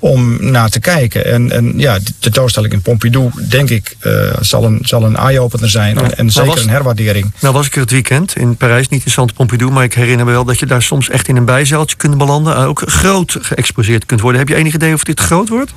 om 0.00 0.50
naar 0.50 0.68
te 0.68 0.80
kijken. 0.80 1.24
En, 1.24 1.50
en 1.50 1.78
ja, 1.78 1.98
de 1.98 2.12
tentoonstelling 2.18 2.72
in 2.72 2.82
Pompidou, 2.82 3.30
denk 3.48 3.70
ik, 3.70 3.96
uh, 4.02 4.32
zal 4.40 4.64
een, 4.64 4.78
zal 4.82 5.04
een 5.04 5.16
eye-opener 5.16 5.70
zijn. 5.70 5.94
Ja. 5.94 6.10
En 6.10 6.30
zeker 6.30 6.50
was, 6.50 6.62
een 6.62 6.70
herwaardering. 6.70 7.32
Nou 7.40 7.54
was 7.54 7.66
ik 7.66 7.74
er 7.74 7.80
het 7.80 7.90
weekend 7.90 8.36
in 8.36 8.56
Parijs, 8.56 8.88
niet 8.88 9.04
in 9.04 9.10
Centre 9.10 9.36
Pompidou... 9.36 9.70
maar 9.70 9.84
ik 9.84 9.94
herinner 9.94 10.26
me 10.26 10.32
wel 10.32 10.44
dat 10.44 10.58
je 10.58 10.66
daar 10.66 10.82
soms 10.82 11.08
echt 11.08 11.28
in 11.28 11.36
een 11.36 11.44
bijzaaltje 11.44 11.96
kunt 11.96 12.18
belanden... 12.18 12.56
en 12.56 12.64
ook 12.64 12.82
groot 12.86 13.36
geëxposeerd 13.40 14.06
kunt 14.06 14.20
worden. 14.20 14.40
Heb 14.40 14.48
je 14.48 14.54
enig 14.54 14.74
idee 14.74 14.94
of 14.94 15.04
dit 15.04 15.20
groot 15.20 15.48
wordt? 15.48 15.72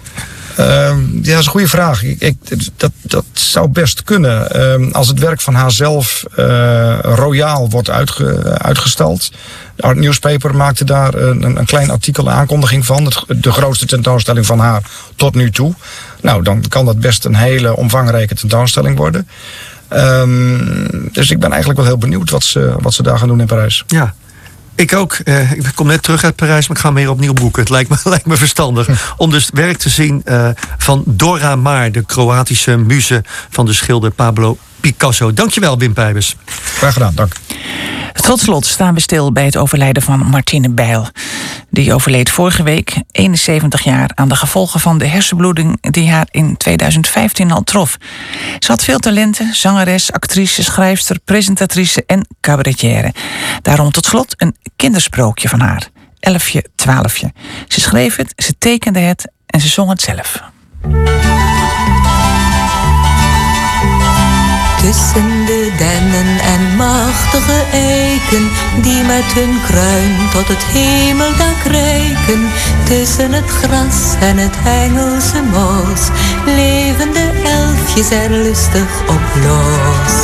Uh, 0.60 0.66
ja, 1.22 1.32
dat 1.32 1.40
is 1.40 1.46
een 1.46 1.52
goede 1.52 1.68
vraag. 1.68 2.04
Ik, 2.04 2.22
ik, 2.22 2.36
dat, 2.78 2.92
dat 3.02 3.26
zou 3.34 3.68
best 3.68 4.04
kunnen. 4.04 4.48
Uh, 4.82 4.94
als 4.94 5.08
het 5.08 5.20
werk 5.20 5.42
van 5.42 5.54
haarzelf 5.54 6.24
uh, 6.40 7.00
royaal 7.02 7.70
wordt 7.70 7.90
uitge, 7.90 8.60
uitgestald. 8.60 9.32
De 9.76 9.84
Art 9.84 9.98
Newspaper 9.98 10.56
maakte 10.56 10.86
daar 10.86 11.14
een, 11.14 11.44
een 11.44 11.66
klein 11.66 11.90
artikel, 11.90 12.30
aankondiging 12.30 12.86
van. 12.86 13.12
De 13.28 13.52
grootste 13.52 13.86
tentoonstelling 13.86 14.46
van 14.46 14.60
haar 14.60 14.82
tot 15.16 15.36
nu 15.36 15.52
toe. 15.52 15.74
Nou, 16.22 16.44
dan 16.44 16.64
kan 16.68 16.86
dat 16.86 17.00
best 17.00 17.26
een 17.26 17.36
hele 17.36 17.76
omvangrijke 17.76 18.36
tentoonstelling 18.36 18.98
worden. 18.98 19.28
Um, 19.90 21.10
dus 21.12 21.32
ik 21.32 21.40
ben 21.40 21.50
eigenlijk 21.50 21.80
wel 21.80 21.90
heel 21.90 21.98
benieuwd 21.98 22.30
wat 22.30 22.44
ze, 22.44 22.76
wat 22.80 22.94
ze 22.94 23.04
daar 23.04 23.18
gaan 23.18 23.28
doen 23.28 23.40
in 23.40 23.48
Parijs. 23.48 23.84
Ja, 23.88 24.14
ik 24.76 24.94
ook. 24.94 25.18
Uh, 25.26 25.52
ik 25.52 25.72
kom 25.76 25.88
net 25.88 26.04
terug 26.04 26.24
uit 26.24 26.36
Parijs, 26.36 26.68
maar 26.68 26.78
ik 26.78 26.84
ga 26.84 26.92
meer 26.92 27.10
opnieuw 27.10 27.34
boeken. 27.34 27.62
Het 27.62 27.72
lijkt 27.72 27.90
me, 27.90 27.98
lijkt 28.10 28.26
me 28.26 28.38
verstandig. 28.38 29.14
Om 29.18 29.30
dus 29.30 29.50
werk 29.54 29.78
te 29.78 29.90
zien 29.90 30.22
uh, 30.26 30.50
van 30.78 31.04
Dora 31.06 31.56
Maar, 31.56 31.92
de 31.92 32.06
Kroatische 32.06 32.78
muze 32.78 33.24
van 33.50 33.66
de 33.66 33.74
schilder 33.74 34.12
Pablo 34.12 34.58
Picasso. 34.84 35.34
Dankjewel, 35.34 35.78
Wim 35.78 35.94
Pijbers. 35.94 36.36
Graag 36.78 36.94
gedaan, 36.94 37.16
dank. 37.16 37.34
Tot 38.14 38.40
slot 38.40 38.66
staan 38.66 38.94
we 38.94 39.00
stil 39.00 39.32
bij 39.32 39.46
het 39.46 39.58
overlijden 39.58 40.04
van 40.04 40.20
Martine 40.20 40.70
Bijl. 40.70 41.08
Die 41.70 41.94
overleed 41.94 42.30
vorige 42.30 42.64
week, 42.64 42.96
71 43.12 43.84
jaar, 43.84 44.12
aan 44.16 44.28
de 44.28 44.36
gevolgen 44.36 44.80
van 44.80 44.98
de 44.98 45.06
hersenbloeding 45.06 45.78
die 45.82 46.12
haar 46.12 46.28
in 46.32 46.58
2015 46.58 47.52
al 47.52 47.64
trof. 47.64 47.98
Ze 48.60 48.72
had 48.72 48.84
veel 48.84 49.00
talenten, 49.00 49.56
zangeres, 49.56 50.12
actrice, 50.12 50.64
schrijfster, 50.64 51.20
presentatrice 51.20 52.04
en 52.06 52.28
cabaretière. 52.42 53.14
Daarom 53.62 53.92
tot 53.92 54.06
slot 54.06 54.34
een 54.38 54.56
kindersprookje 54.76 55.50
van 55.50 55.60
haar. 55.60 55.90
Elfje, 56.20 56.66
twaalfje. 56.76 57.34
Ze 57.68 57.80
schreef 57.80 58.16
het, 58.16 58.34
ze 58.36 58.58
tekende 58.58 59.00
het 59.00 59.32
en 59.46 59.62
ze 59.62 59.68
zong 59.68 59.90
het 59.90 60.02
zelf. 60.02 60.44
Tussen 64.84 65.46
de 65.46 65.72
dennen 65.78 66.40
en 66.40 66.76
machtige 66.76 67.64
eiken, 67.72 68.50
die 68.82 69.04
met 69.04 69.34
hun 69.34 69.62
kruin 69.68 70.30
tot 70.32 70.48
het 70.48 70.64
hemeldak 70.64 71.64
reiken. 71.64 72.42
Tussen 72.84 73.32
het 73.34 73.50
gras 73.50 74.16
en 74.20 74.38
het 74.38 74.56
Engelse 74.64 75.42
mos, 75.52 76.02
leven 76.46 77.14
de 77.14 77.42
elfjes 77.44 78.10
er 78.12 78.30
lustig 78.30 78.90
op 79.08 79.26
los. 79.36 80.16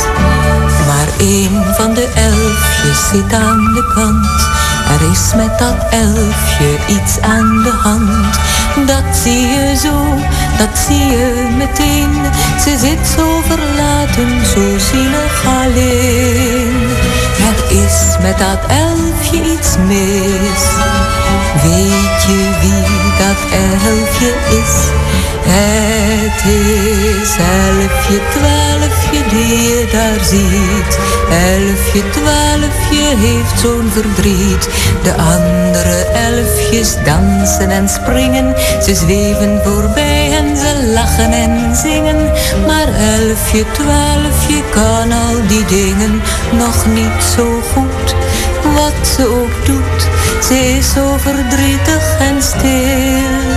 Maar 0.86 1.08
een 1.18 1.74
van 1.76 1.94
de 1.94 2.08
elfjes 2.14 3.08
zit 3.08 3.32
aan 3.32 3.74
de 3.74 3.92
kant. 3.94 4.48
Er 4.90 5.10
is 5.10 5.34
met 5.36 5.58
dat 5.58 5.76
elfje 5.90 6.78
iets 6.88 7.20
aan 7.20 7.62
de 7.62 7.70
hand. 7.82 8.38
Dat 8.86 9.16
zie 9.22 9.46
je 9.46 9.76
zo, 9.76 9.94
dat 10.58 10.78
zie 10.86 11.06
je 11.06 11.48
meteen. 11.56 12.10
Ze 12.64 12.78
zit 12.78 13.06
zo 13.16 13.40
verlaten, 13.48 14.46
zo 14.46 14.78
zielig 14.90 15.44
alleen. 15.44 16.88
Er 17.50 17.76
is 17.84 18.16
met 18.22 18.38
dat 18.38 18.58
elfje 18.68 19.52
iets 19.52 19.76
mis. 19.86 20.64
Weet 21.62 22.22
je 22.26 22.50
wie 22.60 22.82
dat 23.18 23.40
elfje 23.52 24.34
is? 24.60 24.74
Het 25.42 26.44
is 26.44 27.36
elfje, 27.36 28.20
twaalfje 29.10 29.36
die 29.36 29.62
je 29.62 29.86
daar 29.92 30.24
ziet. 30.24 30.98
Elfje, 31.30 32.10
twaalfje 32.10 33.16
heeft 33.16 33.60
zo'n 33.60 33.90
verdriet. 33.92 34.68
De 35.02 35.14
andere 35.14 36.04
elfjes 36.04 36.94
dansen 37.04 37.70
en 37.70 37.88
springen. 37.88 38.54
Ze 38.82 38.94
zweven 38.94 39.60
voorbij 39.64 40.32
en 40.32 40.56
ze 40.56 40.90
lachen 40.94 41.32
en 41.32 41.76
zingen. 41.76 42.32
Maar 42.66 42.88
elfje, 43.18 43.64
twaalfje 43.72 44.62
kan 44.70 45.12
al 45.12 45.46
die 45.48 45.64
dingen 45.64 46.22
nog 46.52 46.86
niet 46.86 47.22
zo 47.36 47.60
goed. 47.72 48.14
Wat 48.74 49.08
ze 49.16 49.26
ook 49.26 49.66
doet, 49.66 50.08
ze 50.44 50.54
is 50.54 50.92
zo 50.92 51.16
verdrietig 51.16 52.18
en 52.18 52.42
stil. 52.42 53.48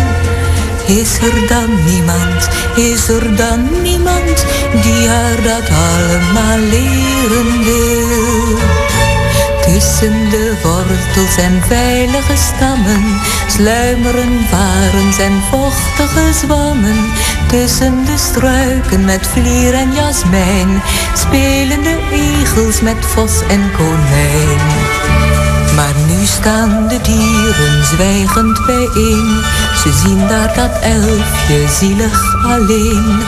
Is 0.87 1.17
er 1.17 1.47
dan 1.47 1.83
niemand, 1.85 2.47
is 2.75 3.07
er 3.09 3.35
dan 3.35 3.81
niemand 3.81 4.45
die 4.81 5.09
haar 5.09 5.41
dat 5.41 5.69
allemaal 5.69 6.57
leren 6.57 7.63
wil? 7.63 8.57
Tussen 9.61 10.29
de 10.29 10.53
wortels 10.63 11.37
en 11.37 11.63
veilige 11.67 12.35
stammen 12.35 13.21
sluimeren 13.47 14.45
varens 14.49 15.17
en 15.17 15.41
vochtige 15.49 16.33
zwammen. 16.33 17.11
Tussen 17.47 18.05
de 18.05 18.17
struiken 18.17 19.05
met 19.05 19.27
vlier 19.27 19.73
en 19.73 19.93
jasmijn 19.93 20.81
spelen 21.13 21.83
de 21.83 21.97
egels 22.11 22.81
met 22.81 23.05
vos 23.05 23.41
en 23.47 23.71
konijn. 23.77 25.02
Nu 26.23 26.29
staan 26.29 26.87
de 26.87 27.01
dieren 27.01 27.85
zwijgend 27.85 28.65
bijeen. 28.65 29.43
Ze 29.75 29.91
zien 30.03 30.27
daar 30.27 30.53
dat 30.55 30.79
elfje 30.81 31.67
zielig 31.79 32.35
alleen. 32.45 33.23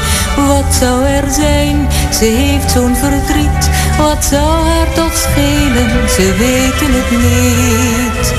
Wat 0.48 0.74
zou 0.80 1.06
er 1.06 1.32
zijn? 1.32 1.88
Ze 2.12 2.26
heeft 2.26 2.72
zo'n 2.72 2.96
verdriet. 2.96 3.70
Wat 3.98 4.26
zou 4.26 4.68
haar 4.68 4.94
toch 4.94 5.16
schelen? 5.16 6.10
Ze 6.10 6.36
weten 6.38 6.94
het 6.94 7.12
niet. 7.12 8.34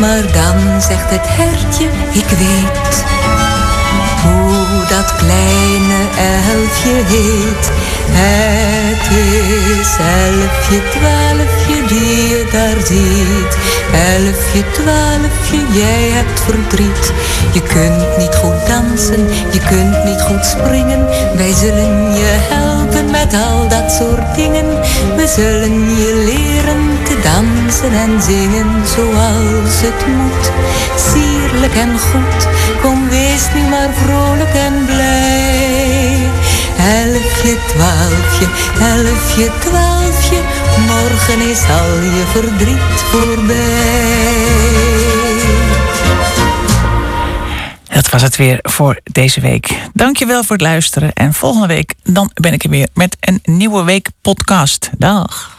Maar 0.00 0.32
dan 0.32 0.80
zegt 0.80 1.10
het 1.10 1.26
hertje, 1.26 1.88
ik 2.12 2.28
weet 2.28 3.04
hoe 4.22 4.86
dat 4.88 5.16
kleine 5.16 6.00
elfje 6.16 6.94
heet. 7.06 7.70
Het 8.10 9.10
is 9.10 9.96
elfje, 9.96 10.82
twaalfje 10.90 11.86
die 11.86 12.28
je 12.28 12.48
daar 12.52 12.86
ziet. 12.86 13.77
Elfje, 13.92 14.70
twaalfje, 14.72 15.60
jij 15.72 16.10
hebt 16.10 16.40
verdriet. 16.40 17.12
Je 17.52 17.62
kunt 17.62 18.18
niet 18.18 18.34
goed 18.34 18.66
dansen, 18.66 19.28
je 19.52 19.60
kunt 19.68 20.04
niet 20.04 20.20
goed 20.20 20.44
springen. 20.44 21.06
Wij 21.36 21.52
zullen 21.54 22.12
je 22.12 22.36
helpen 22.50 23.10
met 23.10 23.34
al 23.34 23.68
dat 23.68 23.92
soort 23.92 24.34
dingen. 24.34 24.66
We 25.16 25.26
zullen 25.36 25.96
je 25.96 26.22
leren 26.24 26.98
te 27.04 27.16
dansen 27.22 27.92
en 27.92 28.22
zingen 28.22 28.70
zoals 28.96 29.80
het 29.86 30.06
moet. 30.06 30.50
Sierlijk 31.10 31.74
en 31.74 31.98
goed, 31.98 32.46
kom 32.82 33.08
wees 33.08 33.44
nu 33.54 33.60
maar 33.70 33.90
vrolijk 34.04 34.54
en 34.54 34.84
blij. 34.86 36.26
Elfje, 36.78 37.56
twaalfje, 37.66 38.46
elfje, 38.80 39.50
twaalfje, 39.58 40.40
morgen 40.86 41.50
is 41.50 41.62
al 41.68 42.00
je 42.00 42.24
verdriet 42.26 43.02
voorbij. 43.10 44.68
Dat 47.88 48.08
was 48.08 48.22
het 48.22 48.36
weer 48.36 48.58
voor 48.62 49.00
deze 49.02 49.40
week. 49.40 49.78
Dankjewel 49.92 50.42
voor 50.42 50.56
het 50.56 50.64
luisteren. 50.64 51.12
En 51.12 51.34
volgende 51.34 51.66
week 51.66 51.94
dan 52.02 52.30
ben 52.34 52.52
ik 52.52 52.64
er 52.64 52.70
weer 52.70 52.88
met 52.94 53.16
een 53.20 53.40
nieuwe 53.42 53.84
week 53.84 54.08
podcast. 54.20 54.90
Dag. 54.98 55.57